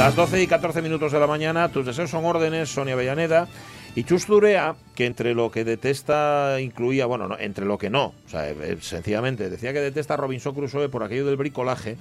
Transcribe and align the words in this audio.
Las 0.00 0.16
12 0.16 0.42
y 0.42 0.46
14 0.46 0.80
minutos 0.80 1.12
de 1.12 1.20
la 1.20 1.26
mañana, 1.26 1.68
tus 1.68 1.84
deseos 1.84 2.08
son 2.08 2.24
órdenes, 2.24 2.70
Sonia 2.70 2.94
Avellaneda. 2.94 3.46
Y 3.94 4.04
Chus 4.04 4.26
Durea, 4.26 4.74
que 4.94 5.04
entre 5.04 5.34
lo 5.34 5.50
que 5.50 5.62
detesta 5.62 6.58
incluía, 6.58 7.04
bueno, 7.04 7.28
no, 7.28 7.38
entre 7.38 7.66
lo 7.66 7.76
que 7.76 7.90
no, 7.90 8.06
o 8.06 8.28
sea, 8.28 8.48
eh, 8.48 8.78
sencillamente 8.80 9.50
decía 9.50 9.74
que 9.74 9.80
detesta 9.80 10.14
a 10.14 10.16
Robinson 10.16 10.54
Crusoe 10.54 10.88
por 10.88 11.02
aquello 11.02 11.26
del 11.26 11.36
bricolaje, 11.36 11.98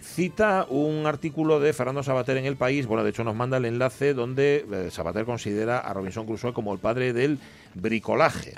cita 0.00 0.66
un 0.70 1.04
artículo 1.04 1.60
de 1.60 1.74
Fernando 1.74 2.02
Sabater 2.02 2.38
en 2.38 2.46
El 2.46 2.56
País, 2.56 2.86
bueno, 2.86 3.04
de 3.04 3.10
hecho 3.10 3.22
nos 3.22 3.34
manda 3.34 3.58
el 3.58 3.66
enlace 3.66 4.14
donde 4.14 4.64
eh, 4.72 4.90
Sabater 4.90 5.26
considera 5.26 5.78
a 5.80 5.92
Robinson 5.92 6.24
Crusoe 6.24 6.54
como 6.54 6.72
el 6.72 6.78
padre 6.78 7.12
del 7.12 7.38
bricolaje. 7.74 8.54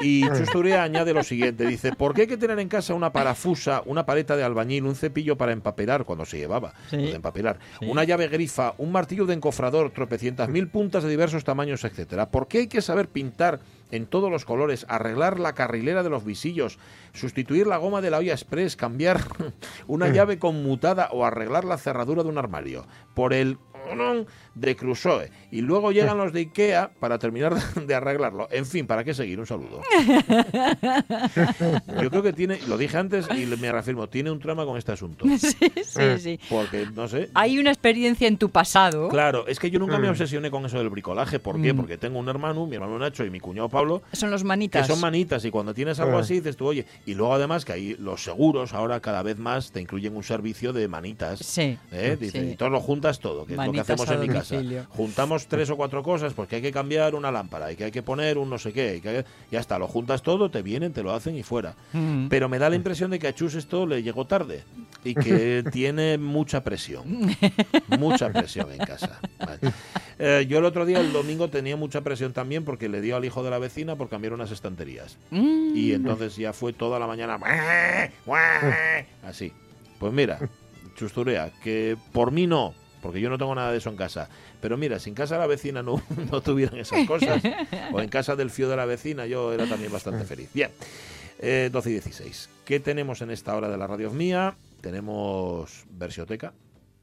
Y 0.00 0.22
Chus 0.34 0.50
Durea 0.52 0.82
añade 0.82 1.12
lo 1.12 1.22
siguiente, 1.22 1.66
dice, 1.66 1.92
¿por 1.92 2.14
qué 2.14 2.22
hay 2.22 2.26
que 2.26 2.36
tener 2.36 2.58
en 2.58 2.68
casa 2.68 2.94
una 2.94 3.12
parafusa, 3.12 3.82
una 3.86 4.06
paleta 4.06 4.36
de 4.36 4.42
albañil, 4.44 4.84
un 4.84 4.94
cepillo 4.94 5.36
para 5.36 5.52
empapelar 5.52 6.04
cuando 6.04 6.24
se 6.24 6.38
llevaba, 6.38 6.72
Sí. 6.88 7.10
empapelar, 7.10 7.58
Sí. 7.78 7.86
una 7.86 8.04
llave 8.04 8.28
grifa, 8.28 8.74
un 8.78 8.92
martillo 8.92 9.26
de 9.26 9.34
encofrador, 9.34 9.90
tropecientas 9.90 10.48
mil 10.48 10.68
puntas 10.68 11.02
de 11.02 11.10
diversos 11.10 11.44
tamaños, 11.44 11.84
etcétera. 11.84 12.30
¿Por 12.30 12.48
qué 12.48 12.58
hay 12.58 12.66
que 12.68 12.80
saber 12.82 13.08
pintar 13.08 13.60
en 13.90 14.06
todos 14.06 14.30
los 14.30 14.44
colores, 14.44 14.86
arreglar 14.88 15.40
la 15.40 15.52
carrilera 15.54 16.02
de 16.04 16.10
los 16.10 16.24
visillos, 16.24 16.78
sustituir 17.12 17.66
la 17.66 17.76
goma 17.76 18.00
de 18.00 18.10
la 18.10 18.18
olla 18.18 18.32
express, 18.32 18.76
cambiar 18.76 19.20
una 19.88 20.08
llave 20.08 20.38
conmutada 20.38 21.08
o 21.12 21.24
arreglar 21.24 21.64
la 21.64 21.76
cerradura 21.76 22.22
de 22.22 22.28
un 22.28 22.38
armario? 22.38 22.86
Por 23.14 23.32
el 23.34 23.58
de 24.54 24.76
Crusoe. 24.76 25.30
Y 25.50 25.60
luego 25.62 25.92
llegan 25.92 26.18
los 26.18 26.32
de 26.32 26.40
Ikea 26.40 26.90
para 27.00 27.18
terminar 27.18 27.54
de 27.86 27.94
arreglarlo. 27.94 28.48
En 28.50 28.66
fin, 28.66 28.86
¿para 28.86 29.04
qué 29.04 29.14
seguir? 29.14 29.38
Un 29.40 29.46
saludo. 29.46 29.80
Yo 32.02 32.10
creo 32.10 32.22
que 32.22 32.32
tiene, 32.32 32.58
lo 32.68 32.76
dije 32.78 32.96
antes 32.96 33.26
y 33.34 33.46
me 33.46 33.70
reafirmo, 33.72 34.08
tiene 34.08 34.30
un 34.30 34.38
trama 34.40 34.64
con 34.64 34.76
este 34.78 34.92
asunto. 34.92 35.24
Sí, 35.40 35.56
sí, 35.84 36.18
sí. 36.18 36.40
Porque, 36.48 36.86
no 36.94 37.08
sé, 37.08 37.30
Hay 37.34 37.58
una 37.58 37.70
experiencia 37.70 38.28
en 38.28 38.36
tu 38.36 38.50
pasado. 38.50 39.08
Claro, 39.08 39.46
es 39.46 39.58
que 39.58 39.70
yo 39.70 39.78
nunca 39.78 39.98
me 39.98 40.06
Mm. 40.08 40.10
obsesioné 40.10 40.50
con 40.50 40.64
eso 40.66 40.78
del 40.78 40.88
bricolaje. 40.90 41.38
¿Por 41.38 41.60
qué? 41.60 41.72
Mm. 41.72 41.76
Porque 41.76 41.98
tengo 41.98 42.18
un 42.18 42.28
hermano, 42.28 42.66
mi 42.66 42.74
hermano 42.76 42.98
Nacho 42.98 43.24
y 43.24 43.30
mi 43.30 43.40
cuñado 43.40 43.68
Pablo, 43.68 44.02
Son 44.12 44.30
los 44.30 44.42
que 44.42 44.48
manitas. 44.48 44.86
son 44.86 45.00
manitas 45.00 45.44
y 45.44 45.50
cuando 45.50 45.72
tienes 45.74 45.98
algo 46.00 46.18
Ah. 46.18 46.20
así 46.20 46.34
dices 46.34 46.56
tú, 46.56 46.66
oye, 46.66 46.86
y 47.06 47.14
luego 47.14 47.34
además 47.34 47.64
que 47.64 47.72
ahí 47.72 47.96
los 47.98 48.22
seguros 48.22 48.72
ahora 48.74 49.00
cada 49.00 49.22
vez 49.22 49.38
más 49.38 49.72
te 49.72 49.80
incluyen 49.80 50.16
un 50.16 50.22
servicio 50.22 50.72
de 50.72 50.88
manitas. 50.88 51.40
Sí. 51.40 51.78
¿eh? 51.92 52.16
Dice, 52.20 52.40
Sí. 52.40 52.50
Y 52.52 52.56
todo 52.56 52.70
lo 52.70 52.80
juntas 52.80 53.18
todo, 53.20 53.44
que 53.46 53.54
es 53.54 53.58
lo 53.58 53.72
que 53.72 53.79
Hacemos 53.80 54.08
en 54.10 54.20
mi 54.20 54.28
casa. 54.28 54.60
Juntamos 54.90 55.46
tres 55.46 55.70
o 55.70 55.76
cuatro 55.76 56.02
cosas, 56.02 56.32
pues 56.34 56.48
que 56.48 56.56
hay 56.56 56.62
que 56.62 56.72
cambiar 56.72 57.14
una 57.14 57.30
lámpara 57.30 57.72
y 57.72 57.76
que 57.76 57.84
hay 57.84 57.90
que 57.90 58.02
poner 58.02 58.38
un 58.38 58.50
no 58.50 58.58
sé 58.58 58.72
qué, 58.72 58.96
y 58.96 59.00
que 59.00 59.24
ya 59.50 59.60
está, 59.60 59.78
lo 59.78 59.88
juntas 59.88 60.22
todo, 60.22 60.50
te 60.50 60.62
vienen, 60.62 60.92
te 60.92 61.02
lo 61.02 61.12
hacen 61.12 61.36
y 61.36 61.42
fuera. 61.42 61.74
Mm. 61.92 62.28
Pero 62.28 62.48
me 62.48 62.58
da 62.58 62.70
la 62.70 62.76
impresión 62.76 63.10
de 63.10 63.18
que 63.18 63.28
a 63.28 63.34
Chus 63.34 63.54
esto 63.54 63.86
le 63.86 64.02
llegó 64.02 64.26
tarde 64.26 64.64
y 65.04 65.14
que 65.14 65.64
tiene 65.72 66.18
mucha 66.18 66.62
presión. 66.62 67.34
Mucha 67.98 68.30
presión 68.32 68.70
en 68.72 68.78
casa. 68.78 69.20
Vale. 69.38 69.72
Eh, 70.18 70.46
yo 70.48 70.58
el 70.58 70.64
otro 70.64 70.84
día, 70.86 71.00
el 71.00 71.12
domingo, 71.12 71.48
tenía 71.48 71.76
mucha 71.76 72.02
presión 72.02 72.32
también 72.32 72.64
porque 72.64 72.88
le 72.88 73.00
dio 73.00 73.16
al 73.16 73.24
hijo 73.24 73.42
de 73.42 73.50
la 73.50 73.58
vecina 73.58 73.96
por 73.96 74.08
cambiar 74.08 74.32
unas 74.32 74.50
estanterías. 74.50 75.16
Mm. 75.30 75.74
Y 75.74 75.92
entonces 75.92 76.36
ya 76.36 76.52
fue 76.52 76.72
toda 76.72 76.98
la 76.98 77.06
mañana 77.06 77.38
así. 79.24 79.52
Pues 79.98 80.12
mira, 80.12 80.38
chusturea, 80.96 81.50
que 81.62 81.96
por 82.12 82.32
mí 82.32 82.46
no, 82.46 82.74
porque 83.02 83.20
yo 83.20 83.30
no 83.30 83.38
tengo 83.38 83.54
nada 83.54 83.72
de 83.72 83.78
eso 83.78 83.90
en 83.90 83.96
casa. 83.96 84.28
Pero 84.60 84.76
mira, 84.76 84.98
si 84.98 85.10
en 85.10 85.14
casa 85.14 85.34
de 85.34 85.40
la 85.40 85.46
vecina 85.46 85.82
no, 85.82 86.02
no 86.30 86.40
tuvieran 86.40 86.78
esas 86.78 87.06
cosas, 87.06 87.42
o 87.92 88.00
en 88.00 88.08
casa 88.08 88.36
del 88.36 88.50
fío 88.50 88.68
de 88.68 88.76
la 88.76 88.84
vecina, 88.84 89.26
yo 89.26 89.52
era 89.52 89.66
también 89.66 89.92
bastante 89.92 90.24
feliz. 90.24 90.48
Bien, 90.54 90.70
eh, 91.38 91.70
12 91.72 91.90
y 91.90 91.92
16. 91.94 92.48
¿Qué 92.64 92.80
tenemos 92.80 93.20
en 93.22 93.30
esta 93.30 93.54
hora 93.56 93.68
de 93.68 93.76
la 93.78 93.86
radio 93.86 94.10
mía? 94.10 94.54
Tenemos 94.80 95.84
versioteca. 95.90 96.52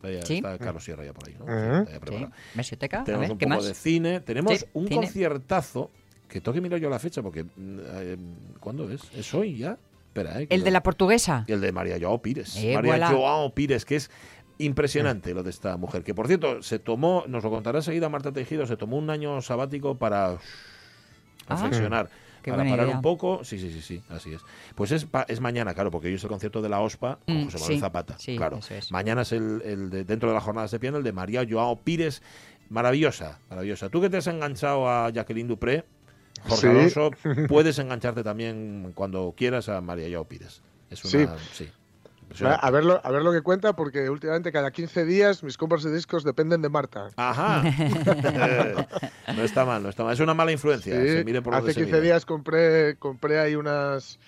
Ahí 0.04 0.20
Sí. 0.24 0.36
Está 0.36 0.58
Carlos 0.60 0.84
Sierra 0.84 1.04
ya 1.04 1.14
por 1.14 1.28
ahí, 1.28 1.36
¿no? 1.40 1.46
Sí. 1.46 1.52
A 1.52 3.04
Tenemos 3.04 3.06
ver, 3.22 3.32
un 3.32 3.38
¿qué 3.38 3.46
poco 3.48 3.58
más? 3.58 3.66
de 3.66 3.74
cine. 3.74 4.20
Tenemos 4.20 4.60
Sí, 4.60 4.66
un 4.74 4.88
cine. 4.88 4.96
conciertazo 5.02 5.90
que 6.30 6.40
tengo 6.42 6.54
que 6.54 6.62
mirar 6.62 6.80
yo 6.80 6.90
la 6.90 7.00
fecha 7.00 7.22
porque 7.24 7.46
eh, 7.58 8.18
¿cuándo 8.60 8.90
es? 8.92 9.02
¿Es 9.16 9.34
hoy 9.34 9.58
ya? 9.58 9.78
Espera, 10.10 10.42
eh, 10.42 10.48
El 10.50 10.64
de 10.64 10.72
la 10.72 10.84
portuguesa. 10.84 11.46
y 11.48 11.52
el 11.54 11.62
de 11.62 11.72
María 11.72 11.98
Joao 12.00 12.22
Pires. 12.22 12.56
Eh, 12.58 12.76
María 12.76 12.92
voilà. 12.92 13.08
Joao 13.10 13.54
Pires, 13.54 13.86
que 13.86 13.96
es 13.96 14.12
impresionante 14.60 15.34
lo 15.34 15.44
de 15.44 15.50
esta 15.50 15.78
mujer. 15.78 16.04
Que 16.04 16.14
por 16.14 16.28
cierto, 16.28 16.62
se 16.64 16.80
tomó, 16.80 17.24
nos 17.28 17.44
lo 17.44 17.50
contará 17.50 17.80
enseguida 17.80 18.10
Marta 18.10 18.32
Tejido, 18.32 18.66
se 18.66 18.78
tomó 18.78 18.98
un 18.98 19.10
año 19.10 19.42
sabático 19.42 19.96
para 19.98 20.32
Ah, 21.50 21.56
reflexionar. 21.56 22.10
para 22.46 22.64
parar 22.64 22.86
idea. 22.88 22.96
un 22.96 23.02
poco, 23.02 23.44
sí, 23.44 23.60
sí, 23.60 23.72
sí, 23.72 23.82
sí, 23.82 24.04
así 24.10 24.34
es. 24.34 24.42
Pues 24.76 24.92
es, 24.92 25.04
pa- 25.06 25.26
es 25.28 25.40
mañana, 25.42 25.74
claro, 25.74 25.92
porque 25.92 26.08
hoy 26.08 26.14
es 26.14 26.24
el 26.24 26.30
concierto 26.30 26.62
de 26.62 26.70
la 26.70 26.80
OSPA 26.82 27.20
con 27.26 27.36
Mm, 27.42 27.44
José 27.46 27.58
Manuel 27.60 27.76
sí, 27.76 27.80
Zapata. 27.82 28.16
sí, 28.20 28.38
claro, 28.38 28.58
eso 28.58 28.74
es. 28.74 28.92
mañana 28.92 29.22
es 29.24 29.32
el, 29.34 29.62
el 29.66 29.90
de, 29.90 30.04
dentro 30.06 30.30
de 30.30 30.36
las 30.36 30.44
jornadas 30.44 30.72
de 30.72 30.80
piano, 30.80 30.98
el 30.98 31.04
de 31.04 31.12
María 31.12 31.46
Joao 31.50 31.78
Pires. 31.82 32.22
Maravillosa, 32.70 33.40
maravillosa. 33.50 33.90
Tú 33.90 34.02
que 34.02 34.10
te 34.10 34.18
has 34.18 34.28
enganchado 34.28 34.90
a 34.90 35.10
Jacqueline 35.10 35.48
Dupré, 35.48 35.86
Jorge 36.48 36.62
Sí. 36.62 36.68
Alonso, 36.68 37.12
puedes 37.48 37.80
engancharte 37.80 38.24
también 38.24 38.92
cuando 38.94 39.34
quieras 39.38 39.70
a 39.70 39.80
María 39.82 40.08
Joao 40.12 40.26
Pires. 40.26 40.62
Es 40.90 41.04
una, 41.06 41.36
sí. 41.54 41.70
A 42.46 42.70
ver, 42.72 42.84
lo, 42.86 43.06
a 43.06 43.12
ver 43.12 43.22
lo 43.24 43.32
que 43.32 43.42
cuenta, 43.42 43.74
porque 43.74 44.10
últimamente 44.10 44.52
cada 44.52 44.72
15 44.72 45.06
días 45.06 45.44
mis 45.44 45.58
compras 45.58 45.84
de 45.84 45.94
discos 45.94 46.24
dependen 46.24 46.62
de 46.62 46.70
Marta. 46.70 47.10
Ajá. 47.16 47.64
no 49.36 49.44
está 49.44 49.66
mal, 49.66 49.82
no 49.84 49.90
está 49.90 50.04
mal. 50.04 50.14
Es 50.14 50.20
una 50.20 50.34
mala 50.34 50.52
influencia. 50.52 51.00
Sí, 51.02 51.08
se 51.10 51.24
mire 51.24 51.42
por 51.42 51.54
donde 51.54 51.72
hace 51.72 51.80
se 51.80 51.86
15 51.86 51.96
mire. 51.96 52.06
días 52.06 52.26
compré, 52.26 52.96
compré 52.98 53.40
ahí 53.40 53.56
unas... 53.56 54.20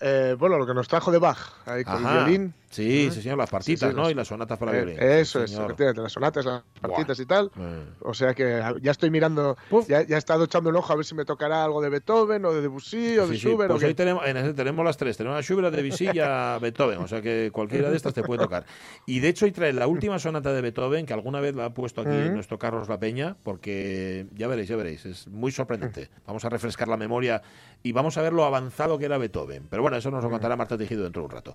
eh, 0.00 0.36
bueno, 0.38 0.58
lo 0.58 0.66
que 0.66 0.74
nos 0.74 0.86
trajo 0.88 1.10
de 1.10 1.18
Bach, 1.18 1.38
ahí 1.66 1.84
con 1.84 1.94
Ajá. 2.04 2.18
el 2.18 2.24
violín. 2.24 2.54
Sí, 2.70 3.06
Ujú. 3.06 3.14
sí, 3.16 3.22
señor, 3.22 3.36
las 3.36 3.50
partitas, 3.50 3.80
Sí, 3.80 3.86
sí, 3.92 3.96
¿no? 3.96 4.02
las- 4.04 4.12
Y 4.12 4.14
las 4.14 4.28
sonatas 4.28 4.56
para 4.56 4.72
Eh, 4.72 4.84
violín. 4.84 5.02
Eso 5.02 5.40
Sí, 5.46 5.52
es, 5.52 5.58
efectivamente, 5.58 6.02
las 6.02 6.12
sonatas, 6.12 6.44
las 6.44 6.62
partitas 6.80 7.16
Buah. 7.18 7.22
y 7.24 7.26
tal. 7.26 7.50
Eh. 7.58 7.84
O 8.02 8.14
sea 8.14 8.32
que 8.32 8.62
ya 8.80 8.90
estoy 8.92 9.10
mirando, 9.10 9.56
ya, 9.88 10.02
ya 10.02 10.14
he 10.14 10.18
estado 10.18 10.44
echando 10.44 10.70
el 10.70 10.76
ojo 10.76 10.92
a 10.92 10.96
ver 10.96 11.04
si 11.04 11.16
me 11.16 11.24
tocará 11.24 11.64
algo 11.64 11.80
de 11.82 11.88
Beethoven 11.88 12.44
o 12.44 12.52
de 12.52 12.60
Debussy 12.62 13.18
o 13.18 13.26
de 13.26 13.36
Schubert. 13.36 13.70
o 13.70 13.74
Pues 13.74 13.80
qué. 13.80 13.86
hoy 13.88 13.94
tenemos, 13.94 14.24
en 14.24 14.36
ese 14.36 14.54
tenemos 14.54 14.84
las 14.84 14.96
tres. 14.96 15.16
Tenemos 15.16 15.36
a 15.36 15.42
Schubert, 15.42 15.66
a 15.66 15.70
Debussy 15.76 16.10
y 16.14 16.20
a 16.20 16.58
Beethoven. 16.62 16.98
O 16.98 17.08
sea 17.08 17.20
que 17.20 17.50
cualquiera 17.52 17.90
de 17.90 17.96
estas 17.96 18.14
te 18.14 18.22
puede 18.22 18.40
tocar. 18.42 18.64
Y 19.04 19.18
de 19.18 19.28
hecho 19.30 19.46
hoy 19.46 19.50
trae 19.52 19.72
la 19.72 19.88
última 19.88 20.20
sonata 20.20 20.52
de 20.52 20.60
Beethoven, 20.60 21.06
que 21.06 21.12
alguna 21.12 21.40
vez 21.40 21.56
la 21.56 21.64
ha 21.64 21.74
puesto 21.74 22.02
aquí 22.02 22.10
Mm. 22.10 22.34
nuestro 22.34 22.56
Carlos 22.60 22.88
La 22.88 23.00
Peña, 23.00 23.36
porque 23.42 24.26
ya 24.34 24.46
veréis, 24.46 24.68
ya 24.68 24.76
veréis. 24.76 25.04
Es 25.06 25.26
muy 25.26 25.50
sorprendente. 25.50 26.08
Vamos 26.24 26.44
a 26.44 26.48
refrescar 26.48 26.86
la 26.86 26.96
memoria 26.96 27.42
y 27.82 27.90
vamos 27.90 28.16
a 28.16 28.22
ver 28.22 28.32
lo 28.32 28.44
avanzado 28.44 28.96
que 28.96 29.06
era 29.06 29.18
Beethoven. 29.18 29.66
Pero 29.68 29.82
bueno, 29.82 29.96
eso 29.96 30.10
nos 30.12 30.22
lo 30.22 30.30
contará 30.30 30.54
Marta 30.54 30.78
Tejido 30.78 31.02
dentro 31.02 31.22
de 31.22 31.26
un 31.26 31.30
rato. 31.32 31.54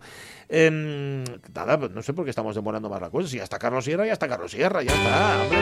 Nada, 1.53 1.79
pues 1.79 1.91
no 1.91 2.01
sé 2.01 2.13
por 2.13 2.23
qué 2.23 2.29
estamos 2.29 2.55
demorando 2.55 2.89
más 2.89 3.01
la 3.01 3.09
cosa. 3.09 3.27
Si 3.27 3.37
ya 3.37 3.43
está 3.43 3.59
Carlos 3.59 3.85
Sierra, 3.85 4.05
ya 4.05 4.13
está 4.13 4.27
Carlos 4.27 4.51
Sierra, 4.51 4.81
ya 4.83 4.93
está, 4.93 5.41
hombre. 5.43 5.59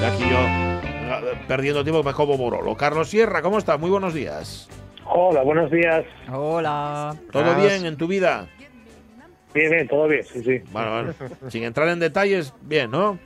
Y 0.00 0.04
aquí 0.04 0.30
yo 0.30 0.38
eh, 0.38 1.38
perdiendo 1.48 1.82
tiempo 1.82 2.02
me 2.02 2.12
como 2.12 2.36
Borolo. 2.36 2.76
Carlos 2.76 3.08
Sierra, 3.08 3.42
¿cómo 3.42 3.58
estás? 3.58 3.78
Muy 3.78 3.90
buenos 3.90 4.14
días. 4.14 4.68
Hola, 5.04 5.42
buenos 5.42 5.70
días. 5.70 6.04
Hola. 6.32 7.16
¿Todo 7.30 7.54
bien 7.56 7.86
en 7.86 7.96
tu 7.96 8.06
vida? 8.06 8.48
Bien, 9.54 9.70
bien, 9.70 9.88
todo 9.88 10.06
bien, 10.06 10.22
sí, 10.22 10.42
sí. 10.42 10.60
Bueno, 10.70 10.90
bueno, 10.90 11.14
sin 11.48 11.64
entrar 11.64 11.88
en 11.88 11.98
detalles, 11.98 12.52
bien, 12.60 12.90
¿no? 12.90 13.18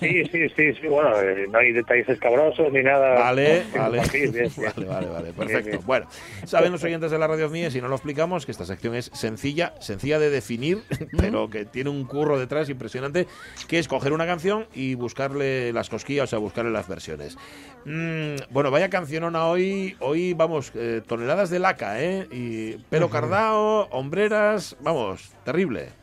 Sí, 0.00 0.24
sí, 0.30 0.48
sí, 0.56 0.74
sí, 0.74 0.86
bueno, 0.88 1.18
eh, 1.20 1.46
no 1.50 1.58
hay 1.58 1.72
detalles 1.72 2.08
escabrosos 2.08 2.72
ni 2.72 2.82
nada. 2.82 3.18
Vale, 3.18 3.64
vale. 3.76 3.98
compartir, 3.98 4.32
bien, 4.32 4.50
bien. 4.56 4.72
Vale, 4.74 4.86
vale, 4.86 5.06
vale, 5.08 5.32
perfecto. 5.32 5.70
bien. 5.70 5.82
Bueno, 5.86 6.06
saben 6.44 6.72
los 6.72 6.82
oyentes 6.84 7.10
de 7.10 7.18
la 7.18 7.26
radio 7.26 7.48
mía, 7.48 7.70
si 7.70 7.80
no 7.80 7.88
lo 7.88 7.94
explicamos, 7.94 8.46
que 8.46 8.52
esta 8.52 8.64
sección 8.64 8.94
es 8.94 9.10
sencilla, 9.14 9.74
sencilla 9.80 10.18
de 10.18 10.30
definir, 10.30 10.82
pero 11.18 11.48
que 11.50 11.64
tiene 11.64 11.90
un 11.90 12.04
curro 12.04 12.38
detrás 12.38 12.68
impresionante, 12.68 13.26
que 13.68 13.78
es 13.78 13.88
coger 13.88 14.12
una 14.12 14.26
canción 14.26 14.66
y 14.74 14.94
buscarle 14.94 15.72
las 15.72 15.88
cosquillas, 15.88 16.24
o 16.24 16.26
sea, 16.28 16.38
buscarle 16.38 16.70
las 16.70 16.88
versiones. 16.88 17.36
Mm, 17.84 18.36
bueno, 18.50 18.70
vaya 18.70 18.90
cancionona 18.90 19.46
hoy, 19.46 19.96
hoy 20.00 20.34
vamos, 20.34 20.72
eh, 20.74 21.02
toneladas 21.06 21.50
de 21.50 21.58
laca, 21.58 22.02
¿eh? 22.02 22.26
Y 22.30 22.72
pelo 22.90 23.08
cardao, 23.08 23.88
hombreras, 23.90 24.76
vamos, 24.80 25.32
terrible. 25.44 25.99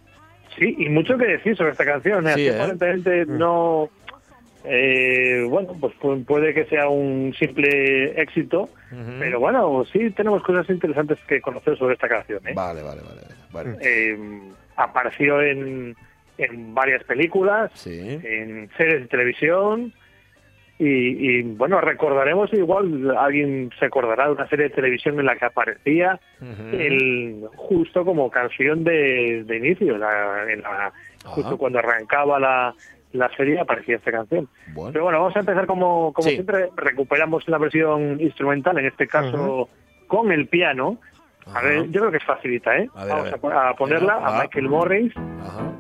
Sí, 0.58 0.76
y 0.80 0.90
mucho 0.90 1.18
que 1.18 1.26
decir 1.28 1.56
sobre 1.56 1.72
esta 1.72 1.86
canción. 1.86 2.26
¿eh? 2.28 2.34
Sí, 2.36 2.48
Aquí 2.48 2.48
¿eh? 2.48 2.56
aparentemente 2.62 3.26
no. 3.28 3.90
eh, 4.64 5.46
bueno, 5.50 5.76
pues 5.80 5.94
pu- 6.00 6.26
puede 6.26 6.54
que 6.54 6.66
sea 6.66 6.90
un 6.90 7.34
simple 7.38 8.20
éxito, 8.22 8.70
pero 9.20 9.40
bueno, 9.40 9.86
sí 9.92 10.10
tenemos 10.12 10.42
cosas 10.44 10.70
interesantes 10.70 11.18
que 11.28 11.40
conocer 11.42 11.78
sobre 11.78 11.94
esta 11.94 12.08
canción. 12.10 12.40
¿eh? 12.48 12.54
Vale, 12.56 12.82
vale, 12.82 13.02
vale. 13.02 13.22
Bueno, 13.52 13.78
Eh, 13.82 14.18
apareció 14.76 15.42
en, 15.42 15.96
en 16.38 16.74
varias 16.74 17.04
películas, 17.04 17.72
sí. 17.76 18.20
en 18.24 18.70
series 18.78 19.02
de 19.02 19.08
televisión. 19.08 19.94
Y, 20.80 20.86
y, 21.40 21.42
bueno, 21.42 21.82
recordaremos, 21.82 22.54
igual 22.54 23.10
alguien 23.18 23.72
se 23.80 23.86
acordará 23.86 24.28
de 24.28 24.34
una 24.34 24.48
serie 24.48 24.70
de 24.70 24.76
televisión 24.76 25.20
en 25.20 25.26
la 25.26 25.36
que 25.36 25.46
aparecía 25.46 26.20
el 26.72 27.46
justo 27.56 28.06
como 28.06 28.30
canción 28.30 28.84
de, 28.84 29.44
de 29.46 29.58
inicio, 29.58 29.98
la- 29.98 30.46
en 30.52 30.62
la- 30.62 30.94
justo 31.26 31.58
cuando 31.58 31.80
arrancaba 31.80 32.40
la, 32.40 32.76
la 33.14 33.30
serie 33.36 33.60
aparecía 33.60 33.96
esta 33.96 34.12
canción. 34.12 34.48
Bueno. 34.74 34.92
Pero 34.94 35.06
bueno, 35.06 35.20
vamos 35.22 35.36
a 35.36 35.40
empezar 35.40 35.66
como, 35.66 36.14
como 36.14 36.28
Sí. 36.28 36.36
siempre, 36.36 36.70
recuperamos 36.76 37.48
la 37.48 37.58
versión 37.58 38.22
instrumental, 38.22 38.78
en 38.78 38.86
este 38.86 39.08
caso 39.08 39.70
con 40.06 40.32
el 40.32 40.48
piano. 40.48 41.00
A 41.56 41.62
ver, 41.62 41.90
yo 41.90 42.02
creo 42.02 42.12
que 42.12 42.18
es 42.18 42.24
facilita, 42.26 42.78
¿eh? 42.78 42.90
A 42.94 43.06
ver, 43.06 43.14
vamos 43.34 43.54
a, 43.56 43.70
a 43.70 43.74
ponerla 43.74 44.14
a 44.16 44.20
va. 44.32 44.42
Michael 44.42 44.68
Morris. 44.70 45.14
Ajá. 45.18 45.72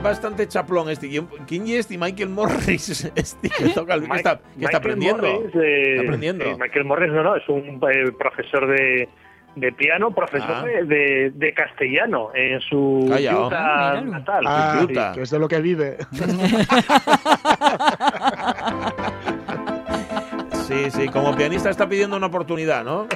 Es, 0.00 0.04
bastante 0.04 0.48
chaplón 0.48 0.90
este. 0.90 1.08
¿Quién, 1.46 1.64
es 1.68 1.70
este? 1.80 1.96
Michael 1.98 2.28
Morris. 2.30 3.04
Este 3.16 3.48
que 3.48 3.68
toca 3.70 3.94
el, 3.94 4.08
que 4.08 4.16
está, 4.16 4.38
que 4.38 4.42
está 4.44 4.56
Michael 4.56 4.76
aprendiendo. 4.76 5.22
Morris, 5.22 5.54
eh, 5.54 5.90
Está 5.92 6.02
aprendiendo. 6.02 6.44
eh, 6.44 6.56
Michael 6.58 6.84
Morris, 6.84 7.12
no, 7.12 7.22
no, 7.22 7.36
es 7.36 7.48
un 7.48 7.80
eh, 7.92 8.12
profesor 8.18 8.66
de, 8.66 9.08
de 9.56 9.72
piano, 9.72 10.10
profesor 10.14 10.50
Ah. 10.50 10.64
de, 10.84 11.30
de- 11.34 11.54
castellano 11.54 12.30
en 12.34 12.60
su 12.60 13.06
Calla, 13.10 13.46
Utah 13.46 13.90
ah, 13.92 14.00
natal. 14.00 14.44
Ah, 14.46 14.86
Sí, 14.88 14.94
que 15.14 15.22
es 15.22 15.30
de 15.30 15.38
lo 15.38 15.48
que 15.48 15.60
vive. 15.60 15.96
Sí, 20.66 20.88
sí, 20.92 21.08
como 21.08 21.34
pianista 21.36 21.68
está 21.68 21.88
pidiendo 21.88 22.16
una 22.16 22.26
oportunidad, 22.26 22.84
¿no? 22.84 23.08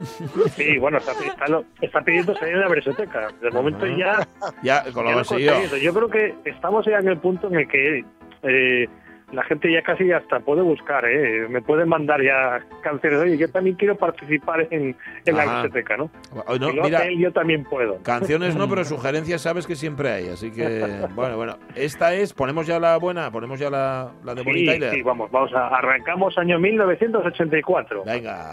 Sí, 0.56 0.78
bueno, 0.78 0.98
está, 0.98 1.12
está, 1.12 1.46
lo- 1.48 1.64
está 1.80 2.00
pidiendo 2.02 2.34
salir 2.36 2.54
de 2.54 2.60
la 2.60 2.68
bresoteca. 2.68 3.28
De 3.40 3.50
momento 3.50 3.86
ya, 3.86 4.26
Ya, 4.62 4.82
con 4.92 4.92
ya 4.94 5.02
lo 5.02 5.02
lo 5.02 5.10
ha 5.10 5.14
consiguió. 5.16 5.52
conseguido. 5.54 5.76
Yo 5.78 5.94
creo 5.94 6.08
que 6.08 6.34
estamos 6.50 6.86
ya 6.86 6.98
en 6.98 7.08
el 7.08 7.18
punto 7.18 7.48
en 7.48 7.54
el 7.56 7.68
que 7.68 8.04
eh, 8.42 8.88
la 9.32 9.44
gente 9.44 9.70
ya 9.70 9.82
casi 9.82 10.10
hasta 10.10 10.40
puede 10.40 10.62
buscar, 10.62 11.04
¿eh? 11.04 11.46
Me 11.48 11.62
pueden 11.62 11.88
mandar 11.88 12.20
ya 12.22 12.64
canciones. 12.82 13.20
Oye, 13.20 13.36
yo 13.38 13.48
también 13.50 13.76
quiero 13.76 13.94
participar 13.96 14.66
en, 14.72 14.96
en 15.24 15.36
la 15.36 15.42
Ajá. 15.44 15.60
bresoteca, 15.60 15.96
¿no? 15.96 16.10
No, 16.58 16.72
lo 16.72 16.82
mira, 16.82 17.04
él, 17.04 17.18
yo 17.18 17.30
también 17.32 17.62
puedo. 17.64 17.98
canciones 18.02 18.56
no, 18.56 18.68
pero 18.70 18.84
sugerencias 18.84 19.42
sabes 19.42 19.66
que 19.68 19.76
siempre 19.76 20.10
hay. 20.10 20.28
Así 20.30 20.50
que, 20.50 21.06
bueno, 21.14 21.36
bueno. 21.36 21.58
Esta 21.76 22.14
es, 22.14 22.32
ponemos 22.32 22.66
ya 22.66 22.80
la 22.80 22.96
buena, 22.96 23.30
ponemos 23.30 23.60
ya 23.60 23.70
la, 23.70 24.10
la 24.24 24.34
de 24.34 24.42
Bonnie 24.42 24.60
Sí, 24.62 24.66
Tyler. 24.66 24.94
sí, 24.94 25.02
vamos, 25.02 25.30
vamos 25.30 25.52
a 25.54 25.68
arrancamos 25.68 26.36
año 26.38 26.58
1984. 26.58 28.02
Venga. 28.04 28.50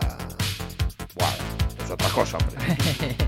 Otra 1.98 2.10
cosa, 2.12 2.38
hombre. 2.38 3.18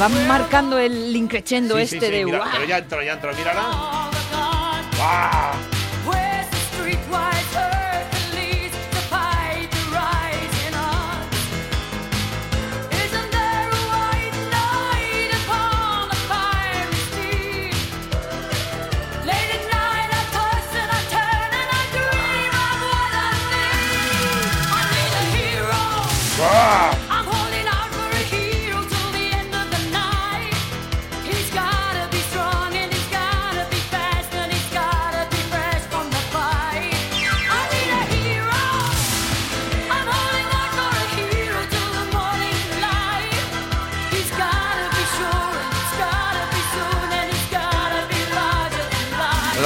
van 0.00 0.26
marcando 0.26 0.78
el 0.78 1.14
increchendo 1.14 1.76
Sí, 1.76 1.86
sí, 1.86 1.96
este 1.96 2.06
sí, 2.06 2.12
de 2.12 2.24
mira, 2.24 2.38
guau. 2.38 2.50
Pero 2.52 2.64
ya 2.64 2.78
entró, 2.78 3.02
ya 3.02 3.12
entró, 3.12 3.34
mírala. 3.34 3.62
¡Guau! 4.96 5.49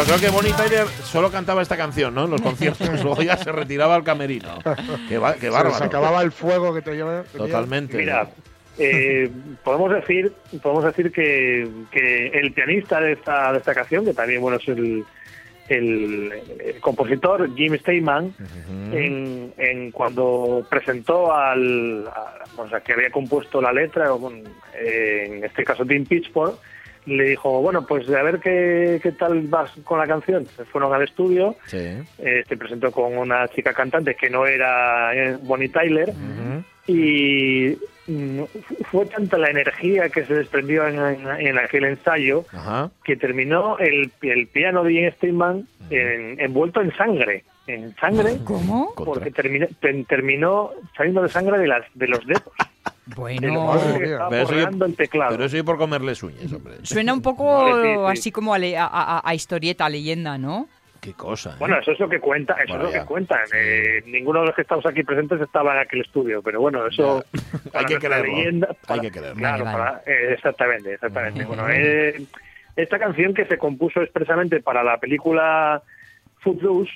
Pero 0.07 0.19
creo 0.19 0.31
que 0.31 0.37
Bonnie 0.37 0.53
Tyler 0.53 0.87
solo 1.05 1.31
cantaba 1.31 1.63
esta 1.63 1.77
canción, 1.77 2.15
¿no? 2.15 2.25
En 2.25 2.31
los 2.31 2.41
conciertos. 2.43 2.89
Luego 3.05 3.23
ya 3.23 3.37
se 3.37 3.51
retiraba 3.53 3.95
al 3.95 4.05
camerino. 4.05 4.59
Qué, 5.09 5.19
ba- 5.19 5.35
qué 5.35 5.41
Se 5.43 5.51
bárbaro. 5.51 5.85
acababa 5.85 6.23
el 6.23 6.33
fuego 6.33 6.75
que 6.75 6.83
te 6.83 6.95
lleva. 6.95 7.23
Totalmente. 7.37 7.97
Mira, 7.97 8.29
eh, 8.79 9.31
podemos 9.63 9.93
decir, 9.93 10.33
podemos 10.63 10.85
decir 10.85 11.11
que, 11.13 11.69
que 11.91 12.27
el 12.29 12.53
pianista 12.53 13.01
de 13.01 13.13
esta, 13.13 13.53
de 13.53 13.59
esta 13.59 13.75
canción, 13.75 14.05
que 14.05 14.13
también 14.13 14.41
bueno 14.43 14.59
es 14.59 14.69
el, 14.69 15.05
el, 15.69 16.33
el 16.65 16.81
compositor 16.81 17.55
Jim 17.55 17.75
Steinman, 17.79 18.35
en, 18.93 19.55
en 19.57 19.91
cuando 19.91 20.67
presentó 20.69 21.33
al, 21.33 22.07
a- 22.09 22.43
o 22.61 22.69
sea, 22.69 22.81
que 22.81 22.93
había 22.93 23.11
compuesto 23.11 23.61
la 23.63 23.73
letra, 23.73 24.09
eh, 24.79 25.25
en 25.29 25.45
este 25.45 25.65
caso 25.65 25.85
Tim 25.87 26.05
Pitchford, 26.05 26.55
le 27.07 27.25
dijo, 27.25 27.61
bueno, 27.61 27.87
pues 27.87 28.09
a 28.09 28.23
ver 28.23 28.41
qué, 28.41 28.99
qué 29.03 29.13
tal 29.13 29.43
vas 29.49 29.71
con 29.85 29.99
la 29.99 30.07
canción. 30.07 30.47
Se 30.57 30.65
fueron 30.65 30.93
al 30.95 31.03
estudio, 31.03 31.57
Sí. 31.67 31.79
eh, 32.19 32.45
se 32.49 32.57
presentó 32.57 32.91
con 32.93 33.17
una 33.17 33.47
chica 33.49 33.73
cantante 33.75 34.15
que 34.15 34.31
no 34.31 34.47
era 34.47 35.15
eh, 35.15 35.37
Bonnie 35.43 35.69
Tyler, 35.69 36.13
y 36.87 37.77
mm, 38.07 38.43
fue 38.91 39.07
tanta 39.07 39.39
la 39.39 39.51
energía 39.51 40.09
que 40.09 40.25
se 40.25 40.35
desprendió 40.35 40.87
en, 40.87 40.99
en- 40.99 41.47
en 41.47 41.59
aquel 41.59 41.85
ensayo 41.85 42.45
que 43.05 43.17
terminó 43.17 43.79
el, 43.79 44.11
el 44.23 44.47
piano 44.49 44.85
de 44.85 44.95
Ian 44.95 45.13
Steinman 45.13 45.69
en- 45.91 46.39
envuelto 46.41 46.81
en 46.81 46.95
sangre, 46.97 47.45
en 47.67 47.95
sangre, 47.97 48.39
¿Cómo? 48.45 48.93
Porque 48.97 49.31
terminó, 49.31 49.67
ten- 49.81 50.05
terminó 50.05 50.71
saliendo 50.97 51.23
de 51.23 51.29
sangre 51.31 51.59
de, 51.59 51.67
las, 51.67 51.85
de 51.95 52.09
los 52.09 52.27
dedos. 52.27 52.43
Bueno, 53.07 53.41
Pero 54.31 54.45
borrando 54.47 54.87
el 54.87 54.97
teclado. 54.97 55.31
Pero 55.33 55.45
eso 55.45 55.57
y 55.59 55.63
por 55.63 55.77
comerles 55.77 56.23
uñas, 56.23 56.51
hombre. 56.53 56.75
suena 56.83 57.13
un 57.13 57.21
poco 57.21 57.67
Sí, 57.67 57.83
sí, 57.83 57.95
sí. 57.95 58.01
así 58.07 58.33
como 58.33 58.55
a, 58.55 58.59
le- 58.59 58.77
a- 58.79 59.21
a- 59.23 59.35
historieta, 59.35 59.85
a 59.87 59.91
leyenda, 59.91 60.39
¿no? 60.39 60.69
Qué 61.03 61.13
cosa. 61.13 61.51
¿eh? 61.51 61.57
Bueno, 61.59 61.79
eso 61.79 61.93
es 61.93 62.01
lo 62.01 62.09
que 62.09 62.19
cuenta, 62.19 62.55
eso 62.55 62.69
Bueno, 62.69 62.85
es 62.85 62.91
lo 62.91 62.95
ya. 62.95 63.01
que 63.03 63.07
cuentan. 63.07 63.41
Eh, 63.55 64.03
ninguno 64.07 64.41
de 64.41 64.47
los 64.47 64.55
que 64.55 64.63
estamos 64.63 64.87
aquí 64.87 65.03
presentes 65.03 65.39
estaba 65.39 65.75
en 65.75 65.81
aquel 65.81 66.01
estudio, 66.01 66.41
pero 66.43 66.63
bueno, 66.63 66.87
eso 66.87 67.23
Hay 67.75 67.85
que 67.85 67.99
creerlo. 67.99 68.25
leyenda- 68.33 68.75
Hay 68.89 69.01
que 69.01 69.11
creerlo. 69.11 69.35
Claro, 69.37 69.65
Vale, 69.67 69.77
vale. 69.79 69.91
para- 70.03 70.03
eh, 70.07 70.33
exactamente, 70.33 70.95
exactamente. 70.95 71.45
Bueno, 71.45 71.69
eh, 71.69 72.25
esta 72.75 72.99
canción 72.99 73.35
que 73.35 73.45
se 73.45 73.59
compuso 73.59 74.01
expresamente 74.01 74.61
para 74.63 74.83
la 74.83 74.97
película 74.97 75.83
Footloose, 76.41 76.91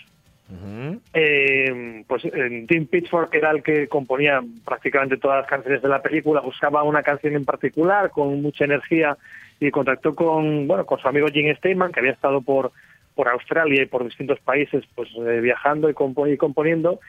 Ujú. 0.50 1.00
eh, 1.12 2.04
pues 2.06 2.24
eh, 2.24 2.64
Tim 2.66 2.86
Pitchford, 2.86 3.28
que 3.28 3.38
era 3.38 3.50
el 3.50 3.62
que 3.62 3.86
componía 3.86 4.42
prácticamente 4.64 5.18
todas 5.18 5.38
las 5.40 5.46
canciones 5.46 5.82
de 5.82 5.88
la 5.88 6.00
película, 6.00 6.40
buscaba 6.40 6.82
una 6.84 7.02
canción 7.02 7.34
en 7.34 7.44
particular 7.44 8.10
con 8.10 8.40
mucha 8.40 8.64
energía 8.64 9.16
y 9.60 9.70
contactó 9.70 10.14
con 10.14 10.66
bueno 10.66 10.86
con 10.86 10.98
su 11.00 11.08
amigo 11.08 11.26
Jim 11.28 11.54
Steinman, 11.56 11.92
que 11.92 12.00
había 12.00 12.12
estado 12.12 12.40
por 12.40 12.72
por 13.14 13.28
Australia 13.28 13.82
y 13.82 13.86
por 13.86 14.04
distintos 14.04 14.38
países, 14.40 14.84
pues 14.94 15.08
eh, 15.18 15.40
viajando 15.40 15.90
y, 15.90 15.92
compo- 15.92 16.32
y 16.32 16.36
componiendo. 16.36 17.00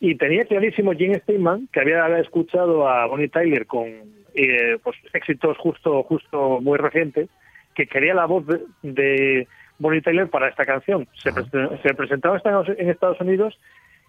Y 0.00 0.14
tenía 0.14 0.44
clarísimo 0.46 0.92
Jim 0.92 1.14
Steinman, 1.14 1.68
que 1.72 1.80
había 1.80 2.18
escuchado 2.18 2.88
a 2.88 3.04
Bonnie 3.06 3.28
Tyler 3.28 3.66
con 3.66 3.86
eh, 4.34 4.78
pues 4.82 4.96
éxitos 5.12 5.56
justo 5.58 6.02
justo 6.04 6.60
muy 6.62 6.78
recientes, 6.78 7.28
que 7.74 7.86
quería 7.86 8.14
la 8.14 8.24
voz 8.26 8.46
de, 8.46 8.60
de 8.82 9.46
Bonnie 9.78 10.00
Tyler 10.02 10.28
para 10.28 10.48
esta 10.48 10.64
canción. 10.66 11.06
Se, 11.22 11.30
presen- 11.32 11.80
se 11.82 11.94
presentaba 11.94 12.36
en 12.44 12.88
Estados- 12.90 13.20
Unidos 13.20 13.58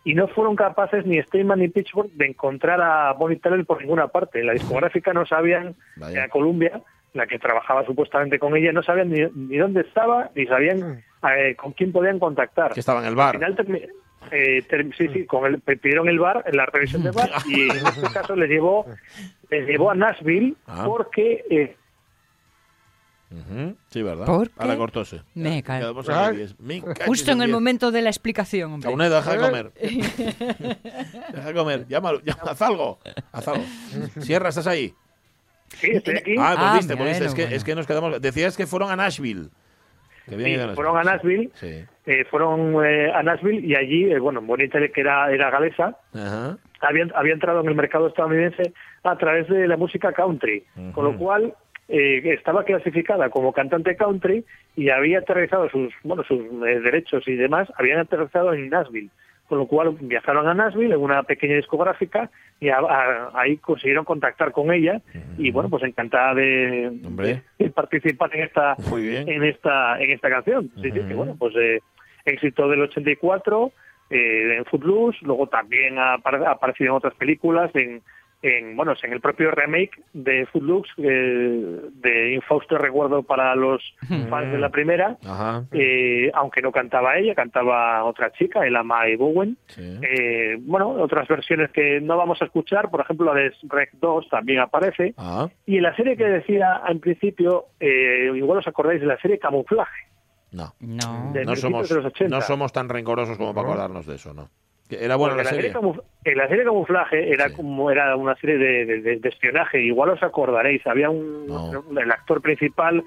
y 0.04 0.14
no 0.16 0.28
fueron 0.30 0.56
capaces 0.56 1.06
ni 1.06 1.22
Steinman 1.22 1.60
ni 1.60 1.68
Pitchford 1.68 2.10
de 2.14 2.26
encontrar 2.28 2.82
a 2.82 3.12
Bonnie 3.14 3.38
Tyler 3.38 3.66
por 3.66 3.82
ninguna 3.82 4.08
parte. 4.08 4.44
La 4.44 4.54
discográfica 4.54 5.14
no 5.14 5.26
sabían, 5.26 5.76
Vaya. 5.98 6.28
Columbia, 6.30 6.82
la 7.14 7.28
que 7.28 7.38
trabajaba 7.40 7.86
supuestamente 7.86 8.40
con 8.40 8.56
ella, 8.56 8.72
no 8.72 8.82
sabían 8.84 9.10
ni, 9.10 9.22
ni 9.36 9.58
dónde 9.58 9.82
estaba, 9.82 10.30
ni 10.36 10.46
sabían 10.46 11.04
eh, 11.36 11.56
con 11.56 11.74
quién 11.74 11.92
podían 11.92 12.18
contactar. 12.20 12.72
Que 12.74 12.80
estaba 12.80 13.00
en 13.00 13.06
el 13.06 13.10
Al 13.12 13.16
bar. 13.16 13.36
final 13.36 13.56
termi- 13.58 13.90
eh, 14.32 14.64
sí, 14.98 15.08
sí, 15.10 15.26
con 15.26 15.46
el, 15.46 15.60
pidieron 15.62 16.08
el 16.08 16.20
bar, 16.20 16.44
en 16.46 16.56
la 16.58 16.66
revisión 16.66 17.04
del 17.04 17.14
bar, 17.14 17.30
y 17.48 17.64
en 17.64 17.72
este 17.78 18.02
caso 18.14 18.36
les 18.36 18.50
llevó, 18.50 18.86
les 19.50 19.68
llevó 19.68 19.92
a 19.92 19.96
Nashville 19.96 20.56
Ah. 20.68 20.84
porque 20.86 21.44
eh, 21.50 21.76
Sí, 23.90 24.02
¿verdad? 24.02 24.26
¿Por 24.26 24.48
qué? 24.50 24.56
Ahora 24.58 24.76
cortóse. 24.78 25.22
Me 25.36 25.62
cago. 25.62 25.82
Quedamos 25.82 26.10
Ay. 26.10 26.26
aquí 26.28 26.38
diez. 26.38 26.60
Me 26.60 26.82
Justo 27.06 27.32
en 27.32 27.42
el 27.44 27.52
momento 27.52 27.92
de 27.92 28.02
la 28.02 28.10
explicación, 28.10 28.74
hombre. 28.74 28.88
Caunedo, 28.90 29.16
deja 29.22 29.32
de 29.34 29.38
comer. 29.40 29.72
deja 31.34 31.48
de 31.48 31.54
comer. 31.54 31.88
Llámalo. 31.88 32.22
haz 32.44 32.62
algo. 32.62 33.00
Haz 33.32 33.48
algo. 33.48 33.64
Sierra, 34.20 34.50
¿estás 34.50 34.68
ahí? 34.68 34.94
sí, 35.70 35.92
estoy 35.92 36.16
aquí. 36.18 36.36
Ah, 36.40 36.56
Ah, 36.58 36.72
volviste, 36.72 36.96
volviste. 36.96 37.20
bueno, 37.20 37.26
es, 37.28 37.36
que, 37.36 37.42
bueno. 37.44 37.56
es 37.56 37.64
que 37.64 37.76
nos 37.76 37.88
quedamos. 37.88 38.22
Decías 38.22 38.58
que 38.58 38.66
fueron 38.66 38.90
a 38.90 38.96
Nashville. 38.96 39.50
Que 40.28 40.36
Sí, 40.38 40.56
a 40.56 40.74
fueron 40.76 40.98
a 40.98 41.04
Nashville, 41.04 41.50
Sí. 41.56 41.84
eh, 42.06 42.26
fueron 42.30 42.86
eh, 42.86 43.12
a 43.12 43.24
Nashville 43.24 43.66
y 43.66 43.76
allí, 43.76 44.12
eh, 44.12 44.20
bueno, 44.20 44.42
Tyler, 44.72 44.92
que 44.92 45.02
era, 45.02 45.32
era 45.32 45.50
galesa, 45.50 45.98
Ajá. 46.14 46.56
había, 46.82 47.08
había 47.16 47.34
entrado 47.34 47.62
en 47.62 47.68
el 47.68 47.74
mercado 47.74 48.08
estadounidense 48.08 48.74
a 49.04 49.18
través 49.18 49.48
de 49.50 49.68
la 49.68 49.76
música 49.76 50.14
country, 50.14 50.64
con 50.94 51.04
lo 51.06 51.18
cual 51.18 51.56
eh, 51.90 52.22
estaba 52.34 52.64
clasificada 52.64 53.30
como 53.30 53.52
cantante 53.52 53.96
country 53.96 54.46
y 54.76 54.90
había 54.90 55.20
aterrizado 55.20 55.70
sus 55.70 55.94
bueno 56.04 56.24
sus 56.24 56.40
eh, 56.40 56.80
derechos 56.80 57.28
y 57.28 57.36
demás 57.36 57.68
habían 57.78 58.00
aterrizado 58.00 58.54
en 58.54 58.70
Nashville, 58.70 59.10
con 59.48 59.58
lo 59.58 59.66
cual 59.68 59.96
viajaron 60.00 60.48
a 60.48 60.54
Nashville 60.54 60.94
en 60.94 61.02
una 61.02 61.24
pequeña 61.24 61.56
discográfica 61.56 62.30
y 62.60 62.70
a- 62.70 62.78
a- 62.78 63.32
ahí 63.34 63.58
consiguieron 63.58 64.06
contactar 64.06 64.52
con 64.52 64.72
ella 64.72 65.02
y 65.38 65.50
bueno 65.52 65.70
pues 65.70 65.84
encantada 65.84 66.36
de, 66.36 66.92
participar 67.74 68.36
en 68.36 68.44
esta 68.44 68.76
en 69.28 69.44
esta 69.44 70.00
en 70.02 70.12
esta 70.12 70.30
canción. 70.30 70.70
Sí, 70.82 70.92
sí, 70.92 71.00
que 71.08 71.14
bueno, 71.16 71.36
pues 71.40 71.56
eh, 71.58 71.80
éxito 72.26 72.68
del 72.70 72.82
84 72.82 73.72
eh, 74.12 74.56
en 74.58 74.66
Footloose, 74.66 75.18
luego 75.22 75.48
también 75.48 75.98
ha 76.00 76.14
aparecido 76.16 76.92
en 76.92 76.96
otras 76.98 77.14
películas, 77.16 77.70
en, 77.76 78.02
en 78.42 78.76
bueno, 78.78 78.94
en 79.04 79.12
el 79.14 79.20
propio 79.20 79.52
remake 79.52 80.02
de 80.14 80.46
Footloose, 80.46 80.90
eh, 80.98 81.80
de 81.94 82.34
Infausto 82.36 82.78
Recuerdo 82.78 83.24
para 83.24 83.54
los 83.56 83.82
fans 84.30 84.52
de 84.52 84.58
la 84.60 84.70
primera, 84.70 85.18
Ajá. 85.26 85.66
eh, 85.74 86.32
aunque 86.34 86.62
no 86.62 86.72
cantaba 86.72 87.18
ella, 87.18 87.36
cantaba 87.36 88.04
otra 88.06 88.32
chica, 88.32 88.66
el 88.66 88.82
Mae 88.84 89.18
Bowen. 89.18 89.58
Sí. 89.68 90.00
Eh, 90.02 90.58
bueno, 90.62 90.90
otras 90.92 91.28
versiones 91.28 91.70
que 91.72 92.00
no 92.00 92.16
vamos 92.18 92.42
a 92.42 92.46
escuchar, 92.46 92.90
por 92.90 93.02
ejemplo 93.02 93.34
la 93.34 93.40
de 93.42 93.52
Rec 93.68 93.92
2 94.00 94.30
también 94.30 94.60
aparece. 94.60 95.14
Ah, 95.18 95.50
Y 95.66 95.78
en 95.78 95.84
la 95.84 95.96
serie 95.96 96.16
que 96.16 96.24
decía 96.26 96.82
en 96.88 97.00
principio, 97.02 97.66
eh, 97.80 98.32
igual 98.36 98.60
os 98.60 98.68
acordáis 98.68 99.02
de 99.02 99.08
la 99.08 99.18
serie 99.20 99.38
Camuflaje. 99.40 100.08
no. 100.52 100.74
No. 100.80 101.32
De- 101.34 101.46
No 101.46 101.56
somos, 101.56 101.90
de 101.90 101.96
los 101.96 102.06
80. 102.06 102.34
no 102.36 102.42
somos 102.42 102.72
tan 102.72 102.88
rencorosos 102.90 103.38
como 103.38 103.54
para 103.54 103.68
acordarnos 103.68 104.06
de 104.08 104.16
eso, 104.16 104.34
¿no? 104.34 104.50
Era 104.90 105.16
buena 105.18 105.36
Porque 105.36 105.44
la 105.44 105.50
serie. 105.52 105.72
en 106.26 106.38
la 106.38 106.48
serie 106.48 106.64
Camuflaje 106.64 107.32
era 107.32 107.50
Sí. 107.50 107.56
como 107.56 107.92
era 107.92 108.16
una 108.16 108.36
serie 108.38 108.58
de, 108.58 108.86
de- 108.86 109.02
de- 109.02 109.16
de 109.18 109.30
espionaje. 109.30 109.82
Igual 109.82 110.10
os 110.12 110.24
acordaréis, 110.24 110.86
había 110.88 111.10
un, 111.10 111.46
No. 111.48 111.84
el 112.00 112.12
actor 112.12 112.42
principal, 112.42 113.04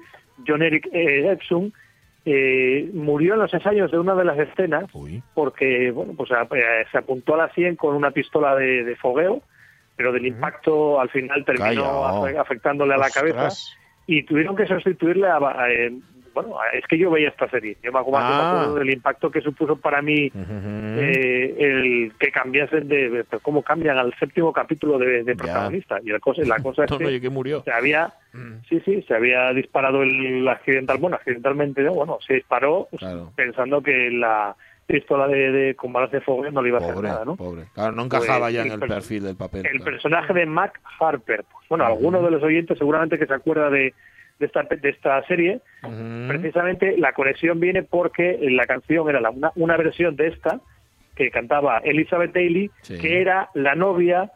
John 0.47 0.61
Eric 0.61 0.87
eh, 0.93 1.29
Epsom, 1.31 1.71
eh, 2.25 2.89
murió 2.93 3.33
en 3.33 3.41
los 3.41 3.53
ensayos 3.53 3.91
de 3.91 3.99
una 3.99 4.15
de 4.15 4.23
las 4.23 4.39
escenas 4.39 4.85
Uy. 4.93 5.21
porque 5.33 5.91
bueno 5.91 6.13
pues 6.15 6.31
a- 6.31 6.43
eh, 6.55 6.85
se 6.89 6.97
apuntó 6.97 7.33
a 7.33 7.37
la 7.37 7.49
100 7.49 7.75
con 7.75 7.95
una 7.95 8.11
pistola 8.11 8.55
de, 8.55 8.85
de 8.85 8.95
fogueo, 8.95 9.41
pero 9.97 10.13
del 10.13 10.25
impacto 10.25 11.01
al 11.01 11.09
final 11.09 11.43
terminó 11.43 12.01
Calla. 12.23 12.39
afectándole 12.41 12.93
a 12.93 12.97
la 12.97 13.09
cabeza 13.09 13.49
y 14.07 14.23
tuvieron 14.23 14.55
que 14.55 14.65
sustituirle 14.67 15.27
a, 15.27 15.35
a- 15.35 15.69
eh, 15.69 15.91
bueno 16.33 16.55
es 16.73 16.85
que 16.87 16.97
yo 16.97 17.11
veía 17.11 17.29
esta 17.29 17.49
serie 17.49 17.77
yo 17.83 17.91
me 17.91 17.99
acuerdo, 17.99 18.19
yo 18.27 18.35
me 18.35 18.41
Ah. 18.41 18.51
acuerdo 18.51 18.75
del 18.75 18.89
impacto 18.91 19.29
que 19.31 19.41
supuso 19.41 19.75
para 19.77 20.01
mí 20.01 20.27
Ujú. 20.33 20.41
eh, 20.99 21.55
el 21.59 22.13
que 22.19 22.31
cambiasen 22.31 22.87
de, 22.87 23.09
de- 23.09 23.25
cómo 23.41 23.61
cambian 23.63 23.97
al 23.97 24.13
séptimo 24.19 24.51
capítulo 24.53 24.97
de, 24.97 25.23
de 25.23 25.33
Ya. 25.33 25.35
protagonista 25.35 25.99
y 26.03 26.09
la 26.09 26.19
cosa 26.19 26.41
la 26.45 26.59
cosa 26.59 26.83
es 26.85 26.91
No, 26.91 26.97
que 26.97 27.11
y 27.11 27.21
que 27.21 27.29
murió. 27.29 27.61
se 27.63 27.71
había 27.71 28.13
sí 28.69 28.79
sí 28.85 29.01
se 29.07 29.15
había 29.15 29.51
disparado 29.53 30.03
el 30.03 30.47
accidental 30.47 30.97
bueno 30.97 31.15
accidentalmente 31.17 31.81
no 31.83 31.93
bueno 31.93 32.17
se 32.25 32.35
disparó 32.35 32.87
Claro. 32.97 33.31
pensando 33.35 33.81
que 33.81 34.09
la 34.11 34.55
pistola 34.85 35.27
de, 35.27 35.51
de 35.51 35.75
con 35.75 35.93
balas 35.93 36.11
de 36.11 36.19
fuego 36.19 36.49
no 36.51 36.61
le 36.61 36.67
iba 36.69 36.77
a 36.77 36.81
hacer 36.81 37.01
nada 37.01 37.23
no 37.23 37.35
pobre. 37.37 37.63
Claro, 37.73 37.93
no 37.93 38.03
encajaba 38.03 38.39
Pues, 38.47 38.53
ya 38.53 38.61
en 38.61 38.67
el 38.67 38.73
el 38.73 38.79
per- 38.79 38.89
perfil 38.89 39.23
del 39.23 39.37
papel. 39.37 39.65
el 39.65 39.77
claro. 39.77 39.85
personaje 39.85 40.33
de 40.33 40.45
Mac 40.45 40.79
Harper. 40.99 41.45
Pues, 41.49 41.67
bueno, 41.69 41.85
alguno 41.85 42.21
de 42.21 42.29
los 42.31 42.43
oyentes 42.43 42.77
seguramente 42.77 43.17
que 43.17 43.25
se 43.25 43.33
acuerda 43.33 43.69
de, 43.69 43.93
de 44.39 44.45
esta, 44.47 44.63
de 44.63 44.89
esta 44.89 45.23
serie. 45.27 45.59
Precisamente 46.27 46.97
la 46.97 47.13
conexión 47.13 47.59
viene 47.59 47.83
porque 47.83 48.37
la 48.41 48.65
canción 48.65 49.07
era 49.09 49.21
la- 49.21 49.29
una, 49.29 49.51
una 49.55 49.77
versión 49.77 50.15
de 50.15 50.27
esta 50.27 50.59
que 51.15 51.29
cantaba 51.29 51.77
Elizabeth 51.79 52.33
Daly, 52.33 52.71
Sí. 52.81 52.97
que 52.97 53.21
era 53.21 53.49
la 53.53 53.75
novia 53.75 54.31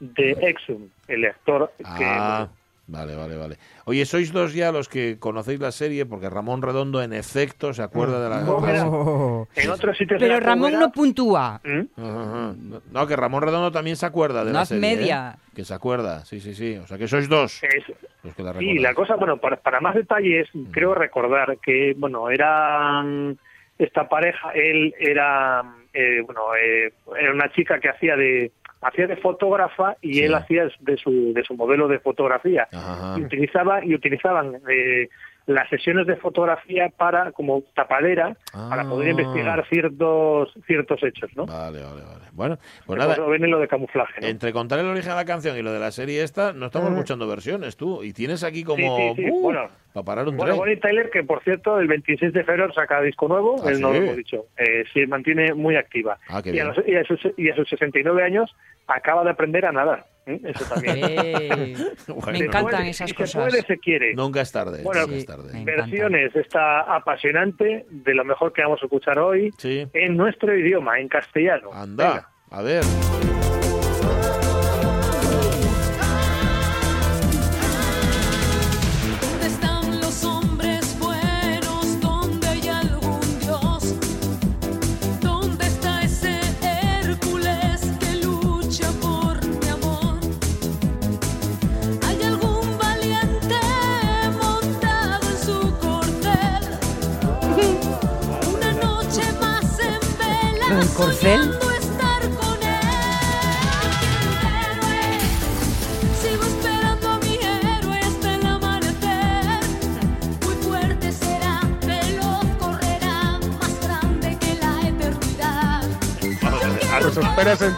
de 0.00 0.30
Exum, 0.40 0.88
el 1.08 1.24
actor 1.26 1.70
que... 1.98 2.46
Vale, 2.88 3.14
vale, 3.14 3.36
vale. 3.36 3.56
Oye, 3.86 4.04
sois 4.04 4.32
dos 4.32 4.52
ya 4.54 4.72
los 4.72 4.88
que 4.88 5.16
conocéis 5.18 5.60
la 5.60 5.70
serie, 5.70 6.04
porque 6.04 6.28
Ramón 6.28 6.62
Redondo, 6.62 7.00
en 7.00 7.12
efecto, 7.12 7.72
se 7.72 7.82
acuerda 7.82 8.22
de 8.22 8.28
la. 8.28 8.40
No, 8.42 8.66
era- 8.68 8.86
Oh. 8.88 9.48
En 9.54 9.70
otros 9.70 9.96
sitios 9.96 10.20
Pero 10.20 10.40
Ramón 10.40 10.72
no 10.78 10.90
puntúa. 10.90 11.60
¿Mm? 11.64 12.74
No, 12.92 13.06
que 13.06 13.16
Ramón 13.16 13.42
Redondo 13.42 13.70
también 13.70 13.96
se 13.96 14.04
acuerda 14.04 14.44
de 14.44 14.52
No 14.52 14.58
la 14.58 14.64
serie. 14.66 14.80
media. 14.80 15.36
¿eh? 15.38 15.50
Que 15.54 15.64
se 15.64 15.74
acuerda, 15.74 16.24
sí, 16.24 16.40
sí, 16.40 16.54
sí. 16.54 16.76
O 16.76 16.86
sea, 16.86 16.98
que 16.98 17.06
sois 17.06 17.28
dos 17.28 17.62
Es- 17.62 17.84
los 18.24 18.34
que 18.34 18.42
la 18.42 18.52
Sí, 18.52 18.58
recordáis. 18.58 18.82
la 18.82 18.94
cosa, 18.94 19.14
bueno, 19.16 19.36
para, 19.38 19.56
para 19.56 19.80
más 19.80 19.94
detalles, 19.94 20.48
creo 20.72 20.94
recordar 20.94 21.58
que, 21.58 21.94
bueno, 21.96 22.30
eran 22.30 23.38
esta 23.78 24.08
pareja, 24.08 24.50
él 24.54 24.94
era, 24.98 25.62
eh, 25.94 26.20
bueno, 26.24 26.42
eh, 26.60 26.92
era 27.18 27.32
una 27.32 27.50
chica 27.52 27.80
que 27.80 27.88
hacía 27.88 28.16
de 28.16 28.50
hacía 28.82 29.06
de 29.06 29.16
fotógrafa 29.16 29.96
y 30.00 30.14
Sí. 30.14 30.22
él 30.24 30.34
hacía 30.34 30.68
de 30.80 30.96
su 30.96 31.32
de 31.32 31.42
su 31.44 31.54
modelo 31.54 31.88
de 31.88 31.98
fotografía 32.00 32.68
Ajá, 32.72 33.14
y 33.18 33.22
utilizaba 33.22 33.84
y 33.84 33.94
utilizaban 33.94 34.60
eh, 34.68 35.08
las 35.46 35.68
sesiones 35.68 36.06
de 36.06 36.16
fotografía 36.16 36.88
para 36.96 37.32
como 37.32 37.62
tapadera 37.74 38.36
para 38.52 38.84
poder 38.84 39.08
Ah. 39.08 39.10
investigar 39.10 39.66
ciertos 39.68 40.52
ciertos 40.66 41.02
hechos, 41.02 41.30
¿no? 41.34 41.46
Vale, 41.46 41.80
vale, 41.82 42.02
vale. 42.02 42.22
Bueno, 42.32 42.58
pues 42.86 42.98
nada, 42.98 43.12
eso 43.14 43.28
viene 43.28 43.46
lo 43.48 43.58
de 43.58 43.68
camuflaje. 43.68 44.20
¿no? 44.20 44.26
entre 44.28 44.52
contar 44.52 44.78
el 44.78 44.86
origen 44.86 45.10
de 45.10 45.16
la 45.16 45.24
canción 45.24 45.56
y 45.56 45.62
lo 45.62 45.72
de 45.72 45.80
la 45.80 45.90
serie 45.90 46.22
esta, 46.22 46.52
no 46.52 46.66
estamos 46.66 46.90
escuchando 46.92 47.26
versiones 47.28 47.76
tú. 47.76 48.02
Y 48.02 48.12
tienes 48.12 48.42
aquí 48.44 48.64
como. 48.64 48.96
Sí, 48.96 49.12
sí, 49.16 49.22
sí. 49.24 49.30
uh, 49.30 49.42
Bueno, 49.42 49.68
para 49.92 50.04
parar 50.04 50.28
un 50.28 50.36
Bueno. 50.36 50.56
Bonnie 50.56 50.76
Tyler, 50.76 51.10
que 51.10 51.22
por 51.24 51.42
cierto, 51.42 51.78
el 51.78 51.88
26 51.88 52.32
de 52.32 52.44
febrero 52.44 52.72
saca 52.72 53.00
disco 53.02 53.28
nuevo, 53.28 53.56
¿Ah, 53.64 53.70
él 53.70 53.80
no 53.80 53.90
lo 53.90 53.96
hemos 53.96 54.16
dicho, 54.16 54.46
eh, 54.56 54.84
se 54.94 55.06
mantiene 55.06 55.52
muy 55.54 55.76
activa. 55.76 56.18
Ah, 56.28 56.40
y, 56.44 56.58
a 56.58 56.64
los- 56.64 56.86
y 56.86 56.96
a 56.96 57.04
sus, 57.04 57.20
y 57.36 57.50
a 57.50 57.54
sus 57.56 57.68
69 57.68 58.22
años 58.24 58.54
acaba 58.86 59.24
de 59.24 59.30
aprender 59.30 59.66
a 59.66 59.72
nadar. 59.72 60.04
¿Eh? 60.26 60.40
Eso 60.44 60.64
también. 60.72 60.98
Eh, 61.02 61.74
Bueno, 62.08 62.32
me 62.32 62.38
encantan 62.38 62.62
puede- 62.76 62.90
esas 62.90 63.08
si 63.10 63.14
cosas. 63.16 63.30
Se 63.30 63.38
puede, 63.38 63.62
se 63.62 63.78
quiere. 63.78 64.14
Nunca 64.14 64.40
es 64.40 64.52
tarde. 64.52 64.82
Bueno, 64.82 65.02
es 65.02 65.20
Sí, 65.20 65.26
tarde. 65.26 65.64
Versiones, 65.64 66.34
está 66.36 66.80
apasionante, 66.94 67.86
de 67.90 68.14
lo 68.14 68.24
mejor 68.24 68.52
que 68.52 68.62
vamos 68.62 68.80
a 68.82 68.86
escuchar 68.86 69.18
hoy, 69.18 69.50
Sí. 69.58 69.86
en 69.92 70.16
nuestro 70.16 70.56
idioma, 70.56 70.98
en 70.98 71.08
castellano. 71.08 71.70
Anda, 71.72 72.08
Venga. 72.08 72.28
a 72.50 72.62
ver. 72.62 73.31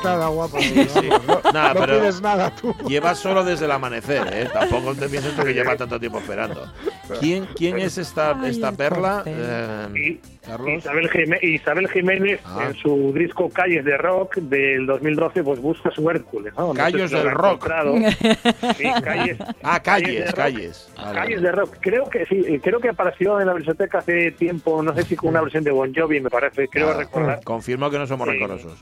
Sentada, 0.04 0.28
guapa. 0.28 0.60
Sí, 0.60 0.86
sí. 0.88 1.08
No, 1.26 1.40
Nada, 1.52 1.74
no 1.74 1.80
pero- 1.80 2.00
pides 2.00 2.20
nada 2.20 2.54
tú. 2.54 2.74
Lleva 2.86 3.14
solo 3.14 3.44
desde 3.44 3.64
el 3.64 3.70
amanecer, 3.72 4.28
¿eh? 4.32 4.48
Tampoco 4.52 4.94
te 4.94 5.08
pienses 5.08 5.32
que 5.34 5.52
lleva 5.52 5.76
tanto 5.76 5.98
tiempo 5.98 6.18
esperando. 6.18 6.70
¿Quién, 7.20 7.46
quién 7.56 7.78
es 7.78 7.98
esta, 7.98 8.38
Ay, 8.40 8.50
esta 8.50 8.72
perla, 8.72 9.22
eh, 9.26 10.20
Carlos? 10.46 10.68
Isabel, 10.78 11.10
Jimé- 11.10 11.38
Isabel 11.42 11.88
Jiménez 11.88 12.40
Ah. 12.44 12.64
en 12.68 12.74
su 12.74 13.12
disco 13.14 13.48
Calles 13.50 13.84
de 13.84 13.96
Rock 13.96 14.36
del 14.36 14.86
2012 14.86 15.42
pues 15.42 15.60
busca 15.60 15.90
su 15.90 16.08
Hércules. 16.10 16.52
¿no? 16.56 16.68
No 16.68 16.72
sé 16.74 16.78
Callos 16.80 17.10
si 17.10 17.16
lo 17.16 17.22
del 17.24 17.32
rock. 17.32 17.68
Sí, 18.76 18.84
calles, 19.02 19.38
Ah, 19.62 19.80
Calles 19.82 20.08
de 20.08 20.14
calles, 20.14 20.26
rock. 20.26 20.36
calles. 20.36 20.92
Calles 21.14 21.42
de 21.42 21.52
rock. 21.52 21.76
Creo 21.80 22.08
que 22.10 22.26
sí, 22.26 22.44
eh, 22.46 22.60
creo 22.62 22.80
que 22.80 22.88
apareció 22.88 23.40
en 23.40 23.46
la 23.46 23.54
biblioteca 23.54 23.98
hace 23.98 24.30
tiempo, 24.32 24.82
no 24.82 24.94
sé 24.94 25.02
si 25.04 25.16
con 25.16 25.30
una 25.30 25.40
versión 25.42 25.64
de 25.64 25.70
Bon 25.70 25.92
Jovi, 25.94 26.20
me 26.20 26.30
parece, 26.30 26.68
creo 26.68 26.90
Ah, 26.90 26.94
recordar. 26.98 27.40
Confirmo 27.44 27.90
que 27.90 27.98
no 27.98 28.06
somos 28.06 28.28
Sí. 28.28 28.38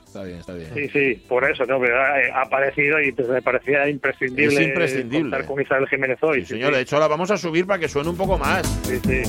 Está 0.07 0.23
bien, 0.25 0.39
está 0.39 0.55
bien. 0.55 0.71
Sí, 0.75 0.89
sí, 0.89 1.25
por 1.29 1.49
eso, 1.51 1.65
¿no? 1.67 1.79
Pero 1.81 1.97
ha, 2.01 2.39
ha 2.39 2.43
aparecido 2.43 3.01
y 3.01 3.13
pues, 3.13 3.29
me 3.29 3.43
parecía 3.43 3.89
imprescindible, 3.89 4.55
Es 4.55 4.61
imprescindible. 4.69 5.31
contar 5.31 5.45
con 5.47 5.61
Isabel 5.61 5.89
Jiménez 5.89 6.19
hoy. 6.23 6.41
Sí, 6.43 6.55
señor, 6.55 6.75
de 6.75 6.81
hecho 6.81 6.99
la 6.99 7.09
vamos 7.09 7.31
a 7.31 7.37
subir 7.37 7.67
para 7.67 7.79
que 7.79 7.89
suene 7.89 8.09
un 8.11 8.17
poco 8.17 8.39
más. 8.39 8.67
Sí, 8.85 8.99
sí. 9.05 9.23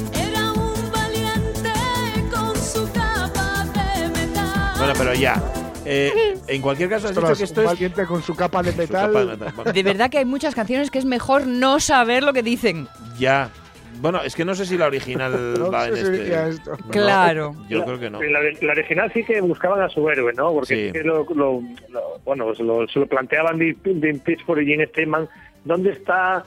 Bueno, 4.84 5.00
pero 5.00 5.14
ya. 5.14 5.42
Eh, 5.86 6.36
en 6.48 6.62
cualquier 6.62 6.90
caso, 6.90 7.08
has 7.08 7.16
dicho 7.16 7.36
que 7.36 7.44
esto 7.44 7.62
un 7.62 7.68
es. 8.02 8.08
con 8.08 8.22
su 8.22 8.36
capa 8.36 8.62
de 8.62 8.74
metal. 8.74 9.08
capa 9.08 9.20
de 9.26 9.38
metal. 9.38 9.74
De 9.74 9.84
verdad 9.84 10.10
que 10.10 10.18
hay 10.18 10.26
muchas 10.26 10.56
canciones 10.56 10.92
que 10.92 11.00
es 11.00 11.06
mejor 11.06 11.48
no 11.48 11.80
saber 11.80 12.22
lo 12.24 12.34
que 12.34 12.44
dicen. 12.44 12.90
Ya. 13.18 13.50
Bueno, 14.02 14.22
es 14.24 14.36
que 14.36 14.44
no 14.44 14.56
sé 14.56 14.66
si 14.66 14.78
la 14.78 14.88
original 14.88 15.54
No 15.60 15.72
va 15.72 15.88
en 15.88 15.94
este. 15.96 16.12
diría 16.12 16.48
esto. 16.50 16.72
No, 16.72 16.90
Claro. 16.90 17.56
Yo 17.70 17.80
La- 17.80 17.86
creo 17.86 18.00
que 18.00 18.10
no. 18.10 18.22
La, 18.22 18.40
la 18.62 18.72
original 18.74 19.10
sí 19.14 19.24
que 19.24 19.40
buscaban 19.40 19.82
a 19.82 19.88
su 19.88 20.10
héroe, 20.10 20.34
¿no? 20.34 20.52
Porque 20.52 20.92
Sí. 20.94 21.00
lo, 21.04 21.24
lo- 21.34 21.62
lo- 21.90 22.20
bueno, 22.26 22.54
se 22.54 22.64
lo, 22.64 22.86
se 22.90 23.00
lo 23.00 23.08
planteaban 23.08 23.58
Dean 23.60 24.20
Pitchford 24.20 24.60
y 24.64 24.66
Gene 24.66 24.88
Steinman. 24.88 25.30
¿Dónde 25.64 25.92
está 25.92 26.44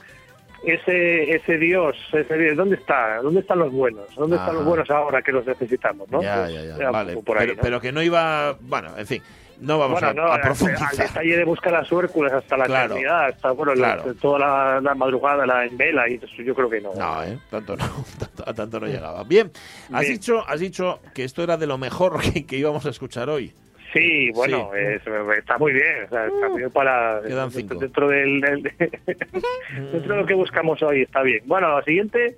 ese 0.63 1.35
ese 1.35 1.57
dios? 1.57 1.95
Ese 2.13 2.37
dios? 2.37 2.57
¿Dónde 2.57 2.75
está? 2.75 3.17
¿Dónde 3.21 3.41
están 3.41 3.59
los 3.59 3.71
buenos? 3.71 4.13
¿Dónde 4.15 4.35
están 4.37 4.55
los 4.55 4.65
buenos 4.65 4.89
ahora 4.89 5.21
que 5.21 5.31
los 5.31 5.45
necesitamos, 5.45 6.09
no? 6.09 6.21
Ya, 6.21 6.49
ya, 6.49 6.77
ya. 6.77 6.91
Vale. 6.91 7.17
por 7.17 7.37
ahí, 7.37 7.45
pero, 7.47 7.55
¿no? 7.57 7.61
pero 7.61 7.81
que 7.81 7.91
no 7.91 8.01
iba. 8.01 8.55
Bueno, 8.61 8.89
en 8.97 9.05
fin. 9.07 9.21
No 9.59 9.79
vamos 9.79 9.99
bueno, 9.99 10.09
a, 10.09 10.13
no, 10.27 10.31
a 10.33 10.39
profundizar. 10.39 10.87
al 10.91 10.97
detalle 10.97 11.35
de 11.37 11.43
buscar 11.43 11.73
a 11.73 11.83
su 11.83 11.99
Hércules 11.99 12.31
hasta 12.31 12.57
la 12.57 12.65
Claro. 12.65 12.91
eternidad, 12.93 13.25
hasta 13.25 13.51
bueno, 13.53 13.73
la- 13.73 13.95
Claro. 13.95 14.13
toda 14.21 14.37
la, 14.37 14.81
la 14.81 14.93
madrugada 14.93 15.47
la 15.47 15.65
en 15.65 15.75
vela 15.75 16.07
y 16.07 16.13
eso 16.13 16.27
yo 16.43 16.53
creo 16.53 16.69
que 16.69 16.79
no. 16.79 16.93
No, 16.93 17.23
¿eh? 17.23 17.39
Tanto 17.49 17.75
no, 17.75 17.83
tanto, 18.19 18.43
a 18.47 18.53
tanto 18.53 18.79
no 18.79 18.85
llegaba. 18.85 19.23
Bien, 19.23 19.51
has 19.91 20.01
Bien. 20.01 20.13
dicho, 20.13 20.43
has 20.47 20.59
dicho 20.59 20.99
que 21.15 21.23
esto 21.23 21.41
era 21.41 21.57
de 21.57 21.65
lo 21.65 21.79
mejor 21.79 22.21
que, 22.33 22.45
que 22.45 22.55
íbamos 22.57 22.85
a 22.85 22.89
escuchar 22.91 23.31
hoy. 23.31 23.51
Sí, 23.93 24.31
bueno, 24.31 24.69
Sí. 24.73 24.79
es- 24.79 25.01
está 25.37 25.57
muy 25.57 25.73
bien. 25.73 26.03
o 26.05 26.09
sea, 26.09 26.25
está 26.27 26.49
muy 26.49 26.57
bien 26.59 26.71
para 26.71 27.21
Quedan 27.25 27.51
cinco. 27.51 27.75
dentro 27.75 28.07
del, 28.09 28.41
del- 28.41 28.61
dentro 29.91 30.15
de 30.15 30.21
lo 30.21 30.25
que 30.25 30.33
buscamos 30.33 30.81
hoy 30.83 31.03
está 31.03 31.21
bien. 31.23 31.41
Bueno, 31.45 31.69
lo 31.69 31.83
siguiente, 31.83 32.35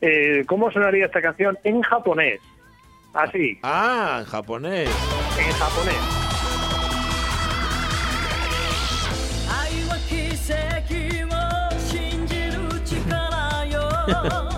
eh, 0.00 0.44
¿cómo 0.46 0.70
sonaría 0.70 1.06
esta 1.06 1.20
canción 1.20 1.58
en 1.64 1.82
japonés? 1.82 2.40
Así, 3.14 3.58
Ah, 3.62 4.18
en 4.20 4.26
japonés. 4.26 4.88
en 5.38 5.52
japonés. 5.52 6.18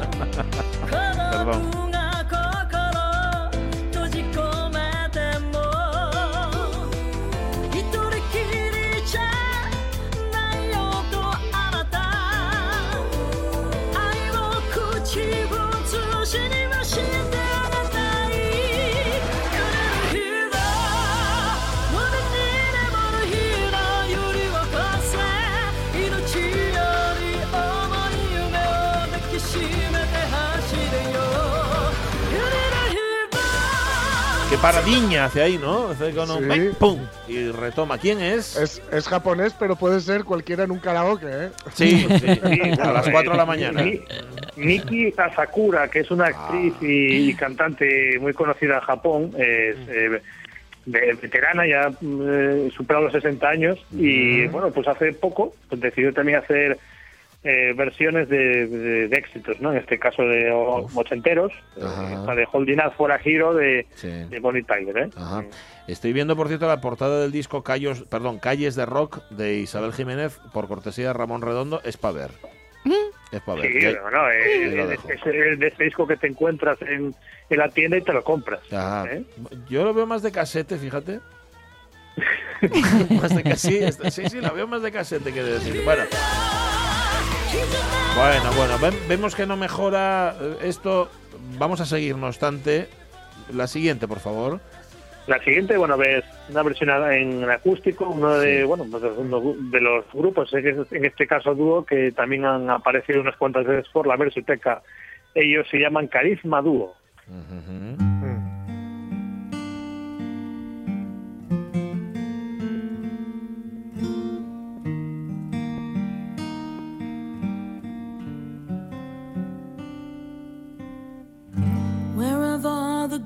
paradiña 34.65 35.27
hace 35.27 35.43
ahí, 35.43 35.59
¿no? 35.59 35.89
Hace 35.89 36.13
con 36.13 36.31
un 36.31 36.51
Sí. 36.51 36.71
¡pum! 36.79 36.99
Y 37.29 37.51
retoma. 37.51 37.99
¿Quién 37.99 38.21
es? 38.23 38.57
Es, 38.57 38.83
es 38.93 39.07
japonés, 39.07 39.55
pero 39.59 39.77
puede 39.77 40.01
ser 40.01 40.25
cualquiera 40.25 40.65
en 40.65 40.71
un 40.71 40.79
karaoke, 40.79 41.27
¿eh? 41.29 41.49
Sí, 41.75 42.07
sí. 42.09 42.27
Sí, 42.27 42.61
A 42.81 42.93
las 42.93 43.09
4 43.11 43.33
de 43.33 43.37
la 43.37 43.45
mañana. 43.45 43.83
Mi- 43.83 44.01
Miki 44.57 45.13
Asakura, 45.17 45.89
que 45.89 46.01
es 46.01 46.11
una 46.11 46.27
actriz 46.29 46.73
y, 46.81 47.31
y 47.31 47.35
cantante 47.35 48.19
muy 48.21 48.33
conocida 48.33 48.77
en 48.77 48.81
Japón, 48.81 49.31
es 49.37 49.77
eh, 49.89 50.21
de- 50.87 51.13
veterana, 51.21 51.67
ya 51.67 51.91
eh, 52.01 52.71
superado 52.75 53.05
los 53.05 53.13
60 53.13 53.47
años, 53.49 53.79
y 53.93 54.47
bueno, 54.47 54.71
pues 54.71 54.89
hace 54.89 55.13
poco 55.13 55.55
pues 55.69 55.81
decidió 55.81 56.13
también 56.15 56.39
hacer 56.39 56.79
eh, 57.45 57.75
versiones 57.77 58.29
de, 58.29 58.67
de- 58.67 59.09
de 59.09 59.17
éxitos, 59.19 59.61
¿no? 59.61 59.71
En 59.73 59.79
este 59.79 59.99
caso 59.99 60.23
de 60.23 60.51
o- 60.51 60.87
ochenteros, 60.95 61.53
eh, 61.77 62.35
de 62.37 62.47
Holding 62.51 62.81
Out 62.81 62.95
for 62.95 63.13
a 63.13 63.21
Hero 63.23 63.55
de, 63.55 63.87
Sí. 63.95 64.09
de 64.09 64.41
Bonnie 64.41 64.63
Tyler, 64.63 64.97
¿eh? 64.99 65.11
Ajá. 65.17 65.45
Estoy 65.87 66.13
viendo, 66.15 66.35
por 66.37 66.49
cierto, 66.49 66.67
la 66.67 66.81
portada 66.81 67.21
del 67.21 67.31
disco 67.33 67.63
Callos, 67.63 68.05
perdón, 68.09 68.39
Calles 68.39 68.75
de 68.75 68.87
Rock 68.87 69.23
de 69.29 69.57
Isabel 69.57 69.93
Jiménez, 69.93 70.39
por 70.55 70.67
cortesía 70.69 71.09
de 71.09 71.13
Ramón 71.13 71.43
Redondo, 71.43 71.81
es 71.85 71.97
para 71.99 72.15
ver. 72.15 72.31
Es 73.33 73.41
para 73.43 73.61
ver. 73.61 73.73
Sí, 73.73 73.97
no, 74.13 74.31
es, 74.31 74.99
es 75.27 75.59
de 75.59 75.67
este 75.67 75.85
disco 75.85 76.07
que 76.07 76.17
te 76.17 76.27
encuentras 76.29 76.81
en, 76.83 77.15
en 77.51 77.59
la 77.59 77.69
tienda 77.69 77.97
y 77.99 78.03
te 78.03 78.13
lo 78.13 78.23
compras. 78.25 78.61
Ajá. 78.73 79.07
¿eh? 79.11 79.25
Yo 79.69 79.85
lo 79.85 79.93
veo 79.93 80.07
más 80.07 80.23
de 80.23 80.31
casete, 80.33 80.77
fíjate. 80.79 81.21
más 83.21 83.35
de 83.35 83.43
casete. 83.43 83.93
Sí, 84.11 84.23
sí, 84.23 84.29
sí, 84.31 84.41
la 84.41 84.51
veo 84.53 84.67
más 84.67 84.83
de 84.83 84.93
casete 84.93 85.33
que 85.33 85.43
de 85.43 85.55
decir. 85.55 85.83
Bueno, 85.85 86.05
bueno, 88.17 88.53
bueno. 88.57 88.79
ven- 88.81 89.09
vemos 89.09 89.35
que 89.35 89.47
no 89.47 89.57
mejora 89.57 90.35
eh, 90.41 90.57
esto. 90.63 91.11
Vamos 91.59 91.81
a 91.81 91.87
seguir, 91.87 92.17
no 92.17 92.27
obstante. 92.29 92.89
La 93.53 93.67
siguiente, 93.67 94.07
por 94.09 94.21
favor. 94.21 94.61
La 95.27 95.39
siguiente, 95.43 95.77
bueno, 95.79 95.97
ves 95.97 96.23
una 96.51 96.63
versión 96.63 96.91
en 97.13 97.49
acústico, 97.51 98.07
uno 98.09 98.35
de, 98.39 98.59
Sí. 98.61 98.63
bueno, 98.65 98.85
de 98.85 99.81
los- 99.81 100.05
grupos, 100.13 100.53
en 100.53 101.05
este 101.05 101.27
caso 101.27 101.55
dúo, 101.55 101.85
que 101.85 102.13
también 102.13 102.45
han 102.45 102.69
aparecido 102.69 103.21
unas 103.23 103.37
cuantas 103.37 103.65
veces 103.67 103.87
por 103.93 104.07
la 104.07 104.17
Versuteca. 104.17 104.83
Ellos 105.35 105.67
se 105.71 105.79
llaman 105.79 106.09
Carisma 106.09 106.61
Dúo. 106.61 106.95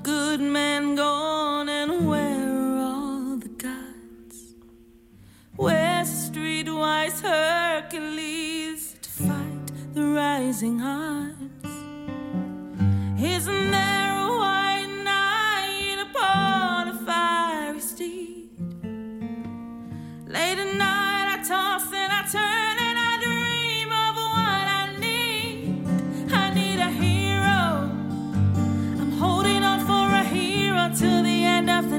Good 0.03 0.39
men 0.39 0.95
gone 0.95 1.67
and 1.67 2.07
where 2.07 2.49
are 2.49 2.77
all 2.79 3.37
the 3.37 3.49
gods? 3.49 4.53
Where's 5.55 6.07
streetwise 6.07 7.21
Hercules 7.21 8.95
to 9.01 9.09
fight 9.09 9.93
the 9.93 10.03
rising 10.05 10.81
odds? 10.81 11.69
Isn't 13.21 13.71
there 13.71 14.17
a 14.17 14.37
white 14.37 15.01
knight 15.03 16.05
upon 16.09 16.87
a 16.89 16.93
fiery 17.05 17.81
steed? 17.81 18.49
Late 20.27 20.59
at 20.59 20.75
night 20.75 21.39
I 21.39 21.43
toss 21.45 21.91
and 21.93 22.13
I 22.13 22.23
turn 22.31 22.88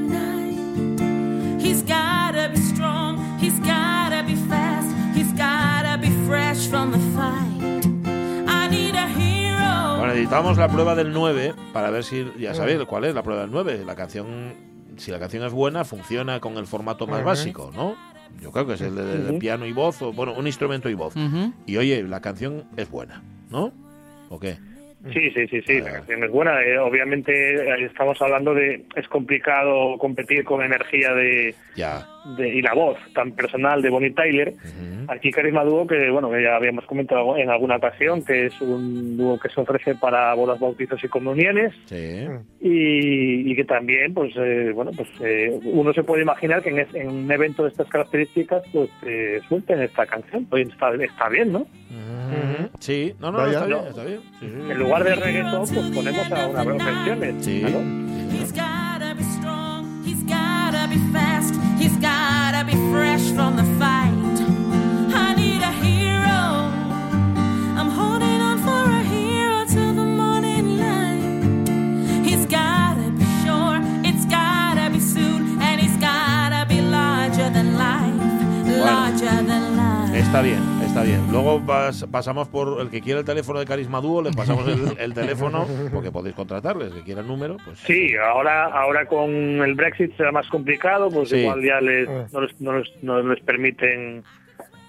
night. 0.09 1.61
He's 1.61 1.83
gotta 1.83 2.49
be 2.49 2.59
strong, 2.59 3.19
he's 3.39 3.59
gotta 3.61 4.25
be 4.27 4.37
fast, 4.49 4.89
he's 5.15 5.33
gotta 5.33 5.99
be 5.99 6.11
fresh 6.27 6.69
from 6.69 6.93
the 6.93 6.99
fight. 7.15 7.87
I 8.49 8.69
need 8.69 8.95
a 8.95 9.07
hero. 9.09 9.99
Bueno, 9.99 10.15
necesitamos 10.15 10.57
la 10.59 10.69
prueba 10.69 10.95
del 10.95 11.13
9 11.13 11.55
para 11.73 11.91
ver 11.91 12.05
si. 12.05 12.31
Ya 12.39 12.55
sabéis 12.55 12.85
cuál 12.87 13.05
es 13.05 13.15
la 13.15 13.23
prueba 13.23 13.43
del 13.43 13.51
9. 13.51 13.85
La 13.85 13.95
canción 13.95 14.71
si 15.01 15.11
la 15.11 15.19
canción 15.19 15.45
es 15.45 15.53
buena, 15.53 15.85
funciona 15.85 16.41
con 16.41 16.57
el 16.59 16.67
formato 16.67 17.07
más 17.07 17.25
básico, 17.25 17.73
¿no? 17.75 17.97
Yo 18.41 18.53
creo 18.53 18.67
que 18.67 18.75
es 18.75 18.81
el 18.81 18.95
de, 18.95 19.39
piano 19.39 19.67
y 19.67 19.73
voz, 19.73 20.01
o 20.03 20.13
bueno, 20.13 20.35
un 20.35 20.47
instrumento 20.47 20.89
y 20.89 20.95
voz. 20.95 21.15
Y 21.67 21.77
oye, 21.77 22.03
la 22.03 22.21
canción 22.21 22.65
es 22.77 22.91
buena, 22.91 23.23
¿no? 23.51 23.73
¿O 24.29 24.39
qué? 24.39 24.59
Sí, 25.13 25.31
sí, 25.31 25.47
sí, 25.49 25.63
sí, 25.67 25.79
Ah. 25.81 25.85
la 25.85 25.93
canción 25.93 26.25
es 26.25 26.31
buena. 26.31 26.63
Eh, 26.63 26.79
obviamente 26.79 27.33
eh, 27.55 27.87
estamos 27.87 28.21
hablando 28.21 28.53
de, 28.55 28.85
es 28.97 29.09
complicado 29.09 29.97
competir 29.99 30.45
con 30.45 30.63
energía 30.63 31.15
de, 31.15 31.55
Ya. 31.75 32.07
De- 32.37 32.49
y 32.57 32.63
la 32.63 32.75
voz 32.75 32.97
tan 33.15 33.33
personal 33.33 33.81
de 33.83 33.91
Bonnie 33.91 34.11
Tyler. 34.13 34.55
Ujú. 34.55 34.91
Aquí 35.13 35.31
Carisma 35.33 35.65
Dúo, 35.65 35.87
que 35.87 36.09
bueno, 36.11 36.31
que 36.31 36.43
ya 36.43 36.55
habíamos 36.57 36.85
comentado 36.87 37.37
en 37.37 37.51
alguna 37.51 37.77
ocasión, 37.77 38.25
que 38.25 38.47
es 38.47 38.61
un 38.61 39.17
dúo 39.17 39.39
que 39.41 39.49
se 39.49 39.61
ofrece 39.61 39.95
para 39.97 40.33
bodas, 40.35 40.61
bautizos 40.61 41.03
y 41.03 41.09
comuniones 41.09 41.73
Sí. 41.87 42.27
y, 42.61 43.51
y 43.51 43.57
que 43.57 43.65
también, 43.65 44.15
pues 44.15 44.33
eh, 44.37 44.71
bueno, 44.75 44.93
pues 44.97 45.09
eh, 45.21 45.59
uno 45.65 45.93
se 45.93 46.05
puede 46.05 46.23
imaginar 46.23 46.63
que 46.63 46.71
en, 46.71 46.79
es- 46.81 46.95
en 46.95 47.09
un 47.11 47.31
evento 47.33 47.65
de 47.65 47.71
estas 47.71 47.89
características, 47.89 48.63
pues 48.73 48.89
eh, 49.05 49.41
suelten 49.49 49.81
esta 49.83 50.07
canción. 50.07 50.45
Pues 50.47 50.69
está, 50.69 50.93
está 50.95 51.29
bien, 51.29 51.53
¿no? 51.53 51.61
Ujú. 51.61 52.69
Sí, 52.79 53.13
no, 53.19 53.33
no, 53.33 53.39
no, 53.39 53.45
Vaya. 53.45 53.53
está 53.55 53.67
bien, 53.67 53.79
No. 53.83 53.89
está 53.89 54.05
bien. 54.05 54.21
Sí, 54.39 54.47
sí. 54.49 54.71
En 54.71 54.79
lugar 54.79 55.05
de 55.05 55.15
reggaetón, 55.17 55.65
pues 55.75 55.91
ponemos 55.95 56.33
a 56.33 56.47
unas 56.49 56.67
versiones. 56.87 57.45
Sí. 57.45 57.63
claro. 57.63 57.81
He's 60.71 60.79
gotta 60.79 60.89
be 60.89 61.01
gotta 61.01 61.05
be 61.05 61.13
fast, 61.13 61.55
he's 61.81 61.97
gotta 61.97 62.65
be 62.65 62.77
fresh 62.93 63.33
from 63.33 63.57
the 63.57 63.65
fight. 63.81 64.37
I 65.13 65.35
need 65.35 65.63
a 65.63 65.73
hero. 65.73 66.71
I'm 67.77 67.91
holding 67.91 68.41
on 68.41 68.59
for 68.59 68.85
a 69.01 69.03
hero 69.03 69.65
till 69.67 69.95
the 69.95 70.05
morning 70.05 70.79
light. 70.79 72.25
He's 72.25 72.47
gotta 72.47 73.11
be 73.11 73.27
sure, 73.43 73.81
it's 74.05 74.25
gotta 74.27 74.91
be 74.93 75.01
soon, 75.01 75.61
and 75.61 75.81
he's 75.81 75.97
gotta 75.97 76.65
be 76.69 76.81
larger 76.81 77.51
than 77.51 77.77
life, 77.77 78.23
larger 78.87 79.43
than 79.43 79.77
life. 79.77 80.15
Está 80.15 80.41
bien, 80.41 80.63
está 80.91 81.03
bien. 81.05 81.21
Luego 81.31 81.61
pas- 81.61 82.05
pasamos 82.11 82.49
por 82.49 82.81
el 82.81 82.91
que 82.91 83.01
quiera 83.01 83.21
el 83.21 83.25
teléfono 83.27 83.61
de 83.61 83.65
Carisma 83.67 84.01
Dúo, 84.01 84.23
le 84.23 84.33
pasamos 84.33 84.67
el, 84.67 84.99
el 84.99 85.15
teléfono, 85.15 85.67
porque 85.93 86.11
podéis 86.11 86.35
contratarles, 86.35 86.93
que 86.93 87.03
quiera 87.03 87.21
el 87.21 87.27
número, 87.29 87.57
pues. 87.65 87.79
Sí, 87.81 88.13
ahora 88.17 88.65
ahora 88.67 89.07
con 89.07 89.31
el 89.31 89.75
Brexit 89.75 90.17
será 90.17 90.33
más 90.33 90.49
complicado, 90.49 91.09
pues 91.09 91.29
Sí. 91.31 91.37
igual 91.39 91.63
ya 91.63 91.81
les, 91.81 92.09
Ah. 92.09 92.27
no, 92.33 92.41
les, 92.41 92.61
no, 92.61 92.79
les, 92.79 92.89
no 93.03 93.23
les 93.23 93.41
permiten, 93.45 94.25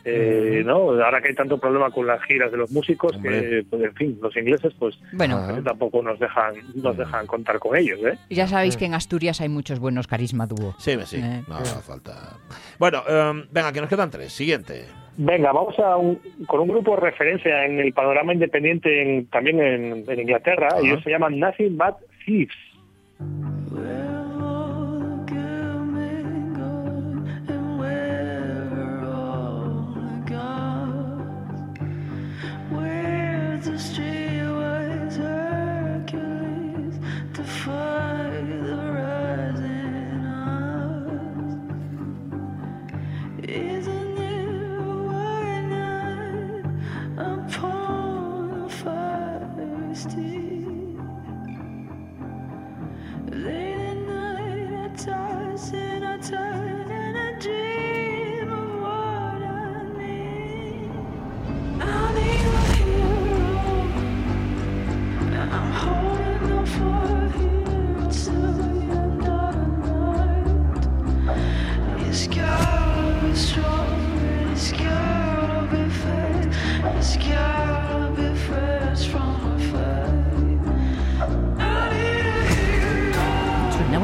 eh, 0.04 0.64
¿no? 0.66 0.90
Ahora 1.04 1.22
que 1.22 1.28
hay 1.30 1.36
tanto 1.36 1.60
problema 1.60 1.92
con 1.92 2.08
las 2.08 2.20
giras 2.24 2.52
de 2.52 2.58
los 2.58 2.72
músicos, 2.72 3.16
Hombre. 3.16 3.40
que, 3.40 3.66
pues, 3.70 3.84
en 3.84 3.94
fin, 3.94 4.20
los 4.22 4.36
ingleses 4.36 4.74
pues 4.80 4.98
Bueno, 5.14 5.38
Ajá. 5.38 5.62
tampoco 5.64 6.02
nos 6.02 6.20
dejan 6.20 6.56
nos 6.74 6.98
dejan 6.98 7.28
contar 7.28 7.60
con 7.60 7.78
ellos, 7.78 8.00
¿eh? 8.04 8.18
ya 8.32 8.48
sabéis 8.48 8.76
que 8.76 8.86
en 8.86 8.96
Asturias 8.96 9.40
hay 9.42 9.50
muchos 9.50 9.78
buenos 9.80 10.08
carisma 10.08 10.48
dúo. 10.48 10.74
Sí, 10.80 10.98
sí, 11.06 11.18
Eh. 11.22 11.44
no 11.48 11.58
hace 11.58 11.80
falta. 11.82 12.38
Bueno, 12.80 13.04
em, 13.08 13.46
venga, 13.52 13.72
que 13.72 13.82
nos 13.82 13.90
quedan 13.90 14.10
tres. 14.10 14.34
Siguiente. 14.34 14.86
Venga, 15.24 15.52
vamos 15.52 15.78
a 15.78 15.98
un- 15.98 16.20
con 16.48 16.62
un 16.62 16.68
grupo 16.68 16.96
de 16.96 17.02
referencia 17.02 17.66
en 17.66 17.80
el 17.80 17.94
panorama 17.94 18.34
independiente 18.34 19.02
en- 19.04 19.28
también 19.28 19.60
en, 19.62 20.04
en 20.10 20.20
Inglaterra. 20.20 20.70
Ajá. 20.72 20.80
Ellos 20.82 21.04
se 21.04 21.12
llaman 21.12 21.40
Nothing 21.40 21.78
But 21.78 21.96
Thieves. 22.26 22.56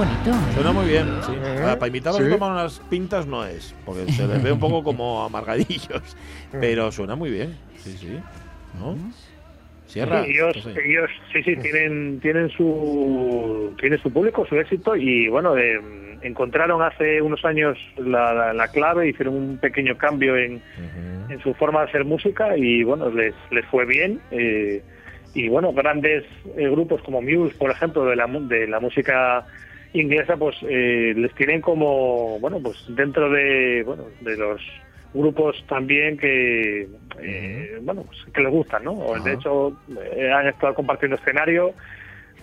Bonito. 0.07 0.29
¿eh? 0.31 0.53
Suena 0.53 0.71
muy 0.73 0.87
bien, 0.87 1.21
sí. 1.21 1.33
Para, 1.39 1.75
para 1.79 1.87
invitarlos 1.87 2.21
Sí. 2.21 2.27
a 2.27 2.33
tomar 2.33 2.51
unas 2.51 2.79
pintas 2.89 3.27
no 3.27 3.45
es, 3.45 3.75
porque 3.83 4.11
se 4.11 4.27
les 4.27 4.41
ve 4.41 4.51
un 4.51 4.59
poco 4.59 4.83
como 4.83 5.23
amargadillos. 5.25 6.17
Pero 6.51 6.91
suena 6.91 7.15
muy 7.15 7.29
bien, 7.29 7.57
sí, 7.75 7.97
sí. 7.97 8.23
¿No? 8.73 8.97
Sierra. 9.85 10.23
Sí, 10.25 10.31
ellos, 10.31 10.55
ellos 10.65 11.09
sí, 11.31 11.43
sí, 11.43 11.55
tienen, 11.55 12.19
tienen 12.19 12.49
su 12.49 13.73
tienen 13.79 13.99
su 13.99 14.11
público, 14.11 14.45
su 14.45 14.59
éxito 14.59 14.95
y 14.97 15.29
bueno, 15.29 15.57
eh, 15.57 15.79
encontraron 16.21 16.81
hace 16.81 17.21
unos 17.21 17.43
años 17.45 17.77
la, 17.95 18.33
la- 18.33 18.53
la 18.53 18.67
clave, 18.67 19.07
hicieron 19.07 19.35
un 19.35 19.57
pequeño 19.57 19.97
cambio 19.97 20.35
en, 20.35 20.61
en 21.29 21.39
su 21.41 21.53
forma 21.53 21.81
de 21.81 21.87
hacer 21.87 22.03
música 22.03 22.57
y 22.57 22.83
bueno, 22.83 23.09
les, 23.09 23.33
les 23.49 23.65
fue 23.67 23.85
bien. 23.85 24.19
eh, 24.31 24.83
y 25.33 25.47
bueno, 25.49 25.71
grandes 25.71 26.23
eh, 26.57 26.67
grupos 26.69 27.01
como 27.03 27.21
Muse, 27.21 27.55
por 27.55 27.71
ejemplo, 27.71 28.03
de 28.05 28.15
la, 28.17 28.27
mu- 28.27 28.45
de 28.47 28.67
la 28.67 28.79
música 28.81 29.45
inglesa, 29.93 30.38
pues 30.38 30.56
eh, 30.63 31.13
les 31.15 31.34
tienen 31.36 31.62
como, 31.62 32.39
bueno, 32.39 32.60
pues 32.62 32.78
dentro 32.89 33.30
de, 33.30 33.84
bueno, 33.86 34.04
de 34.21 34.38
los 34.38 34.62
grupos 35.13 35.63
también 35.67 36.17
que, 36.17 36.88
eh, 37.21 37.80
bueno, 37.82 38.04
pues 38.04 38.17
que 38.34 38.41
les 38.41 38.52
gustan, 38.52 38.84
¿no? 38.84 38.91
O, 38.91 39.15
Ajá. 39.15 39.23
De 39.23 39.34
hecho, 39.34 39.78
eh, 40.15 40.32
han 40.32 40.47
estado 40.47 40.73
compartiendo 40.76 41.15
escenario, 41.17 41.73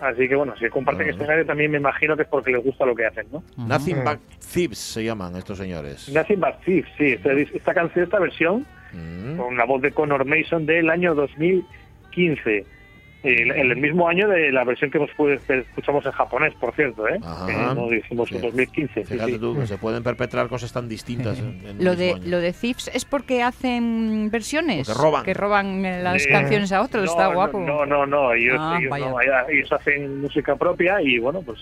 así 0.01 0.29
que 0.29 0.35
bueno, 0.35 0.57
si 0.57 0.69
comparten 0.69 1.09
escenario 1.11 1.47
también 1.47 1.71
me 1.71 1.79
imagino 1.79 2.17
que 2.17 2.23
es 2.23 2.29
porque 2.29 2.51
les 2.51 2.65
gusta 2.65 2.85
lo 2.87 2.95
que 2.95 3.07
hacen, 3.07 3.27
¿no? 3.31 3.43
Nothing. 3.57 4.03
But 4.05 4.19
Thieves 4.53 4.79
se 4.79 5.05
llaman 5.05 5.37
estos 5.37 5.59
señores. 5.59 6.09
Nothing 6.09 6.41
But 6.41 6.61
Thieves, 6.65 6.91
sí, 6.99 7.13
esta, 7.13 7.33
esta 7.33 7.75
canción, 7.75 8.05
esta 8.05 8.19
versión 8.19 8.67
Mm. 8.95 9.37
con 9.37 9.57
la 9.57 9.65
voz 9.65 9.83
de 9.83 9.91
Conor 9.91 10.25
Mason 10.25 10.67
del 10.67 10.89
año 10.89 11.17
2015. 11.17 12.65
El, 13.25 13.51
el 13.53 13.77
mismo 13.77 14.07
año 14.07 14.29
de 14.29 14.53
la 14.53 14.65
versión 14.65 14.91
que, 14.91 14.99
hemos, 14.99 15.11
que 15.47 15.59
escuchamos 15.61 16.05
en 16.07 16.13
japonés, 16.13 16.55
por 16.61 16.75
cierto, 16.75 17.09
¿eh? 17.09 17.19
Ajá. 17.25 17.47
Que 17.47 17.53
no 17.75 17.89
dijimos 17.89 18.31
en 18.33 18.39
Sí. 18.41 18.45
2015. 18.47 19.05
sí, 19.05 19.13
Fíjate 19.15 19.33
sí. 19.33 19.39
tú 19.39 19.59
que 19.59 19.67
se 19.67 19.79
pueden 19.79 20.03
perpetrar 20.03 20.49
cosas 20.49 20.73
tan 20.73 20.89
distintas 20.89 21.39
en, 21.39 21.61
en 21.67 21.85
Lo 21.85 21.97
de, 21.97 22.13
año. 22.13 22.23
lo 22.27 22.39
de 22.41 22.53
Thieves 22.53 22.91
es 22.93 23.05
porque 23.07 23.43
hacen 23.43 24.29
versiones. 24.31 24.87
Porque 24.87 25.03
roban. 25.03 25.25
Que 25.25 25.35
roban 25.35 25.85
eh, 25.87 26.03
las 26.03 26.27
Eh, 26.27 26.29
canciones 26.31 26.71
a 26.73 26.83
otros. 26.83 27.07
no, 27.07 27.11
está 27.11 27.27
guapo. 27.29 27.59
No, 27.61 27.87
no, 27.87 28.05
no, 28.07 28.33
ellos, 28.35 28.57
Ah, 28.61 28.79
ellos, 28.79 28.99
no, 29.01 29.21
ellos 29.49 29.73
hacen 29.73 30.21
música 30.21 30.55
propia 30.57 31.01
y 31.01 31.19
bueno, 31.19 31.41
pues 31.43 31.59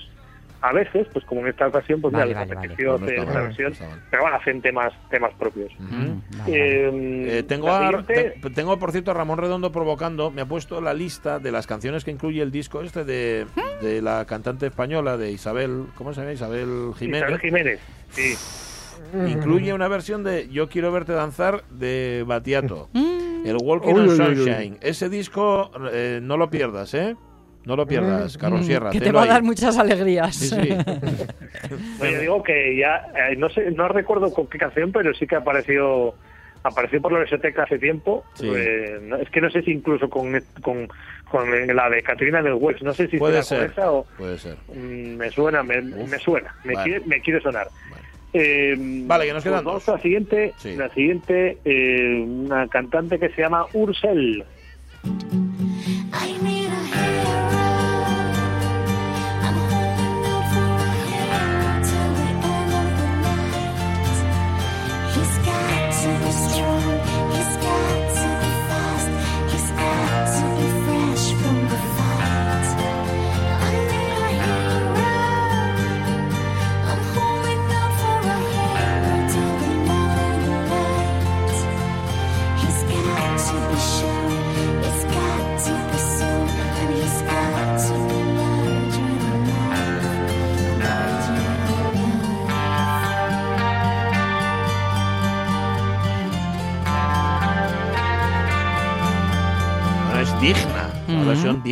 a 0.62 0.72
veces, 0.72 1.07
pues 1.12 1.25
como 1.25 1.40
en 1.42 1.48
esta 1.48 1.66
ocasión, 1.66 2.01
pues 2.01 2.12
Vale, 2.12 2.33
ya 2.33 2.38
vale, 2.40 2.46
les 2.46 2.57
vale. 2.57 2.66
apeteció 2.68 2.90
Pues 2.98 3.03
hacer 3.03 3.18
está 3.18 3.31
esta 3.31 3.42
versión, 3.42 3.72
pero 4.11 4.22
bueno, 4.22 4.37
hacen 4.38 4.62
temas, 4.62 4.92
temas 5.11 5.35
propios. 5.35 5.72
Vale, 5.79 6.14
vale. 6.38 6.57
Eh, 6.57 7.38
Eh, 7.38 7.42
tengo, 7.42 7.68
a- 7.68 7.87
siguiente- 7.88 8.35
te- 8.40 8.51
tengo, 8.51 8.79
por 8.79 8.92
cierto, 8.92 9.11
a 9.11 9.14
Ramón 9.14 9.38
Redondo 9.38 9.72
provocando. 9.72 10.31
Me 10.31 10.42
ha 10.42 10.46
puesto 10.46 10.81
la 10.81 10.94
lista 10.94 11.38
de 11.38 11.51
las 11.53 11.66
canciones 11.66 12.05
que 12.05 12.11
incluye 12.12 12.40
el 12.42 12.51
disco 12.51 12.81
este 12.83 13.05
de, 13.05 13.46
de 13.83 14.01
la 14.03 14.25
cantante 14.25 14.66
española 14.66 15.16
de 15.16 15.33
Isabel. 15.33 15.87
¿Cómo 15.96 16.12
se 16.14 16.20
llama? 16.20 16.33
Isabel 16.33 16.92
Jiménez. 16.98 17.22
Isabel 17.22 17.40
Jiménez, 17.40 17.81
sí. 18.11 18.35
Incluye 19.27 19.72
una 19.75 19.88
versión 19.88 20.25
de 20.25 20.48
Yo 20.48 20.68
quiero 20.68 20.90
verte 20.92 21.12
danzar 21.12 21.64
de 21.70 22.25
Batiato. 22.27 22.88
Mm, 22.92 23.44
El 23.46 23.57
Walking 23.61 23.92
Uy, 23.94 24.01
on 24.01 24.09
uy, 24.09 24.14
uy, 24.14 24.20
uy. 24.20 24.37
Sunshine. 24.37 24.79
Ese 24.81 25.09
disco 25.09 25.70
eh, 25.92 26.20
no 26.22 26.37
lo 26.37 26.48
pierdas, 26.48 26.94
¿eh? 26.94 27.16
No 27.64 27.77
lo 27.77 27.87
pierdas, 27.87 28.37
Carlos 28.38 28.62
mm, 28.62 28.64
Sierra. 28.64 28.90
que 28.90 29.01
te 29.01 29.12
va 29.12 29.20
a 29.20 29.25
ahí. 29.25 29.29
dar 29.31 29.42
muchas 29.42 29.79
alegrías. 29.79 30.35
Sí, 30.35 30.48
sí. 30.48 30.68
Oye, 32.01 32.18
digo 32.20 32.42
que 32.42 32.77
ya, 32.77 33.07
eh, 33.31 33.37
no 33.37 33.48
sé, 33.51 33.70
no 33.70 33.87
recuerdo 33.88 34.33
con 34.33 34.46
qué 34.48 34.59
canción, 34.59 34.90
pero 34.92 35.14
sí 35.14 35.27
que 35.27 35.37
apareció 35.37 36.14
apareció 36.64 37.01
por 37.03 37.12
la 37.12 37.20
biblioteca 37.20 37.64
hace 37.64 37.79
tiempo. 37.79 38.25
Sí. 38.35 38.48
Eh, 38.55 38.98
no- 39.03 39.16
es 39.16 39.29
que 39.31 39.40
no 39.40 39.51
sé 39.51 39.62
si 39.62 39.72
incluso 39.72 40.09
con, 40.09 40.33
con, 40.61 40.88
con 41.29 41.77
la 41.77 41.90
de 41.90 42.03
Caterina 42.03 42.40
del 42.42 42.55
West, 42.55 42.83
no 42.83 42.94
sé 42.94 43.09
si 43.09 43.18
Puede 43.18 43.42
será 43.42 43.61
con 43.62 43.68
ser. 43.68 43.72
esa 43.79 43.92
o 43.92 44.05
Puede 44.16 44.38
ser. 44.38 44.57
mm, 44.68 45.16
me 45.16 45.31
suena, 45.31 45.62
me, 45.62 45.79
Uf. 45.81 46.11
me 46.11 46.18
suena, 46.18 46.55
me, 46.64 46.75
Vale. 46.75 46.85
quiere, 46.90 47.07
me 47.07 47.20
quiere 47.20 47.40
sonar. 47.40 47.66
Vale. 47.90 48.03
Eh, 48.35 48.75
Vale, 48.79 49.27
que 49.27 49.33
nos 49.35 49.42
quedan 49.42 49.57
pues 49.57 49.64
vamos 49.66 49.87
dos. 49.87 49.88
a 49.88 49.96
la 49.96 50.03
siguiente, 50.03 50.53
Sí. 50.59 50.77
la 50.77 50.88
siguiente 50.90 51.59
eh, 51.64 52.25
una 52.27 52.66
cantante 52.68 53.18
que 53.18 53.29
se 53.31 53.42
llama 53.42 53.66
Ursel. 53.72 54.44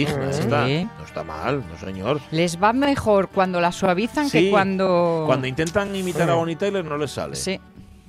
Digna. 0.06 0.88
No 0.98 1.04
está 1.04 1.24
mal, 1.24 1.62
no 1.70 1.76
señor. 1.78 2.20
Les 2.30 2.62
va 2.62 2.72
mejor 2.72 3.28
cuando 3.28 3.60
la 3.60 3.72
suavizan 3.72 4.28
Sí, 4.28 4.44
que 4.46 4.50
cuando... 4.50 5.24
Cuando 5.26 5.46
intentan 5.46 5.94
imitar 5.94 6.28
a 6.30 6.34
Bonnie 6.34 6.56
Tyler 6.56 6.84
no 6.84 6.96
les 6.98 7.10
sale. 7.10 7.36
Sí. 7.36 7.58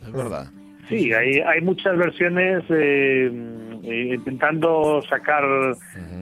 Es 0.03 0.11
verdad. 0.11 0.47
Sí, 0.89 1.13
hay, 1.13 1.39
hay 1.39 1.61
muchas 1.61 1.97
versiones 1.97 2.63
eh, 2.69 3.31
eh, 3.83 4.11
intentando 4.15 5.01
sacar 5.09 5.43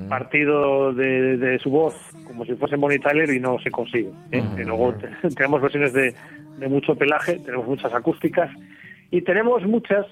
partido 0.08 0.94
de, 0.94 1.38
de 1.38 1.60
su 1.60 1.70
voz 1.70 1.96
como 2.26 2.46
si 2.46 2.54
fuese 2.56 2.76
Bonnie 2.76 3.00
Tyler 3.00 3.30
y 3.32 3.40
no 3.40 3.58
se 3.60 3.72
consigue. 3.72 4.12
¿eh? 4.32 4.44
Y 4.58 4.64
luego 4.64 4.94
te- 4.94 5.30
tenemos 5.36 5.62
versiones 5.62 5.94
de, 5.94 6.14
de 6.60 6.68
mucho 6.68 6.96
pelaje, 6.96 7.40
tenemos 7.40 7.68
muchas 7.68 7.94
acústicas 7.94 8.52
y 9.12 9.22
tenemos 9.22 9.64
muchas 9.66 10.06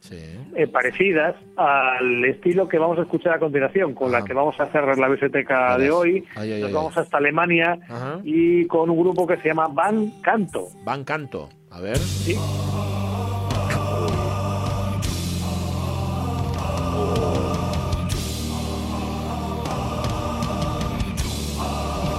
Sí. 0.00 0.16
eh, 0.56 0.66
parecidas 0.66 1.36
al 1.56 2.24
estilo 2.24 2.66
que 2.68 2.78
vamos 2.78 2.98
a 2.98 3.02
escuchar 3.02 3.34
a 3.34 3.38
continuación, 3.38 3.94
con 3.94 4.10
la 4.10 4.24
que 4.24 4.32
vamos 4.32 4.58
a 4.58 4.66
cerrar 4.72 4.98
la 4.98 5.08
biblioteca 5.08 5.76
de 5.78 5.90
hoy. 5.90 6.24
Ay, 6.36 6.52
ay, 6.54 6.60
Nos 6.62 6.68
ay, 6.68 6.74
vamos 6.74 6.96
ay. 6.96 7.02
hasta 7.04 7.18
Alemania 7.18 7.78
Ajá. 7.88 8.20
y 8.24 8.64
con 8.66 8.88
un 8.90 8.98
grupo 8.98 9.26
que 9.26 9.36
se 9.36 9.48
llama 9.48 9.68
Van 9.68 10.10
Canto. 10.22 10.68
Van 10.84 11.04
Canto. 11.04 11.48
A 11.70 11.80
ver. 11.80 11.98
¿sí? 11.98 12.34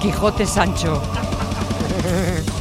Quijote 0.00 0.46
Sancho. 0.46 1.00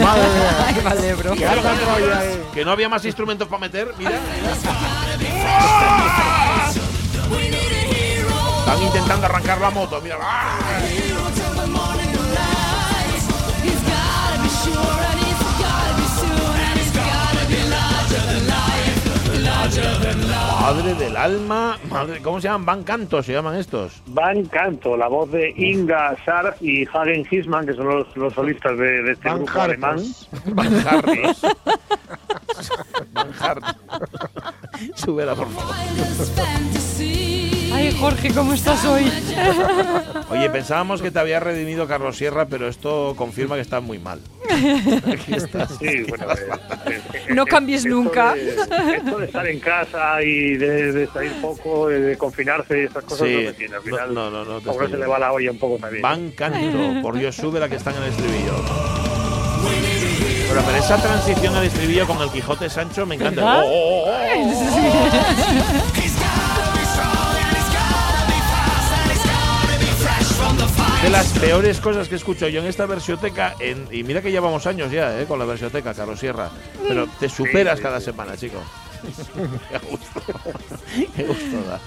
Madre 0.00 0.22
mía. 0.22 0.64
Ay, 0.66 0.80
vale, 0.82 1.14
bro. 1.14 1.32
¿Qué 1.34 1.44
Troya? 1.46 2.22
Que 2.54 2.64
no 2.64 2.70
había 2.70 2.88
más 2.88 3.04
instrumentos 3.04 3.48
para 3.48 3.60
meter. 3.60 3.94
Mira. 3.98 4.18
Están 8.60 8.82
intentando 8.82 9.26
arrancar 9.26 9.60
la 9.60 9.70
moto. 9.70 10.00
Mira. 10.00 10.18
Madre 20.60 20.94
del 20.94 21.16
alma. 21.16 21.78
Madre, 21.90 22.20
¿Cómo 22.20 22.40
se 22.40 22.48
llaman? 22.48 22.66
Van 22.66 22.82
Canto 22.84 23.22
se 23.22 23.32
llaman 23.32 23.56
estos. 23.56 24.02
Van 24.06 24.44
Canto, 24.46 24.96
la 24.96 25.08
voz 25.08 25.30
de 25.32 25.50
Inga 25.56 26.14
Scharf 26.22 26.60
y 26.62 26.86
Hagen 26.86 27.26
Hisman, 27.30 27.66
que 27.66 27.72
son 27.74 27.86
los, 27.88 28.16
los 28.16 28.34
solistas 28.34 28.76
de, 28.76 29.02
de 29.02 29.12
este 29.12 29.28
Van 29.28 29.44
grupo 29.44 29.60
alemán. 29.60 30.02
Van 30.46 30.86
Hartos. 30.86 31.42
Van 33.12 33.30
Hartos. 33.40 33.76
Súbela, 34.94 35.34
por 35.34 35.48
favor. 35.50 35.74
Ay, 37.72 37.96
Jorge, 37.98 38.30
¿cómo 38.32 38.52
estás 38.52 38.84
hoy? 38.84 39.10
Oye, 40.30 40.50
pensábamos 40.50 41.00
que 41.02 41.10
te 41.10 41.18
había 41.18 41.40
redimido 41.40 41.86
Carlos 41.88 42.16
Sierra, 42.16 42.46
pero 42.46 42.68
esto 42.68 43.14
confirma 43.16 43.54
que 43.56 43.62
estás 43.62 43.82
muy 43.82 43.98
mal. 43.98 44.20
Aquí 45.10 45.34
estás. 45.34 45.70
Sí, 45.78 46.02
bueno, 46.08 46.26
eh, 46.32 46.36
eh, 46.86 47.00
No 47.34 47.42
eh, 47.42 47.46
cambies 47.46 47.84
esto 47.84 47.94
nunca. 47.96 48.34
de- 48.34 48.50
esto 48.96 49.18
de 49.18 49.26
estar 49.26 49.46
en 49.46 49.60
casa 49.60 50.22
y 50.22 50.56
de, 50.56 50.92
de 50.92 51.06
salir 51.08 51.32
poco, 51.40 51.88
de, 51.88 52.16
confinarse 52.18 52.82
y 52.82 52.84
esas 52.84 53.04
cosas 53.04 53.26
Sí. 53.28 53.34
no 53.34 53.40
me 53.42 53.52
tiene. 53.54 53.76
Al 53.76 53.82
final, 53.82 54.14
No, 54.14 54.30
no, 54.30 54.44
no, 54.44 54.60
te 54.60 54.68
a 54.68 54.72
uno 54.72 54.84
estoy 54.84 54.90
se 54.92 54.98
le 54.98 55.06
va 55.06 55.18
la 55.18 55.32
olla 55.32 55.50
un 55.50 55.58
poco 55.58 55.78
también. 55.78 56.02
Van 56.02 56.30
Canto, 56.32 57.02
por 57.02 57.16
Dios, 57.18 57.34
sube 57.34 57.58
la 57.58 57.68
que 57.68 57.76
están 57.76 57.94
en 57.96 58.02
el 58.04 58.08
estribillo. 58.10 58.52
Pero, 60.48 60.60
pero 60.66 60.76
esa 60.78 60.96
transición 61.00 61.54
al 61.56 61.64
estribillo 61.64 62.06
con 62.06 62.20
el 62.20 62.28
Quijote 62.30 62.68
Sancho 62.68 63.06
me 63.06 63.14
encanta. 63.14 63.40
¿Verdad? 63.42 63.62
Oh, 63.64 64.04
oh, 64.06 64.10
oh, 64.10 65.92
De 71.02 71.10
las 71.10 71.26
peores 71.38 71.80
cosas 71.80 72.08
que 72.08 72.14
escucho 72.14 72.46
yo 72.48 72.60
en 72.60 72.66
esta 72.66 72.86
versioteca, 72.86 73.54
en- 73.58 73.88
y 73.90 74.04
mira 74.04 74.22
que 74.22 74.30
llevamos 74.30 74.66
años 74.66 74.90
ya 74.92 75.20
eh, 75.20 75.24
con 75.26 75.38
la 75.38 75.44
versioteca, 75.44 75.94
Carlos 75.94 76.20
Sierra, 76.20 76.48
pero 76.86 77.06
te 77.18 77.28
superas 77.28 77.78
sí, 77.78 77.82
cada 77.82 77.98
sí. 77.98 78.06
semana, 78.06 78.36
chico. 78.36 78.58
Qué 79.70 79.78
gusto. 79.90 80.22
Qué 81.16 81.24
gusto 81.24 81.62
da. 81.68 81.80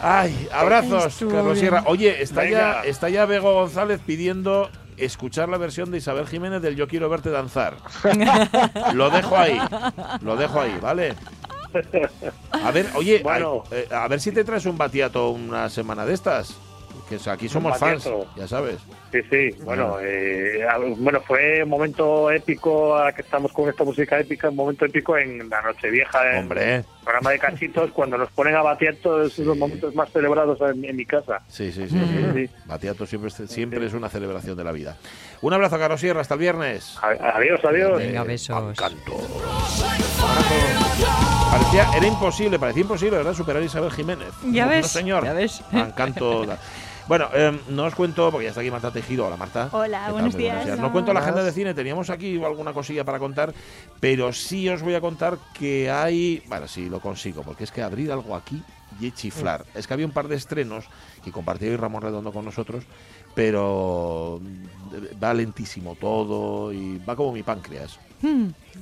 Ay, 0.00 0.48
abrazos, 0.52 1.16
Carlos. 1.30 1.58
Sierra. 1.58 1.84
Oye, 1.86 2.20
está 2.20 2.44
ya, 2.44 2.82
está 2.84 3.08
ya 3.08 3.24
Bego 3.26 3.54
González 3.54 4.00
pidiendo 4.04 4.68
escuchar 4.96 5.48
la 5.48 5.56
versión 5.58 5.92
de 5.92 5.98
Isabel 5.98 6.26
Jiménez 6.26 6.60
del 6.60 6.74
Yo 6.74 6.88
quiero 6.88 7.08
verte 7.08 7.30
danzar. 7.30 7.76
lo 8.94 9.10
dejo 9.10 9.38
ahí, 9.38 9.60
lo 10.20 10.34
dejo 10.36 10.60
ahí, 10.60 10.76
¿vale? 10.82 11.14
A 12.50 12.70
ver, 12.72 12.88
oye, 12.96 13.20
Bueno. 13.22 13.62
eh, 13.70 13.86
a 13.92 14.08
ver 14.08 14.20
si 14.20 14.32
te 14.32 14.42
traes 14.42 14.66
un 14.66 14.76
batiato 14.76 15.30
una 15.30 15.68
semana 15.70 16.04
de 16.04 16.14
estas. 16.14 16.56
Que 17.12 17.16
es- 17.16 17.28
aquí 17.28 17.46
somos 17.46 17.76
fans, 17.78 18.04
batiato. 18.06 18.26
ya 18.36 18.48
sabes. 18.48 18.76
Sí, 19.12 19.20
sí, 19.30 19.50
bueno, 19.64 19.98
eh, 20.00 20.64
bueno, 20.96 21.20
fue 21.20 21.62
un 21.62 21.68
momento 21.68 22.30
épico, 22.30 22.96
a 22.96 23.12
que 23.12 23.20
estamos 23.20 23.52
con 23.52 23.68
esta 23.68 23.84
música 23.84 24.18
épica, 24.18 24.48
un 24.48 24.56
momento 24.56 24.86
épico 24.86 25.18
en 25.18 25.46
la 25.50 25.60
Nochevieja, 25.60 26.30
en 26.32 26.38
Hombre, 26.38 26.74
el 26.76 26.84
programa 27.04 27.30
de 27.32 27.38
cachitos, 27.38 27.90
cuando 27.94 28.16
nos 28.16 28.30
ponen 28.30 28.54
a 28.54 28.62
batear 28.62 28.94
todos 29.02 29.38
los 29.40 29.58
momentos 29.58 29.94
más 29.94 30.10
celebrados 30.10 30.58
en, 30.62 30.82
en 30.86 30.96
mi 30.96 31.04
casa. 31.04 31.42
sí, 31.48 31.70
sí, 31.70 31.86
sí. 31.86 31.98
sí. 31.98 32.30
Sí. 32.34 32.50
Batiato 32.64 33.04
siempre, 33.04 33.28
es- 33.28 33.50
siempre 33.50 33.84
es 33.84 33.92
una 33.92 34.08
celebración 34.08 34.56
de 34.56 34.64
la 34.64 34.72
vida. 34.72 34.96
Un 35.42 35.52
abrazo, 35.52 35.78
Carlos 35.78 36.00
Sierra, 36.00 36.22
hasta 36.22 36.32
el 36.32 36.40
viernes. 36.40 36.96
A- 37.02 37.36
Adiós, 37.36 37.60
adiós. 37.62 37.98
Venga, 37.98 38.22
besos. 38.24 38.70
Encanto. 38.70 39.12
Parecía, 41.50 41.90
era 41.94 42.06
imposible, 42.06 42.58
parecía 42.58 42.82
imposible, 42.82 43.16
¿verdad? 43.18 43.34
Superar 43.34 43.60
a 43.62 43.64
Isabel 43.66 43.90
Jiménez. 43.90 44.28
Ya 44.50 44.64
No, 44.64 44.70
ves, 44.70 44.82
No, 44.82 44.88
señor. 44.88 45.24
ya 45.24 45.32
ves. 45.34 45.62
Encanto. 45.72 46.46
Bueno, 47.08 47.28
eh, 47.34 47.58
no 47.68 47.84
os 47.84 47.94
cuento, 47.94 48.30
porque 48.30 48.44
ya 48.44 48.50
está 48.50 48.60
aquí 48.60 48.70
Marta 48.70 48.92
Tejido. 48.92 49.26
Hola, 49.26 49.36
Marta. 49.36 49.68
Hola, 49.72 50.10
buenos 50.12 50.36
días. 50.36 50.78
No 50.78 50.92
cuento 50.92 51.12
la 51.12 51.20
agenda 51.20 51.42
de 51.42 51.52
cine, 51.52 51.74
teníamos 51.74 52.10
aquí 52.10 52.42
alguna 52.42 52.72
cosilla 52.72 53.04
para 53.04 53.18
contar, 53.18 53.52
pero 54.00 54.32
sí 54.32 54.68
os 54.68 54.82
voy 54.82 54.94
a 54.94 55.00
contar 55.00 55.38
que 55.52 55.90
hay. 55.90 56.42
Bueno, 56.46 56.68
sí, 56.68 56.88
lo 56.88 57.00
consigo, 57.00 57.42
porque 57.42 57.64
es 57.64 57.72
que 57.72 57.82
abrir 57.82 58.12
algo 58.12 58.36
aquí 58.36 58.62
y 59.00 59.10
chiflar. 59.10 59.64
Es 59.74 59.86
que 59.86 59.94
había 59.94 60.06
un 60.06 60.12
par 60.12 60.28
de 60.28 60.36
estrenos 60.36 60.84
que 61.24 61.32
compartió 61.32 61.68
hoy 61.68 61.76
Ramón 61.76 62.02
Redondo 62.02 62.32
con 62.32 62.44
nosotros, 62.44 62.84
pero 63.34 64.40
mm, 64.40 65.22
va 65.22 65.34
lentísimo 65.34 65.96
todo 65.96 66.72
y 66.72 66.98
va 66.98 67.16
como 67.16 67.32
mi 67.32 67.42
páncreas. 67.42 67.98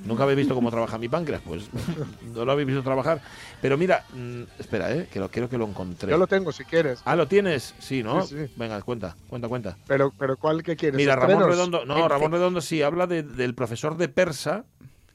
Nunca 0.05 0.23
habéis 0.23 0.39
visto 0.39 0.55
cómo 0.55 0.71
trabaja 0.71 0.99
mi 0.99 1.09
páncreas, 1.09 1.43
pues 1.45 1.69
no 2.35 2.45
lo 2.45 2.53
habéis 2.53 2.67
visto 2.69 2.83
trabajar. 2.83 3.21
Pero 3.61 3.77
mira, 3.77 4.05
mm, 4.15 4.43
espera, 4.59 4.95
eh, 4.95 5.09
que 5.13 5.19
lo 5.21 5.31
creo 5.31 5.49
que 5.49 5.59
lo 5.59 5.67
encontré. 5.67 6.11
Yo 6.11 6.19
lo 6.19 6.27
tengo 6.27 6.53
si 6.53 6.65
quieres. 6.65 7.01
Ah, 7.05 7.17
lo 7.17 7.27
tienes, 7.29 7.75
sí, 7.79 8.03
¿no? 8.03 8.23
Sí, 8.23 8.37
sí. 8.47 8.53
Venga, 8.57 8.81
cuenta, 8.83 9.17
cuenta, 9.29 9.49
cuenta. 9.49 9.77
Pero, 9.87 10.13
pero 10.19 10.37
¿cuál 10.37 10.63
que 10.63 10.77
quieres? 10.77 10.97
Mira, 10.97 11.17
Ramón 11.17 11.31
¿Estrenos? 11.43 11.57
Redondo, 11.57 11.85
no, 11.85 12.09
Ramón 12.09 12.33
Redondo 12.33 12.61
sí 12.61 12.83
habla 12.83 13.07
de- 13.07 13.23
del 13.23 13.55
profesor 13.55 13.97
de 13.97 14.09
persa, 14.09 14.65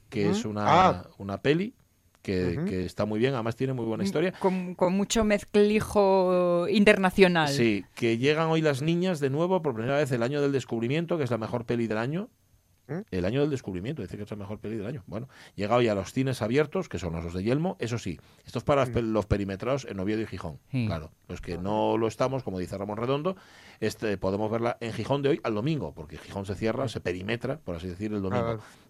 que 0.09 0.29
es 0.29 0.45
una, 0.45 0.65
Ah. 0.67 1.07
una 1.17 1.37
peli 1.41 1.73
que, 2.21 2.59
que 2.67 2.85
está 2.85 3.05
muy 3.05 3.19
bien, 3.19 3.33
además 3.35 3.55
tiene 3.55 3.73
muy 3.73 3.85
buena 3.85 4.03
historia. 4.03 4.31
Con, 4.39 4.73
con 4.75 4.93
mucho 4.93 5.23
mezclijo 5.23 6.67
internacional. 6.69 7.49
Sí, 7.49 7.85
que 7.95 8.17
llegan 8.17 8.47
hoy 8.49 8.61
las 8.61 8.81
niñas 8.81 9.19
de 9.19 9.29
nuevo 9.29 9.61
por 9.61 9.73
primera 9.75 9.97
vez 9.97 10.11
el 10.11 10.23
año 10.23 10.41
del 10.41 10.51
descubrimiento, 10.51 11.17
que 11.17 11.23
es 11.23 11.31
la 11.31 11.37
mejor 11.37 11.65
peli 11.65 11.87
del 11.87 11.97
año. 11.97 12.29
El 13.11 13.25
año 13.25 13.41
del 13.41 13.49
descubrimiento, 13.49 14.01
dice 14.01 14.15
que 14.17 14.23
es 14.23 14.29
la 14.31 14.37
mejor 14.37 14.59
peli 14.59 14.77
del 14.77 14.85
año. 14.85 15.03
Bueno, 15.07 15.27
llega 15.55 15.75
hoy 15.75 15.87
a 15.87 15.95
los 15.95 16.13
cines 16.13 16.41
abiertos, 16.41 16.87
que 16.89 16.99
son 16.99 17.13
los 17.13 17.33
de 17.33 17.43
Yelmo, 17.43 17.77
eso 17.79 17.97
sí, 17.97 18.19
esto 18.45 18.59
es 18.59 18.63
para 18.63 18.81
los 18.81 18.89
pe- 18.91 19.01
los 19.01 19.25
perimetrados 19.25 19.85
en 19.89 19.99
Oviedo 19.99 20.21
y 20.21 20.27
Gijón. 20.27 20.59
Claro, 20.87 21.11
los 21.27 21.41
que 21.41 21.57
no 21.57 21.97
lo 21.97 22.07
estamos, 22.07 22.43
como 22.43 22.59
dice 22.59 22.77
Ramón 22.77 22.97
Redondo, 22.97 23.35
este, 23.79 24.17
podemos 24.17 24.49
verla 24.51 24.77
en 24.79 24.93
Gijón 24.93 25.21
de 25.21 25.29
hoy 25.29 25.41
al 25.43 25.53
domingo, 25.55 25.93
porque 25.93 26.17
Gijón 26.17 26.45
se 26.45 26.55
cierra, 26.55 26.87
se 26.87 26.99
perimetra, 27.01 27.57
por 27.59 27.75
así 27.75 27.87
decir, 27.87 28.13
el 28.13 28.21
domingo. 28.21 28.45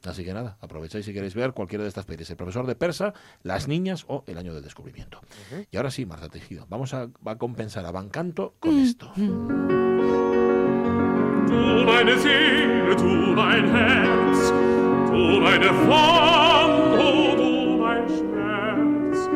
Así 0.05 0.23
que 0.23 0.34
nada, 0.34 0.58
aprovecháis 0.62 1.05
si 1.05 1.13
queréis 1.13 1.34
ver 1.34 1.53
cualquiera 1.53 1.84
de 1.84 1.88
estas 1.88 2.05
pelis. 2.05 2.29
El 2.29 2.36
profesor 2.38 2.67
de 2.67 2.75
persa, 2.75 3.13
Las 3.43 3.67
niñas 3.67 4.05
o 4.08 4.23
El 4.27 4.38
año 4.38 4.53
del 4.53 4.63
descubrimiento. 4.63 5.19
Y 5.71 5.77
ahora 5.77 5.89
sí, 5.89 6.05
Marta 6.05 6.29
Tejido, 6.29 6.67
vamos 6.69 6.93
a, 6.93 7.08
va 7.25 7.31
a 7.31 7.38
compensar 7.38 7.86
a 7.86 7.91
Bancanto 7.91 8.53
con 8.60 8.77
esto. 8.77 9.12
Du 11.47 11.84
meine 11.86 12.17
Seele, 12.17 12.95
du 12.97 13.34
mein 13.36 13.69
Herz, 13.69 14.51
du 15.12 15.39
meine 15.39 15.69
Wand, 15.88 16.99
oh 16.99 17.36
du 17.38 17.77
mein 17.84 18.05
Schmerz, 18.08 19.29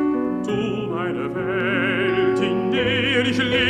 du 0.45 0.59
meine 0.93 1.25
Welt, 1.35 2.39
in 2.39 2.71
der 2.71 3.25
ich 3.25 3.37
lebe, 3.37 3.68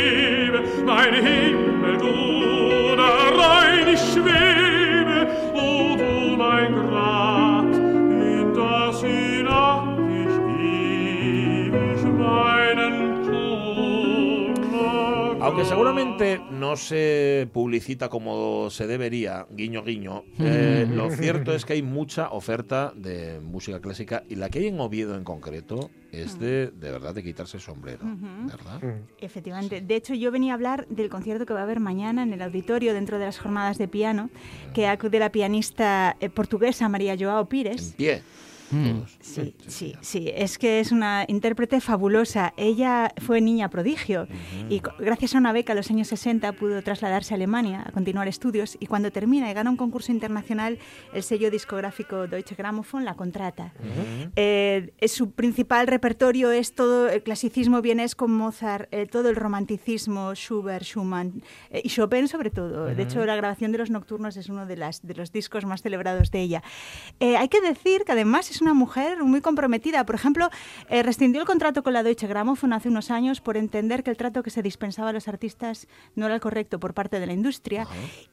Aunque 15.60 15.74
seguramente 15.74 16.40
no 16.50 16.74
se 16.74 17.46
publicita 17.52 18.08
como 18.08 18.70
se 18.70 18.86
debería, 18.86 19.46
guiño 19.50 19.84
guiño, 19.84 20.24
eh, 20.38 20.88
lo 20.90 21.10
cierto 21.10 21.52
es 21.52 21.66
que 21.66 21.74
hay 21.74 21.82
mucha 21.82 22.30
oferta 22.30 22.94
de 22.96 23.40
música 23.40 23.78
clásica 23.78 24.22
y 24.26 24.36
la 24.36 24.48
que 24.48 24.60
hay 24.60 24.68
en 24.68 24.80
Oviedo 24.80 25.16
en 25.16 25.22
concreto 25.22 25.90
es 26.12 26.38
de, 26.38 26.68
de 26.68 26.90
verdad 26.90 27.14
de 27.14 27.22
quitarse 27.22 27.58
el 27.58 27.62
sombrero, 27.62 28.00
¿verdad? 28.46 29.02
Efectivamente. 29.18 29.82
De 29.82 29.96
hecho, 29.96 30.14
yo 30.14 30.30
venía 30.30 30.52
a 30.52 30.54
hablar 30.54 30.86
del 30.88 31.10
concierto 31.10 31.44
que 31.44 31.52
va 31.52 31.60
a 31.60 31.64
haber 31.64 31.78
mañana 31.78 32.22
en 32.22 32.32
el 32.32 32.40
auditorio 32.40 32.94
dentro 32.94 33.18
de 33.18 33.26
las 33.26 33.38
jornadas 33.38 33.76
de 33.76 33.86
piano, 33.86 34.30
que 34.72 34.86
acude 34.86 35.18
la 35.18 35.30
pianista 35.30 36.16
eh, 36.20 36.30
portuguesa 36.30 36.88
María 36.88 37.16
Joao 37.20 37.50
Pires. 37.50 37.90
En 37.90 37.96
pie. 37.96 38.22
Todos. 38.70 39.18
Sí, 39.20 39.54
sí, 39.66 39.96
sí. 40.00 40.30
Es 40.34 40.58
que 40.58 40.80
es 40.80 40.92
una 40.92 41.24
intérprete 41.28 41.80
fabulosa. 41.80 42.54
Ella 42.56 43.12
fue 43.18 43.40
niña 43.40 43.68
prodigio 43.68 44.26
y 44.68 44.80
gracias 44.98 45.34
a 45.34 45.38
una 45.38 45.52
beca 45.52 45.72
a 45.72 45.76
los 45.76 45.90
años 45.90 46.08
60 46.08 46.52
pudo 46.52 46.82
trasladarse 46.82 47.34
a 47.34 47.36
Alemania 47.36 47.84
a 47.86 47.92
continuar 47.92 48.28
estudios 48.28 48.76
y 48.80 48.86
cuando 48.86 49.10
termina 49.10 49.50
y 49.50 49.54
gana 49.54 49.70
un 49.70 49.76
concurso 49.76 50.12
internacional, 50.12 50.78
el 51.12 51.22
sello 51.22 51.50
discográfico 51.50 52.26
Deutsche 52.26 52.54
Grammophon 52.54 53.04
la 53.04 53.14
contrata. 53.14 53.72
Eh, 54.36 54.92
su 55.06 55.32
principal 55.32 55.86
repertorio 55.86 56.50
es 56.50 56.74
todo 56.74 57.08
el 57.08 57.22
clasicismo 57.22 57.82
vienes 57.82 58.14
con 58.14 58.32
Mozart, 58.32 58.88
eh, 58.92 59.06
todo 59.06 59.28
el 59.30 59.36
romanticismo, 59.36 60.34
Schubert, 60.34 60.84
Schumann 60.84 61.42
eh, 61.70 61.82
y 61.84 61.88
Chopin 61.88 62.28
sobre 62.28 62.50
todo. 62.50 62.86
De 62.86 63.02
hecho, 63.02 63.24
la 63.24 63.36
grabación 63.36 63.72
de 63.72 63.78
los 63.78 63.90
nocturnos 63.90 64.36
es 64.36 64.48
uno 64.48 64.66
de, 64.66 64.76
las, 64.76 65.06
de 65.06 65.14
los 65.14 65.32
discos 65.32 65.64
más 65.64 65.82
celebrados 65.82 66.30
de 66.30 66.40
ella. 66.40 66.62
Eh, 67.18 67.36
hay 67.36 67.48
que 67.48 67.60
decir 67.60 68.04
que 68.04 68.12
además 68.12 68.50
es 68.50 68.59
una 68.60 68.74
mujer 68.74 69.22
muy 69.22 69.40
comprometida. 69.40 70.04
Por 70.04 70.14
ejemplo, 70.14 70.50
eh, 70.88 71.02
rescindió 71.02 71.40
el 71.40 71.46
contrato 71.46 71.82
con 71.82 71.92
la 71.92 72.02
Deutsche 72.02 72.26
Grammophon 72.26 72.72
hace 72.72 72.88
unos 72.88 73.10
años 73.10 73.40
por 73.40 73.56
entender 73.56 74.02
que 74.02 74.10
el 74.10 74.16
trato 74.16 74.42
que 74.42 74.50
se 74.50 74.62
dispensaba 74.62 75.10
a 75.10 75.12
los 75.12 75.28
artistas 75.28 75.88
no 76.14 76.26
era 76.26 76.34
el 76.34 76.40
correcto 76.40 76.80
por 76.80 76.94
parte 76.94 77.20
de 77.20 77.26
la 77.26 77.32
industria. 77.32 77.86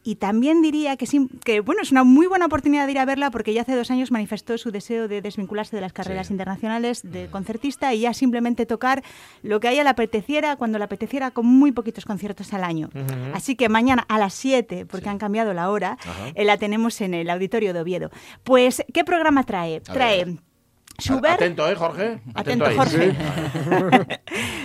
Y 0.03 0.15
también 0.15 0.61
diría 0.61 0.97
que, 0.97 1.05
sí, 1.05 1.27
que 1.43 1.59
bueno, 1.59 1.81
es 1.81 1.91
una 1.91 2.03
muy 2.03 2.27
buena 2.27 2.45
oportunidad 2.45 2.85
de 2.85 2.91
ir 2.91 2.99
a 2.99 3.05
verla 3.05 3.31
porque 3.31 3.53
ya 3.53 3.61
hace 3.61 3.75
dos 3.75 3.91
años 3.91 4.11
manifestó 4.11 4.57
su 4.57 4.71
deseo 4.71 5.07
de 5.07 5.21
desvincularse 5.21 5.75
de 5.75 5.81
las 5.81 5.93
carreras 5.93 6.31
internacionales 6.31 7.01
de 7.03 7.27
concertista 7.27 7.93
y 7.93 8.01
ya 8.01 8.13
simplemente 8.13 8.65
tocar 8.65 9.03
lo 9.43 9.59
que 9.59 9.67
a 9.67 9.71
ella 9.71 9.83
le 9.83 9.89
apeteciera 9.89 10.55
cuando 10.55 10.77
le 10.77 10.83
apeteciera 10.83 11.31
con 11.31 11.45
muy 11.45 11.71
poquitos 11.71 12.05
conciertos 12.05 12.53
al 12.53 12.63
año. 12.63 12.89
Así 13.33 13.55
que 13.55 13.69
mañana 13.69 14.05
a 14.07 14.17
las 14.17 14.33
7, 14.33 14.85
porque 14.85 15.09
han 15.09 15.17
cambiado 15.17 15.53
la 15.53 15.69
hora, 15.69 15.97
eh, 16.35 16.45
la 16.45 16.57
tenemos 16.57 17.01
en 17.01 17.13
el 17.13 17.29
auditorio 17.29 17.73
de 17.73 17.81
Oviedo. 17.81 18.09
Pues, 18.43 18.83
¿qué 18.93 19.03
programa 19.03 19.43
trae? 19.43 19.77
A 19.87 19.93
trae 19.93 20.16
ver. 20.25 20.46
Schubert. 20.99 21.35
Atento, 21.35 21.69
¿eh, 21.69 21.75
Jorge? 21.75 22.19
Atento, 22.33 22.65
ahí. 22.65 22.75
Jorge. 22.75 23.13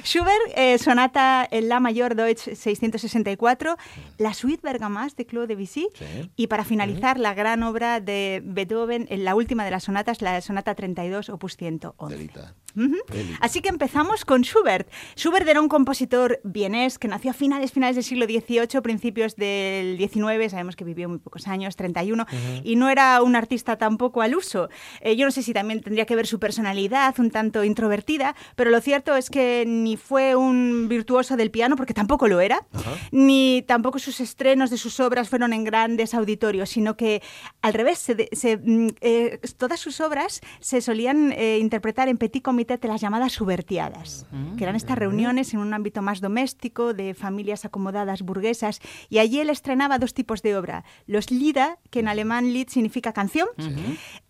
Schubert, 0.05 0.41
eh, 0.57 0.79
sonata 0.79 1.47
en 1.51 1.69
La 1.69 1.79
mayor 1.79 2.15
Deutsch 2.15 2.55
664, 2.55 3.77
la 4.19 4.35
suite 4.35 4.61
Bergamas 4.63 5.15
de 5.17 5.27
Claude 5.27 5.49
Debussy 5.49 5.89
Sí. 5.95 6.31
y 6.37 6.47
para 6.47 6.65
finalizar 6.65 7.19
la 7.19 7.35
gran 7.35 7.63
obra 7.63 8.01
de 8.01 8.41
Beethoven, 8.45 9.07
en 9.11 9.25
la 9.25 9.35
última 9.35 9.65
de 9.65 9.71
las 9.71 9.85
sonatas, 9.85 10.23
la 10.23 10.41
sonata 10.41 10.75
32, 10.75 11.29
opus 11.29 11.57
111. 11.57 12.17
Delita. 12.17 12.55
Ujú. 12.75 12.97
Delita. 13.13 13.39
Así 13.41 13.61
que 13.61 13.69
empezamos 13.69 14.25
con 14.25 14.43
Schubert. 14.43 14.89
Schubert 15.17 15.47
era 15.47 15.61
un 15.61 15.69
compositor 15.69 16.41
vienés 16.45 16.99
que 16.99 17.09
nació 17.09 17.31
a 17.31 17.35
finales, 17.35 17.73
finales 17.73 17.95
del 17.97 18.05
siglo 18.05 18.25
XVIII, 18.25 18.81
principios 18.83 19.37
del 19.37 19.99
XIX, 19.99 20.51
sabemos 20.51 20.77
que 20.77 20.85
vivió 20.85 21.09
muy 21.09 21.19
pocos 21.19 21.47
años, 21.47 21.77
31, 21.77 22.27
y 22.65 22.77
no 22.77 22.89
era 22.89 23.23
un 23.23 23.37
artista 23.37 23.77
tampoco 23.77 24.23
al 24.23 24.35
uso. 24.35 24.69
Eh, 25.01 25.15
yo 25.17 25.27
no 25.27 25.31
sé 25.31 25.43
si 25.43 25.53
también 25.53 25.81
tendría 25.83 26.07
que 26.07 26.17
ver 26.17 26.22
su 26.27 26.39
personalidad, 26.39 27.15
un 27.19 27.31
tanto 27.31 27.65
introvertida, 27.65 28.35
pero 28.57 28.71
lo 28.71 28.81
cierto 28.81 29.17
es 29.17 29.31
que 29.31 29.65
ni 29.67 29.97
fue 29.97 30.35
un 30.37 30.89
virtuoso 30.89 31.37
del 31.37 31.51
piano, 31.51 31.77
porque 31.77 31.95
tampoco 31.95 32.29
lo 32.29 32.41
era, 32.41 32.67
ni 33.11 33.63
tampoco 33.67 33.99
sus 33.99 34.21
estrenos 34.21 34.71
de 34.71 34.79
sus 34.79 35.01
obras 35.01 35.29
fueron 35.29 35.53
en 35.53 35.65
grandes 35.65 36.15
auditorios, 36.15 36.71
sino 36.71 36.97
que 36.97 37.23
al 37.63 37.75
revés, 37.75 37.99
se 37.99 38.15
de- 38.15 38.29
se, 38.33 38.57
mm, 38.57 38.89
eh, 39.01 39.41
todas 39.59 39.81
sus 39.81 40.01
obras 40.01 40.41
se 40.61 40.81
solían 40.81 41.33
eh, 41.33 41.59
interpretar 41.61 42.09
en 42.09 42.19
petit 42.19 42.43
comité 42.43 42.77
de 42.77 42.89
las 42.89 43.01
llamadas 43.01 43.33
subvertiadas, 43.33 44.27
que 44.57 44.65
eran 44.65 44.77
estas 44.77 44.99
reuniones 44.99 45.53
en 45.55 45.61
un 45.61 45.73
ámbito 45.75 46.03
más 46.03 46.21
doméstico, 46.21 46.95
de 46.95 47.15
familias 47.15 47.65
acomodadas 47.65 48.23
burguesas, 48.23 48.81
y 49.09 49.19
allí 49.19 49.41
él 49.41 49.51
estrenaba 49.51 49.99
dos 49.99 50.15
tipos 50.15 50.43
de 50.43 50.57
obra, 50.57 50.85
los 51.07 51.31
Lieder, 51.31 51.77
que 51.91 52.01
en 52.01 52.09
alemán 52.09 52.53
Lied 52.53 52.69
significa 52.69 53.13
canción, 53.13 53.49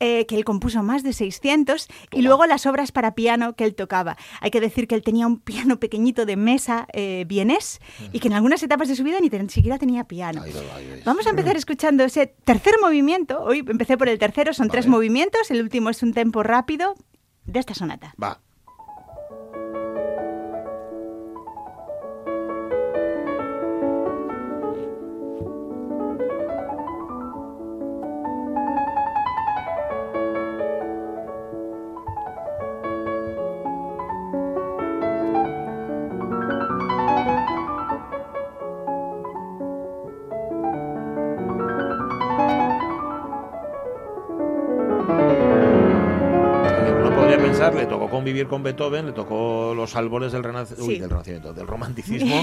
eh, 0.00 0.26
que 0.26 0.36
él 0.36 0.44
compuso 0.44 0.82
más 0.82 1.02
de 1.02 1.12
600, 1.12 1.81
y 2.10 2.22
luego 2.22 2.46
las 2.46 2.66
obras 2.66 2.92
para 2.92 3.14
piano 3.14 3.54
que 3.54 3.64
él 3.64 3.74
tocaba. 3.74 4.16
Hay 4.40 4.50
que 4.50 4.60
decir 4.60 4.86
que 4.88 4.94
él 4.94 5.02
tenía 5.02 5.26
un 5.26 5.38
piano 5.40 5.78
pequeñito 5.80 6.26
de 6.26 6.36
mesa 6.36 6.86
eh, 6.92 7.24
vienés, 7.26 7.80
y 8.12 8.20
que 8.20 8.28
en 8.28 8.34
algunas 8.34 8.62
etapas 8.62 8.88
de 8.88 8.96
su 8.96 9.04
vida 9.04 9.18
ni 9.20 9.30
siquiera 9.48 9.78
tenía 9.78 10.04
piano. 10.04 10.42
Ahí. 10.42 11.02
Vamos 11.04 11.26
a 11.26 11.30
empezar 11.30 11.56
escuchando 11.56 12.04
ese 12.04 12.26
tercer 12.26 12.74
movimiento. 12.80 13.42
Hoy 13.42 13.64
empecé 13.66 13.96
por 13.96 14.08
el 14.08 14.18
tercero, 14.18 14.54
son 14.54 14.68
tres 14.68 14.86
movimientos. 14.86 15.50
El 15.50 15.62
último 15.62 15.90
es 15.90 16.02
un 16.02 16.12
tempo 16.12 16.42
rápido 16.42 16.94
de 17.44 17.60
esta 17.60 17.74
sonata. 17.74 18.14
Va. 18.22 18.40
Le 47.70 47.86
tocó 47.86 48.10
convivir 48.10 48.48
con 48.48 48.62
Beethoven, 48.62 49.06
le 49.06 49.12
tocó 49.12 49.72
los 49.74 49.94
árboles 49.96 50.32
del, 50.32 50.42
renac- 50.42 50.78
uy, 50.78 50.94
Sí. 50.94 50.98
del 51.00 51.10
renacimiento, 51.10 51.52
del 51.52 51.66
romanticismo, 51.66 52.42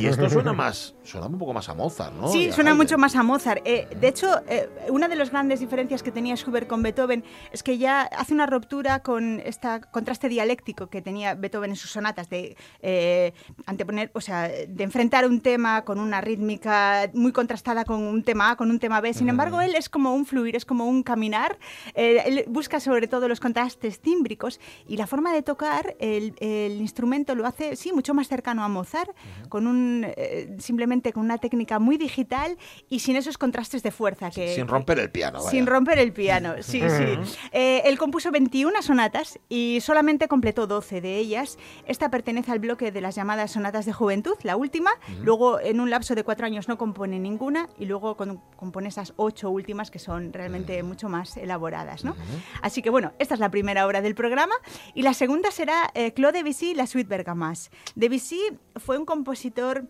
y 0.00 0.06
esto 0.06 0.28
suena 0.30 0.52
más, 0.52 0.94
suena 1.04 1.26
un 1.26 1.38
poco 1.38 1.52
más 1.52 1.68
a 1.68 1.74
Mozart, 1.74 2.14
¿no? 2.14 2.28
Sí, 2.28 2.50
suena 2.52 2.70
Haydn. 2.70 2.76
mucho 2.78 2.98
más 2.98 3.14
a 3.16 3.22
Mozart. 3.22 3.62
Eh, 3.64 3.86
de 3.98 4.08
hecho, 4.08 4.28
eh, 4.48 4.68
una 4.88 5.08
de 5.08 5.16
las 5.16 5.30
grandes 5.30 5.60
diferencias 5.60 6.02
que 6.02 6.10
tenía 6.10 6.34
Schubert 6.36 6.66
con 6.66 6.82
Beethoven 6.82 7.24
es 7.52 7.62
que 7.62 7.78
ya 7.78 8.02
hace 8.02 8.34
una 8.34 8.46
ruptura 8.46 9.02
con 9.02 9.40
este 9.44 9.68
contraste 9.90 10.28
dialéctico 10.28 10.88
que 10.88 11.02
tenía 11.02 11.34
Beethoven 11.34 11.70
en 11.70 11.76
sus 11.76 11.90
sonatas 11.90 12.28
de 12.28 12.56
eh, 12.82 13.32
anteponer, 13.66 14.10
o 14.14 14.20
sea, 14.20 14.48
de 14.48 14.84
enfrentar 14.84 15.26
un 15.26 15.40
tema 15.40 15.84
con 15.84 15.98
una 16.00 16.20
rítmica 16.20 17.10
muy 17.14 17.32
contrastada 17.32 17.84
con 17.84 18.02
un 18.02 18.22
tema 18.22 18.50
A, 18.52 18.56
con 18.56 18.70
un 18.70 18.78
tema 18.78 19.00
B. 19.00 19.12
Sin 19.14 19.28
embargo, 19.28 19.60
él 19.60 19.74
es 19.74 19.88
como 19.88 20.14
un 20.14 20.26
fluir, 20.26 20.56
es 20.56 20.64
como 20.64 20.86
un 20.86 21.02
caminar. 21.02 21.58
Eh, 21.94 22.22
él 22.26 22.44
busca 22.48 22.80
sobre 22.80 23.06
todo 23.08 23.28
los 23.28 23.40
contrastes 23.40 24.00
tímbricos 24.00 24.55
y 24.86 24.96
la 24.96 25.06
forma 25.06 25.32
de 25.32 25.42
tocar 25.42 25.96
el, 25.98 26.34
el 26.40 26.80
instrumento 26.80 27.34
lo 27.34 27.46
hace, 27.46 27.76
sí, 27.76 27.92
mucho 27.92 28.14
más 28.14 28.28
cercano 28.28 28.64
a 28.64 28.68
Mozart, 28.68 29.10
con 29.48 29.66
un, 29.66 30.06
eh, 30.16 30.56
simplemente 30.58 31.12
con 31.12 31.24
una 31.24 31.38
técnica 31.38 31.78
muy 31.78 31.96
digital 31.96 32.56
y 32.88 33.00
sin 33.00 33.16
esos 33.16 33.38
contrastes 33.38 33.82
de 33.82 33.90
fuerza. 33.90 34.30
Que, 34.30 34.54
Sin 34.54 34.68
romper 34.68 34.98
el 34.98 35.10
piano. 35.10 35.38
vaya. 35.38 35.50
sin 35.50 35.66
romper 35.66 35.98
el 35.98 36.12
piano, 36.12 36.54
sí, 36.60 36.80
sí. 36.80 37.38
Eh, 37.52 37.82
él 37.84 37.98
compuso 37.98 38.30
21 38.30 38.82
sonatas 38.82 39.38
y 39.48 39.78
solamente 39.80 40.28
completó 40.28 40.66
12 40.66 41.00
de 41.00 41.16
ellas. 41.16 41.58
Esta 41.86 42.10
pertenece 42.10 42.52
al 42.52 42.58
bloque 42.58 42.92
de 42.92 43.00
las 43.00 43.14
llamadas 43.14 43.52
sonatas 43.52 43.86
de 43.86 43.92
juventud, 43.92 44.34
la 44.42 44.56
última. 44.56 44.90
Luego, 45.22 45.60
en 45.60 45.80
un 45.80 45.90
lapso 45.90 46.14
de 46.14 46.24
cuatro 46.24 46.46
años, 46.46 46.68
no 46.68 46.78
compone 46.78 47.18
ninguna 47.18 47.68
y 47.78 47.86
luego 47.86 48.16
compone 48.56 48.88
esas 48.88 49.12
ocho 49.16 49.50
últimas 49.50 49.90
que 49.90 49.98
son 49.98 50.32
realmente 50.32 50.82
mucho 50.82 51.08
más 51.08 51.36
elaboradas. 51.36 52.04
¿no? 52.04 52.16
Así 52.62 52.82
que, 52.82 52.90
bueno, 52.90 53.12
esta 53.18 53.34
es 53.34 53.40
la 53.40 53.50
primera 53.50 53.86
obra 53.86 54.00
del 54.02 54.14
programa 54.14 54.45
y 54.94 55.02
la 55.02 55.14
segunda 55.14 55.50
será 55.50 55.90
eh, 55.94 56.12
Claude 56.12 56.42
Debussy, 56.42 56.74
La 56.74 56.86
Suite 56.86 57.08
Bergamasque. 57.08 57.74
Debussy 57.94 58.40
fue 58.76 58.98
un 58.98 59.04
compositor 59.04 59.86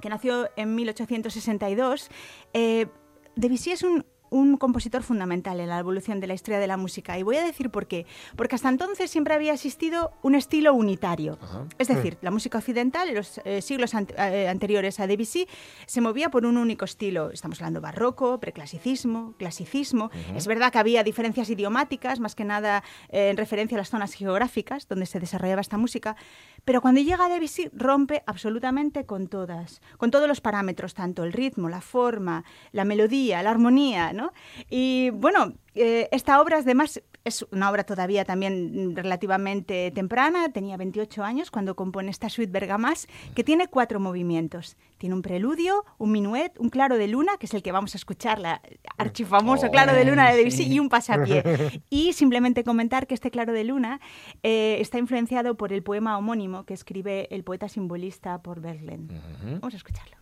que 0.00 0.08
nació 0.08 0.50
en 0.56 0.74
1862. 0.74 2.10
Eh, 2.52 2.86
Debussy 3.36 3.72
es 3.72 3.82
un, 3.82 4.04
un 4.34 4.56
compositor 4.56 5.04
fundamental 5.04 5.60
en 5.60 5.68
la 5.68 5.78
evolución 5.78 6.18
de 6.18 6.26
la 6.26 6.34
historia 6.34 6.58
de 6.58 6.66
la 6.66 6.76
música. 6.76 7.16
Y 7.16 7.22
voy 7.22 7.36
a 7.36 7.44
decir 7.44 7.70
por 7.70 7.86
qué. 7.86 8.04
Porque 8.34 8.56
hasta 8.56 8.68
entonces 8.68 9.08
siempre 9.08 9.32
había 9.32 9.52
existido 9.52 10.12
un 10.22 10.34
estilo 10.34 10.74
unitario. 10.74 11.38
Es 11.78 11.86
decir, 11.86 12.18
la 12.20 12.32
música 12.32 12.58
occidental 12.58 13.08
en 13.08 13.14
los 13.14 13.40
eh, 13.44 13.62
siglos 13.62 13.94
eh, 13.94 14.48
anteriores 14.48 14.98
a 14.98 15.06
Debussy 15.06 15.46
se 15.86 16.00
movía 16.00 16.30
por 16.30 16.46
un 16.46 16.56
único 16.56 16.84
estilo. 16.84 17.30
Estamos 17.30 17.60
hablando 17.60 17.80
barroco, 17.80 18.40
preclasicismo, 18.40 19.34
clasicismo. 19.38 20.10
Es 20.34 20.48
verdad 20.48 20.72
que 20.72 20.78
había 20.78 21.04
diferencias 21.04 21.48
idiomáticas, 21.48 22.18
más 22.18 22.34
que 22.34 22.44
nada 22.44 22.82
eh, 23.10 23.30
en 23.30 23.36
referencia 23.36 23.76
a 23.76 23.78
las 23.78 23.90
zonas 23.90 24.14
geográficas 24.14 24.88
donde 24.88 25.06
se 25.06 25.20
desarrollaba 25.20 25.60
esta 25.60 25.78
música. 25.78 26.16
Pero 26.64 26.80
cuando 26.80 27.00
llega 27.00 27.28
Debussy 27.28 27.68
rompe 27.72 28.22
absolutamente 28.26 29.04
con 29.04 29.28
todas, 29.28 29.80
con 29.98 30.10
todos 30.10 30.28
los 30.28 30.40
parámetros, 30.40 30.94
tanto 30.94 31.24
el 31.24 31.32
ritmo, 31.32 31.68
la 31.68 31.80
forma, 31.80 32.44
la 32.72 32.84
melodía, 32.84 33.42
la 33.42 33.50
armonía, 33.50 34.12
¿no? 34.12 34.32
Y 34.70 35.10
bueno, 35.10 35.54
eh, 35.74 36.08
esta 36.12 36.40
obra 36.40 36.58
además 36.58 37.02
es 37.24 37.46
una 37.50 37.70
obra 37.70 37.84
todavía 37.84 38.24
también 38.24 38.94
relativamente 38.94 39.90
temprana, 39.90 40.50
tenía 40.50 40.76
28 40.76 41.24
años 41.24 41.50
cuando 41.50 41.74
compone 41.74 42.10
esta 42.10 42.28
suite 42.28 42.52
Bergamasque, 42.52 43.10
que 43.34 43.42
tiene 43.42 43.68
cuatro 43.68 43.98
movimientos. 43.98 44.76
Tiene 44.98 45.14
un 45.14 45.22
preludio, 45.22 45.84
un 45.98 46.12
minuet, 46.12 46.52
un 46.58 46.68
claro 46.68 46.98
de 46.98 47.08
luna, 47.08 47.32
que 47.38 47.46
es 47.46 47.54
el 47.54 47.62
que 47.62 47.72
vamos 47.72 47.94
a 47.94 47.98
escuchar, 47.98 48.38
la 48.38 48.60
archifamoso 48.98 49.66
Oh, 49.66 49.70
claro 49.70 49.94
de 49.94 50.04
luna 50.04 50.30
de 50.30 50.36
Debussy, 50.36 50.64
y 50.64 50.78
un 50.78 50.88
pasapié. 50.88 51.42
Y 51.90 52.12
simplemente 52.12 52.64
comentar 52.64 53.06
que 53.06 53.14
este 53.14 53.30
claro 53.30 53.52
de 53.52 53.64
luna 53.64 54.00
eh, 54.42 54.78
está 54.80 54.98
influenciado 54.98 55.56
por 55.56 55.72
el 55.72 55.82
poema 55.82 56.18
homónimo 56.18 56.64
que 56.64 56.74
escribe 56.74 57.28
el 57.30 57.44
poeta 57.44 57.68
simbolista 57.68 58.42
por 58.42 58.60
Verlaine. 58.60 59.08
Vamos 59.60 59.74
a 59.74 59.76
escucharlo. 59.76 60.16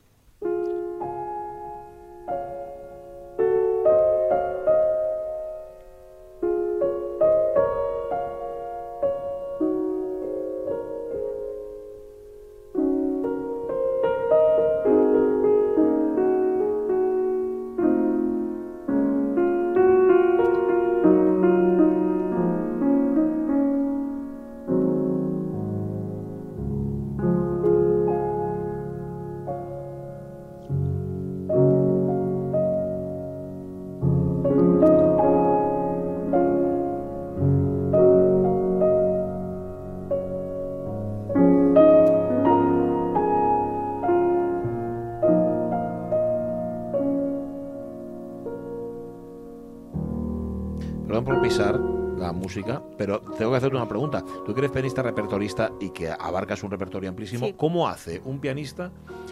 Perdón 51.23 51.25
por 51.25 51.41
pisar 51.49 51.79
la 52.18 52.33
música, 52.33 52.83
pero 52.99 53.20
tengo 53.39 53.53
que 53.53 53.57
hacerte 53.57 53.77
una 53.77 53.89
pregunta. 53.89 54.25
Tú 54.45 54.53
que 54.53 54.61
eres 54.61 54.70
pianista 54.73 55.03
repertorista 55.03 55.70
y 55.81 55.91
que 55.91 56.11
abarcas 56.11 56.62
un 56.64 56.70
repertorio 56.70 57.09
amplísimo, 57.11 57.47
Sí. 57.47 57.55
¿cómo 57.57 57.89
hace 57.89 58.20
un 58.25 58.41
pianista 58.41 58.91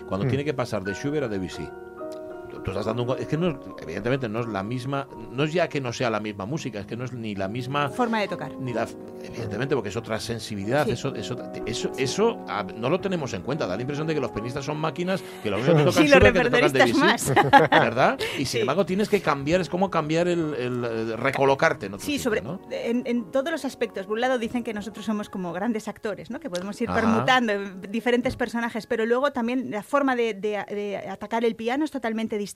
cuando 0.09 0.26
tiene 0.26 0.45
que 0.45 0.55
pasar 0.55 0.84
de 0.84 0.95
Schubert 0.95 1.24
a 1.24 1.28
Debussy? 1.28 1.68
Tú- 2.64 2.70
estás 2.70 2.86
dando 2.86 3.02
un 3.04 3.18
es 3.18 3.26
que 3.26 3.36
no 3.36 3.48
es- 3.50 3.56
evidentemente 3.82 4.28
no 4.28 4.40
es 4.40 4.46
la 4.46 4.62
misma, 4.62 5.06
no 5.30 5.44
es 5.44 5.52
ya 5.52 5.68
que 5.68 5.80
no 5.80 5.92
sea 5.92 6.11
la 6.11 6.20
misma 6.20 6.46
música, 6.46 6.80
es 6.80 6.86
que 6.86 6.96
no 6.96 7.04
es 7.04 7.12
ni 7.12 7.34
la 7.34 7.48
misma 7.48 7.88
Forma 7.90 8.20
de 8.20 8.28
tocar. 8.28 8.52
ni 8.58 8.72
la 8.72 8.86
evidentemente 9.22 9.74
porque 9.74 9.90
es 9.90 9.96
otra 9.96 10.18
sensibilidad, 10.20 10.84
Sí. 10.86 10.92
eso 10.92 11.14
eso 11.14 11.36
eso 11.66 11.90
eso 11.98 12.44
ah, 12.48 12.64
no 12.76 12.88
lo 12.90 13.00
tenemos 13.00 13.32
en 13.34 13.42
cuenta, 13.42 13.66
da 13.66 13.76
la 13.76 13.82
impresión 13.82 14.06
de 14.06 14.14
que 14.14 14.20
los 14.20 14.30
pianistas 14.30 14.64
son 14.64 14.78
máquinas 14.78 15.22
que 15.42 15.50
lo 15.50 15.56
único 15.58 15.74
que 15.76 15.84
tocan 15.84 15.92
Sí, 16.04 16.08
los 16.08 16.20
que 16.20 16.32
te 16.32 16.50
tocan 16.50 16.72
Debussy, 16.72 16.92
más. 17.00 17.32
¿verdad? 17.70 18.18
Y 18.34 18.44
sin 18.44 18.46
Sí. 18.46 18.58
embargo 18.61 18.84
tienes 18.86 19.08
que 19.08 19.20
cambiar, 19.20 19.61
es 19.61 19.68
como 19.68 19.90
cambiar 19.90 20.28
el, 20.28 20.54
el, 20.54 20.84
eh, 20.84 21.16
recolocarte 21.16 21.86
en 21.86 21.94
otro 21.94 22.04
Sí, 22.06 22.12
sitio, 22.12 22.24
sobre, 22.24 22.42
¿no? 22.42 22.61
en, 22.70 23.02
en 23.06 23.30
todos 23.30 23.50
los 23.50 23.64
aspectos. 23.64 24.06
Por 24.06 24.14
un 24.14 24.20
lado 24.20 24.38
dicen 24.38 24.62
que 24.64 24.74
nosotros 24.74 25.04
somos 25.06 25.28
como 25.30 25.52
grandes 25.52 25.88
actores, 25.88 26.30
¿no? 26.30 26.40
que 26.40 26.50
podemos 26.50 26.80
ir 26.80 26.90
Ajá. 26.90 27.00
permutando 27.00 27.52
en 27.52 27.80
diferentes 27.90 28.36
personajes, 28.36 28.86
pero 28.86 29.06
luego 29.06 29.30
también 29.32 29.70
la 29.70 29.82
forma 29.82 30.16
de, 30.16 30.34
de- 30.34 30.64
de 30.68 30.96
atacar 31.08 31.44
el 31.44 31.56
piano 31.56 31.84
es 31.84 31.90
totalmente 31.90 32.36
distinta. 32.36 32.49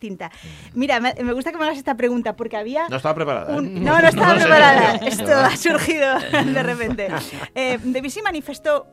Mira, 0.75 1.01
me, 1.01 1.15
me 1.23 1.33
gusta 1.33 1.53
que 1.53 1.59
me 1.59 1.65
hagas 1.65 1.79
esta 1.79 1.97
pregunta 1.97 2.37
porque 2.37 2.57
había... 2.57 2.89
No 2.89 2.97
estaba 2.97 3.15
preparada. 3.15 3.57
¿eh? 3.57 3.61
no, 3.63 4.01
no 4.01 4.09
estaba 4.09 4.35
preparada. 4.35 4.95
Esto 5.07 5.33
ha 5.33 5.57
surgido 5.57 6.19
de 6.45 6.63
repente. 6.63 7.09
Eh, 7.55 7.79
Debussy 7.83 8.23
manifestó 8.23 8.87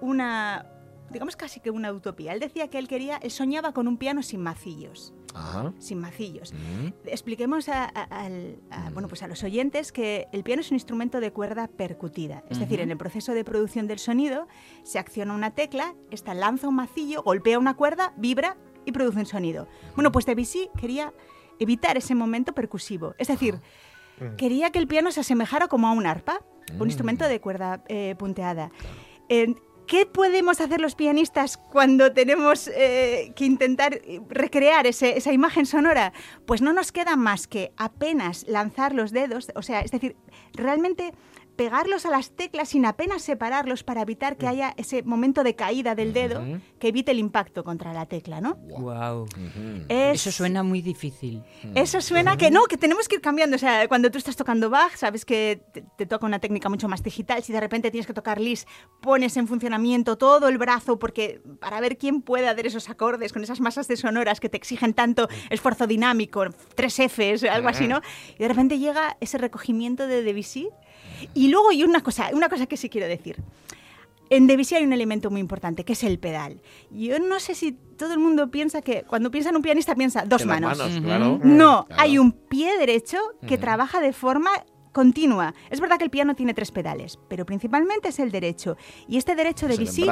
una, 0.00 0.66
digamos 1.10 1.36
casi 1.36 1.60
que 1.60 1.70
una 1.70 1.92
utopía. 1.92 2.32
Él 2.32 2.40
decía 2.40 2.68
que 2.68 2.78
él 2.78 2.88
quería, 2.88 3.16
él 3.18 3.30
soñaba 3.30 3.72
con 3.72 3.88
un 3.88 3.96
piano 3.96 4.22
sin 4.22 4.40
macillos. 4.42 5.14
Ajá. 5.36 5.72
Sin 5.80 5.98
macillos. 5.98 6.52
Mm. 6.52 7.08
Expliquemos 7.08 7.68
a, 7.68 7.84
a- 7.84 8.02
al- 8.24 8.56
a- 8.70 8.90
bueno, 8.90 9.08
pues 9.08 9.22
a 9.24 9.26
los 9.26 9.42
oyentes 9.42 9.90
que 9.90 10.28
el 10.32 10.44
piano 10.44 10.60
es 10.60 10.70
un 10.70 10.76
instrumento 10.76 11.18
de 11.20 11.32
cuerda 11.32 11.66
percutida. 11.66 12.44
Es 12.50 12.60
decir, 12.60 12.80
en 12.80 12.90
el 12.92 12.96
proceso 12.96 13.32
de 13.34 13.44
producción 13.44 13.88
del 13.88 13.98
sonido 13.98 14.46
se 14.84 15.00
acciona 15.00 15.34
una 15.34 15.50
tecla, 15.50 15.94
esta 16.12 16.34
lanza 16.34 16.68
un 16.68 16.76
macillo, 16.76 17.22
golpea 17.24 17.58
una 17.58 17.74
cuerda, 17.74 18.12
vibra 18.16 18.56
y 18.84 18.92
produce 18.92 19.18
un 19.18 19.26
sonido. 19.26 19.68
Bueno, 19.94 20.12
pues 20.12 20.26
Debussy 20.26 20.68
quería 20.78 21.12
evitar 21.58 21.96
ese 21.96 22.14
momento 22.14 22.52
percusivo. 22.52 23.14
Es 23.18 23.28
decir, 23.28 23.60
quería 24.36 24.70
que 24.70 24.78
el 24.78 24.86
piano 24.86 25.10
se 25.12 25.20
asemejara 25.20 25.68
como 25.68 25.88
a 25.88 25.92
un 25.92 26.06
arpa, 26.06 26.40
un 26.78 26.86
instrumento 26.88 27.26
de 27.28 27.40
cuerda 27.40 27.82
eh, 27.88 28.14
punteada. 28.18 28.70
Eh, 29.28 29.54
¿Qué 29.86 30.06
podemos 30.06 30.62
hacer 30.62 30.80
los 30.80 30.94
pianistas 30.94 31.58
cuando 31.58 32.12
tenemos 32.14 32.68
eh, 32.68 33.34
que 33.36 33.44
intentar 33.44 34.00
recrear 34.30 34.86
ese- 34.86 35.18
esa 35.18 35.30
imagen 35.32 35.66
sonora? 35.66 36.14
Pues 36.46 36.62
no 36.62 36.72
nos 36.72 36.90
queda 36.90 37.16
más 37.16 37.46
que 37.46 37.72
apenas 37.76 38.46
lanzar 38.48 38.94
los 38.94 39.10
dedos, 39.12 39.52
o 39.54 39.60
sea, 39.60 39.80
es 39.82 39.90
decir, 39.90 40.16
realmente 40.54 41.12
pegarlos 41.56 42.04
a 42.06 42.10
las 42.10 42.30
teclas 42.30 42.70
sin 42.70 42.84
apenas 42.86 43.22
separarlos 43.22 43.84
para 43.84 44.02
evitar 44.02 44.36
que 44.36 44.46
haya 44.46 44.74
ese 44.76 45.02
momento 45.02 45.42
de 45.44 45.54
caída 45.54 45.94
del 45.94 46.12
dedo 46.12 46.42
que 46.78 46.88
evite 46.88 47.12
el 47.12 47.18
impacto 47.18 47.62
contra 47.64 47.92
la 47.92 48.06
tecla, 48.06 48.40
¿no? 48.40 48.54
Wow. 48.56 49.26
Es- 49.88 50.20
Eso 50.26 50.32
suena 50.32 50.62
muy 50.62 50.82
difícil. 50.82 51.42
Eso 51.74 52.00
suena 52.00 52.36
que 52.36 52.50
no, 52.50 52.64
que 52.64 52.76
tenemos 52.76 53.08
que 53.08 53.16
ir 53.16 53.20
cambiando. 53.20 53.56
O 53.56 53.58
sea, 53.58 53.86
cuando 53.88 54.10
tú 54.10 54.18
estás 54.18 54.36
tocando 54.36 54.70
Bach, 54.70 54.94
sabes 54.96 55.24
que 55.24 55.62
te, 55.72 55.82
te 55.96 56.06
toca 56.06 56.26
una 56.26 56.38
técnica 56.38 56.68
mucho 56.68 56.88
más 56.88 57.02
digital. 57.02 57.42
Si 57.42 57.52
de 57.52 57.60
repente 57.60 57.90
tienes 57.90 58.06
que 58.06 58.14
tocar 58.14 58.40
Lis, 58.40 58.66
pones 59.00 59.36
en 59.36 59.46
funcionamiento 59.48 60.16
todo 60.18 60.48
el 60.48 60.58
brazo 60.58 60.98
porque 60.98 61.40
para 61.60 61.80
ver 61.80 61.96
quién 61.98 62.22
puede 62.22 62.48
hacer 62.48 62.66
esos 62.66 62.90
acordes 62.90 63.32
con 63.32 63.42
esas 63.42 63.60
masas 63.60 63.88
de 63.88 63.96
sonoras 63.96 64.40
que 64.40 64.48
te 64.48 64.56
exigen 64.56 64.94
tanto 64.94 65.28
esfuerzo 65.50 65.86
dinámico, 65.86 66.44
tres 66.74 66.98
Fs, 66.98 67.44
algo 67.44 67.68
así, 67.68 67.86
¿no? 67.88 68.00
Y 68.38 68.42
de 68.42 68.48
repente 68.48 68.78
llega 68.78 69.16
ese 69.20 69.38
recogimiento 69.38 70.06
de 70.06 70.22
Debussy. 70.22 70.68
Y 71.34 71.48
luego 71.48 71.70
hay 71.70 71.84
una 71.84 72.02
cosa, 72.02 72.30
una 72.32 72.48
cosa 72.48 72.66
que 72.66 72.76
sí 72.76 72.88
quiero 72.88 73.06
decir. 73.06 73.36
En 74.30 74.46
Debussy 74.46 74.74
hay 74.74 74.84
un 74.84 74.92
elemento 74.92 75.30
muy 75.30 75.40
importante, 75.40 75.84
que 75.84 75.92
es 75.92 76.02
el 76.02 76.18
pedal. 76.18 76.60
Yo 76.90 77.18
no 77.18 77.38
sé 77.40 77.54
si 77.54 77.72
todo 77.72 78.14
el 78.14 78.18
mundo 78.18 78.50
piensa 78.50 78.80
que 78.80 79.02
cuando 79.02 79.30
piensa 79.30 79.50
en 79.50 79.56
un 79.56 79.62
pianista 79.62 79.94
piensa 79.94 80.24
dos 80.26 80.42
En 80.42 80.48
manos. 80.48 80.78
manos, 80.78 81.00
claro. 81.02 81.40
No, 81.44 81.84
Claro. 81.86 82.02
hay 82.02 82.18
un 82.18 82.32
pie 82.32 82.76
derecho 82.78 83.18
que 83.46 83.58
trabaja 83.58 84.00
de 84.00 84.12
forma 84.12 84.50
continua. 84.94 85.52
Es 85.68 85.80
verdad 85.80 85.98
que 85.98 86.04
el 86.04 86.10
piano 86.10 86.34
tiene 86.34 86.54
tres 86.54 86.70
pedales, 86.70 87.18
pero 87.28 87.44
principalmente 87.44 88.08
es 88.08 88.18
el 88.18 88.30
derecho. 88.30 88.78
Y 89.06 89.18
este 89.18 89.34
derecho 89.34 89.68
de 89.68 89.76
Debussy 89.76 90.06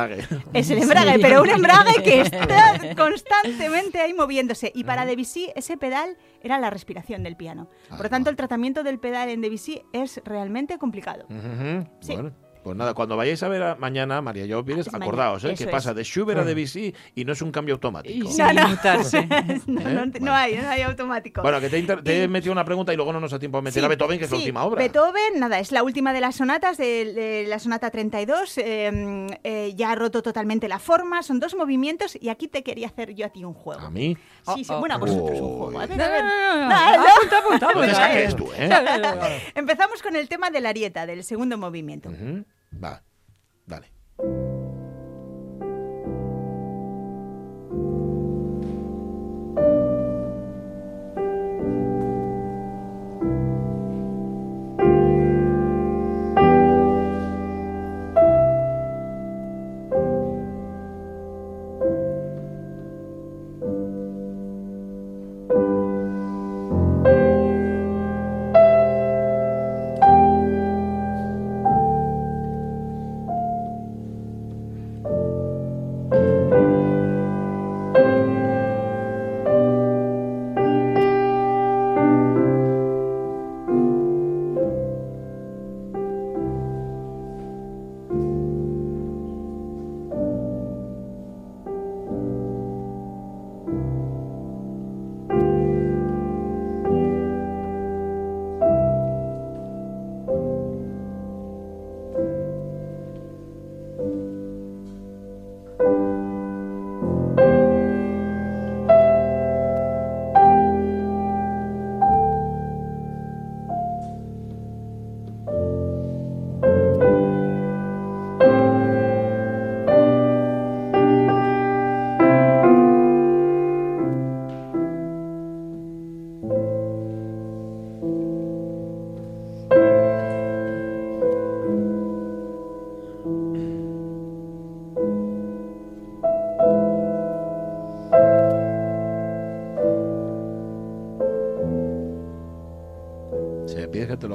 es 0.52 0.70
el 0.70 0.82
embrague, 0.82 1.18
pero 1.20 1.40
un 1.40 1.48
embrague 1.48 2.02
que 2.04 2.20
está 2.22 2.94
constantemente 2.94 4.00
ahí 4.00 4.12
moviéndose. 4.12 4.70
Y 4.74 4.84
para 4.84 5.06
Debussy 5.06 5.50
ese 5.56 5.78
pedal 5.78 6.18
era 6.42 6.58
la 6.58 6.68
respiración 6.68 7.22
del 7.22 7.36
piano. 7.36 7.70
Por 7.88 8.02
lo 8.02 8.10
tanto, 8.10 8.28
el 8.28 8.36
tratamiento 8.36 8.82
del 8.82 8.98
pedal 8.98 9.30
en 9.30 9.40
Debussy 9.40 9.82
es 9.92 10.20
realmente 10.24 10.76
complicado. 10.78 11.24
Sí. 12.00 12.14
Bueno, 12.14 12.32
pues 12.62 12.76
nada, 12.76 12.94
cuando 12.94 13.16
vayáis 13.16 13.42
a 13.42 13.48
ver 13.48 13.62
a- 13.62 13.74
mañana 13.76 14.20
María 14.22 14.44
Jo 14.48 14.64
Pires, 14.64 14.86
Es 14.86 14.92
mañana, 14.92 15.06
acordaos, 15.06 15.44
¿eh? 15.44 15.54
que 15.54 15.64
es. 15.64 15.70
pasa 15.70 15.92
de 15.94 16.04
Schubert 16.04 16.38
a 16.40 16.44
Debussy 16.44 16.94
y 17.14 17.24
no 17.24 17.32
es 17.32 17.42
un 17.42 17.50
cambio 17.52 17.74
automático. 17.74 18.14
Y 18.14 18.20
No, 18.20 18.30
sin 18.30 18.54
no. 18.54 18.68
mutarse. 18.68 19.26
no, 19.66 19.80
¿Eh? 19.80 19.94
no- 19.94 20.06
no 20.06 20.12
Bueno. 20.12 20.34
hay, 20.34 20.54
no 20.56 20.68
hay 20.68 20.82
automático. 20.82 21.42
Bueno, 21.42 21.60
que 21.60 21.68
te, 21.68 21.76
he 21.76 21.80
inter- 21.80 22.02
te 22.02 22.22
he 22.24 22.28
metido 22.28 22.52
una 22.52 22.64
pregunta 22.64 22.92
y 22.92 22.96
luego 22.96 23.12
no 23.12 23.20
nos 23.20 23.30
da 23.30 23.38
tiempo 23.38 23.58
a 23.58 23.62
meter 23.62 23.80
Sí, 23.80 23.84
a 23.84 23.88
Beethoven, 23.88 24.18
que 24.18 24.24
es 24.26 24.30
la 24.30 24.36
última 24.38 24.64
obra. 24.64 24.78
Beethoven, 24.80 25.38
nada, 25.40 25.58
es 25.58 25.72
la 25.72 25.82
última 25.82 26.12
de 26.12 26.20
las 26.20 26.36
sonatas, 26.36 26.76
de, 26.78 27.12
de 27.12 27.46
la 27.48 27.58
sonata 27.58 27.90
32. 27.90 28.58
eh, 28.58 29.26
eh, 29.44 29.72
ya 29.76 29.90
ha 29.92 29.94
roto 29.94 30.22
totalmente 30.22 30.68
la 30.68 30.78
forma, 30.78 31.22
son 31.22 31.40
dos 31.40 31.54
movimientos 31.54 32.16
y 32.20 32.28
aquí 32.28 32.48
te 32.48 32.62
quería 32.62 32.86
hacer 32.86 33.14
yo 33.14 33.26
a 33.26 33.28
ti 33.30 33.44
un 33.44 33.54
juego. 33.54 33.80
A 33.80 33.90
mí. 33.90 34.16
Sí, 34.54 34.64
sí, 34.64 34.72
Oh, 34.72 34.76
oh. 34.76 34.80
bueno, 34.80 34.94
a 34.96 34.98
vosotros 34.98 35.40
un 35.40 35.58
juego. 35.58 35.80
A 35.80 35.86
ver, 35.86 36.00
a 36.02 36.08
ver. 36.08 36.22
Empezamos 39.54 40.02
con 40.02 40.16
el 40.16 40.28
tema 40.28 40.50
de 40.50 40.60
la 40.60 40.70
arieta, 40.70 41.06
del 41.06 41.24
segundo 41.24 41.56
movimiento. 41.58 42.10
Va, 42.72 43.02
dale. 43.66 43.92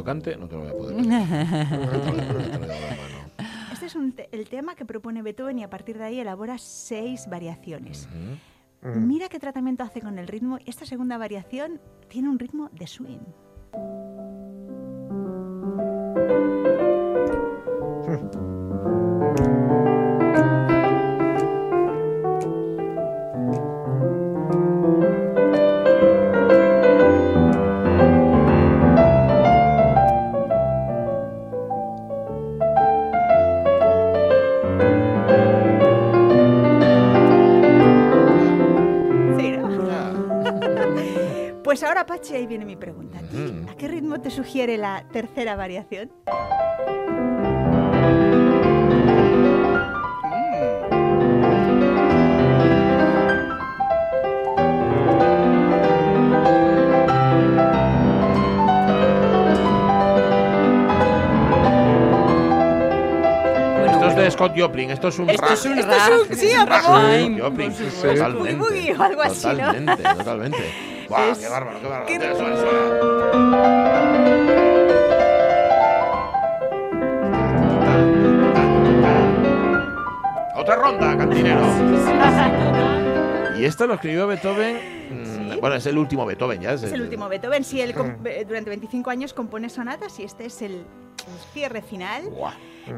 Cante, 0.07 0.35
no 0.37 0.47
te 0.47 0.55
lo 0.55 0.61
voy 0.61 0.69
a 0.69 0.73
poder. 0.73 0.95
Este 3.71 3.85
es 3.85 3.95
un 3.95 4.13
te- 4.13 4.27
el 4.31 4.49
tema 4.49 4.73
que 4.75 4.85
propone 4.85 5.21
Beethoven 5.21 5.59
y 5.59 5.63
a 5.63 5.69
partir 5.69 5.97
de 5.99 6.05
ahí 6.05 6.19
elabora 6.19 6.57
seis 6.57 7.27
variaciones. 7.29 8.07
Mira 8.81 9.27
qué 9.29 9.37
tratamiento 9.39 9.83
hace 9.83 10.01
con 10.01 10.17
el 10.17 10.27
ritmo. 10.27 10.57
Esta 10.65 10.85
segunda 10.85 11.17
variación 11.17 11.79
tiene 12.07 12.29
un 12.29 12.39
ritmo 12.39 12.69
de 12.71 12.87
swing. 12.87 13.19
Sugiere 44.37 44.77
la 44.77 45.03
tercera 45.11 45.55
variación? 45.55 46.11
Esto 63.89 64.07
es 64.09 64.15
de 64.15 64.31
Scott 64.31 64.53
Joplin, 64.57 64.91
esto 64.91 65.07
es 65.07 65.19
un 65.19 65.29
Esto 65.29 65.41
rag. 65.43 65.53
es 65.53 65.65
un 65.65 65.77
sí, 66.35 66.51
Joplin, 67.39 67.71
por 67.73 67.77
supuesto. 67.77 68.07
totalmente. 68.13 68.55
Boogie 68.55 68.57
Boogie 68.57 68.95
o 68.95 69.01
algo 69.03 69.21
así, 69.23 69.47
¿no? 69.47 69.53
Totalmente, 70.17 70.63
Buah, 71.09 71.29
Es- 71.31 71.37
qué 71.39 71.47
bárbaro, 71.49 71.79
qué 71.79 71.87
bárbaro. 71.87 72.05
qué- 72.07 72.19
Suena, 72.35 72.57
suena. 72.57 73.97
Otra 80.55 80.75
ronda, 80.75 81.17
cantinero. 81.17 81.61
Y 83.59 83.65
esto 83.65 83.87
lo 83.87 83.93
escribió 83.95 84.27
Beethoven. 84.27 84.77
mm, 85.11 85.59
Bueno, 85.59 85.75
es 85.75 85.85
el 85.85 85.97
último 85.97 86.25
Beethoven, 86.25 86.61
ya. 86.61 86.73
Es 86.73 86.83
el 86.83 87.01
último 87.01 87.27
Beethoven. 87.29 87.63
Sí, 87.63 87.79
él 87.81 87.93
com- 87.93 88.15
eh, 88.25 88.45
durante 88.47 88.69
25 88.69 89.09
años 89.09 89.33
compone 89.33 89.69
sonatas 89.69 90.19
y 90.19 90.23
este 90.23 90.45
es 90.45 90.61
el, 90.61 90.73
el 90.73 90.85
cierre 91.53 91.81
final. 91.81 92.29
Buah. 92.29 92.53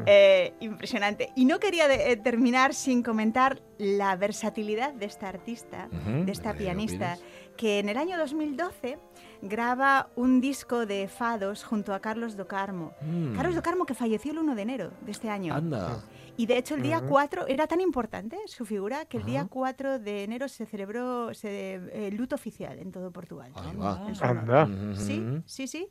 Eh, 0.06 0.52
impresionante. 0.60 1.30
Y 1.34 1.46
no 1.46 1.58
quería 1.58 1.88
de- 1.88 2.12
eh, 2.12 2.16
terminar 2.16 2.74
sin 2.74 3.02
comentar 3.02 3.60
la 3.78 4.14
versatilidad 4.16 4.92
de 4.94 5.06
esta 5.06 5.28
artista, 5.28 5.88
Ujú, 5.90 6.24
de 6.26 6.32
esta 6.32 6.54
pianista. 6.54 7.16
Que 7.60 7.78
en 7.78 7.90
el 7.90 7.98
año 7.98 8.16
2012 8.16 8.98
graba 9.42 10.08
un 10.16 10.40
disco 10.40 10.86
de 10.86 11.08
fados 11.08 11.62
junto 11.62 11.92
a 11.92 12.00
Carlos 12.00 12.34
do 12.34 12.48
Carmo. 12.48 12.94
Mm. 13.02 13.36
Carlos 13.36 13.54
do 13.54 13.60
Carmo 13.60 13.84
que 13.84 13.92
falleció 13.92 14.32
el 14.32 14.38
1 14.38 14.54
de 14.54 14.62
enero 14.62 14.92
de 15.02 15.10
este 15.12 15.28
año. 15.28 15.52
Anda. 15.52 16.02
Y 16.38 16.46
de 16.46 16.56
hecho 16.56 16.74
el 16.74 16.80
día 16.80 17.02
4 17.06 17.48
era 17.48 17.66
tan 17.66 17.82
importante 17.82 18.38
su 18.46 18.64
figura 18.64 19.04
que 19.04 19.18
el 19.18 19.26
día 19.26 19.46
4 19.46 19.98
de 19.98 20.24
enero 20.24 20.48
se 20.48 20.64
celebró 20.64 21.34
se, 21.34 21.74
eh, 21.74 22.08
el 22.08 22.16
luto 22.16 22.34
oficial 22.34 22.78
en 22.78 22.92
todo 22.92 23.10
Portugal. 23.10 23.52
Va. 23.54 24.08
En. 24.08 24.16
Anda. 24.24 24.66
Sí, 24.94 25.22
sí, 25.44 25.66
sí. 25.66 25.86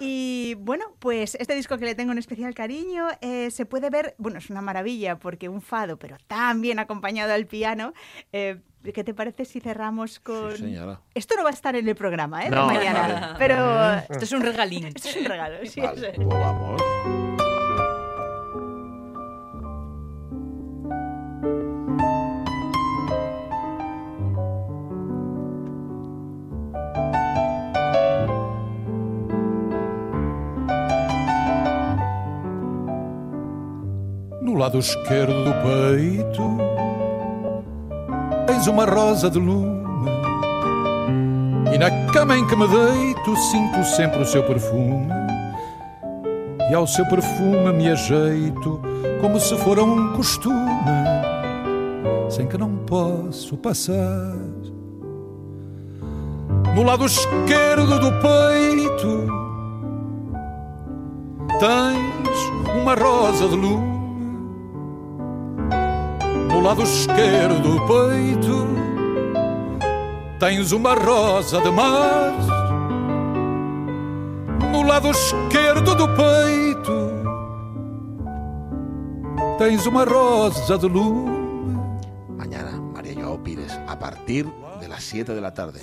Y 0.00 0.54
bueno, 0.58 0.84
pues 0.98 1.34
este 1.34 1.54
disco 1.54 1.78
que 1.78 1.86
le 1.86 1.94
tengo 1.94 2.12
un 2.12 2.18
especial 2.18 2.52
cariño 2.52 3.08
eh, 3.22 3.50
se 3.50 3.64
puede 3.64 3.88
ver, 3.88 4.14
bueno, 4.18 4.36
es 4.36 4.50
una 4.50 4.60
maravilla 4.60 5.18
porque 5.18 5.48
un 5.48 5.62
fado, 5.62 5.98
pero 5.98 6.18
tan 6.26 6.60
bien 6.60 6.78
acompañado 6.78 7.32
al 7.32 7.46
piano. 7.46 7.94
eh, 8.32 8.60
¿Qué 8.82 9.04
te 9.04 9.12
parece 9.12 9.44
si 9.44 9.60
cerramos 9.60 10.20
con...? 10.20 10.52
Sí, 10.56 10.62
señora. 10.62 11.00
Esto 11.14 11.36
no 11.36 11.44
va 11.44 11.50
a 11.50 11.52
estar 11.52 11.76
en 11.76 11.86
el 11.86 11.94
programa, 11.94 12.44
¿eh? 12.44 12.50
No, 12.50 12.66
mañana. 12.66 13.34
Pero... 13.38 13.94
Esto 14.08 14.24
es 14.24 14.32
un 14.32 14.40
regalín. 14.40 14.86
Esto 14.94 15.08
es 15.10 15.16
un 15.16 15.24
regalo, 15.26 15.58
sí. 15.66 15.80
Vale, 15.80 16.14
vamos. 16.18 16.80
No 34.40 34.56
lado 34.58 34.78
esquerdo 34.78 35.52
peito 35.62 36.79
tens 38.60 38.66
uma 38.66 38.84
rosa 38.84 39.30
de 39.30 39.38
lume 39.38 39.80
e 41.72 41.78
na 41.78 41.90
cama 42.12 42.36
em 42.36 42.46
que 42.46 42.54
me 42.54 42.66
deito 42.68 43.34
sinto 43.36 43.82
sempre 43.84 44.20
o 44.20 44.26
seu 44.26 44.42
perfume. 44.42 45.08
E 46.70 46.74
ao 46.74 46.86
seu 46.86 47.06
perfume 47.06 47.72
me 47.72 47.88
ajeito 47.88 48.80
como 49.22 49.40
se 49.40 49.56
fora 49.56 49.82
um 49.82 50.12
costume 50.12 50.60
sem 52.28 52.46
que 52.46 52.58
não 52.58 52.76
posso 52.86 53.56
passar. 53.56 54.36
No 56.74 56.82
lado 56.82 57.06
esquerdo 57.06 57.98
do 57.98 58.12
peito 58.20 59.26
tens 61.58 62.80
uma 62.82 62.94
rosa 62.94 63.48
de 63.48 63.56
lume 63.56 63.89
lado 66.70 66.84
esquerdo 66.84 67.62
do 67.62 67.86
peito 67.88 68.68
tens 70.38 70.70
uma 70.70 70.94
rosa 70.94 71.60
de 71.60 71.70
mar. 71.72 72.32
No 74.70 74.84
lado 74.84 75.10
esquerdo 75.10 75.96
do 75.96 76.06
peito 76.06 77.10
tens 79.58 79.84
uma 79.84 80.04
rosa 80.04 80.78
de 80.78 80.86
lume. 80.86 81.76
Mañana, 82.38 82.80
María 82.94 83.14
Joao 83.14 83.42
Pires, 83.42 83.76
a 83.88 83.98
partir 83.98 84.46
de 84.78 84.86
las 84.86 85.02
7 85.02 85.34
de 85.34 85.40
la 85.40 85.52
tarde, 85.52 85.80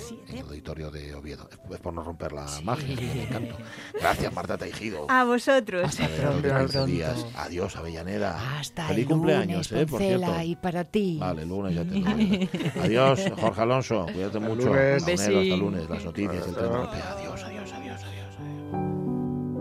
Oviedo. 1.68 1.76
Es 1.76 1.80
por 1.80 1.94
no 1.94 2.02
romper 2.02 2.32
la 2.32 2.46
magia, 2.64 2.94
es 2.94 3.00
mi 3.14 3.20
encanto. 3.20 3.56
Gracias, 4.00 4.32
Marta 4.34 4.58
Teijido. 4.58 5.06
A 5.08 5.24
vosotros. 5.24 5.84
Hasta 5.84 6.06
15 6.08 6.86
días. 6.86 7.26
Adiós, 7.36 7.76
Avellaneda. 7.76 8.58
Hasta 8.58 8.86
Feliz 8.88 9.02
el 9.02 9.08
cumpleaños, 9.08 9.70
lunes, 9.70 9.86
eh, 9.86 9.90
por 9.90 10.00
cierto. 10.00 10.42
y 10.42 10.56
para 10.56 10.84
ti. 10.84 11.18
Vale, 11.20 11.44
lunes 11.44 11.74
ya 11.74 11.84
te. 11.84 12.80
Adiós, 12.80 13.20
Jorge 13.40 13.60
Alonso. 13.60 14.06
Cuídate 14.12 14.38
mucho. 14.40 14.68
lunes. 14.68 15.06
Launero, 15.06 15.40
hasta 15.40 15.56
lunes. 15.56 15.88
Las 15.88 16.04
noticias, 16.04 16.46
el 16.46 16.54
tren 16.54 16.72
adiós. 16.72 17.44
adiós. 17.44 17.57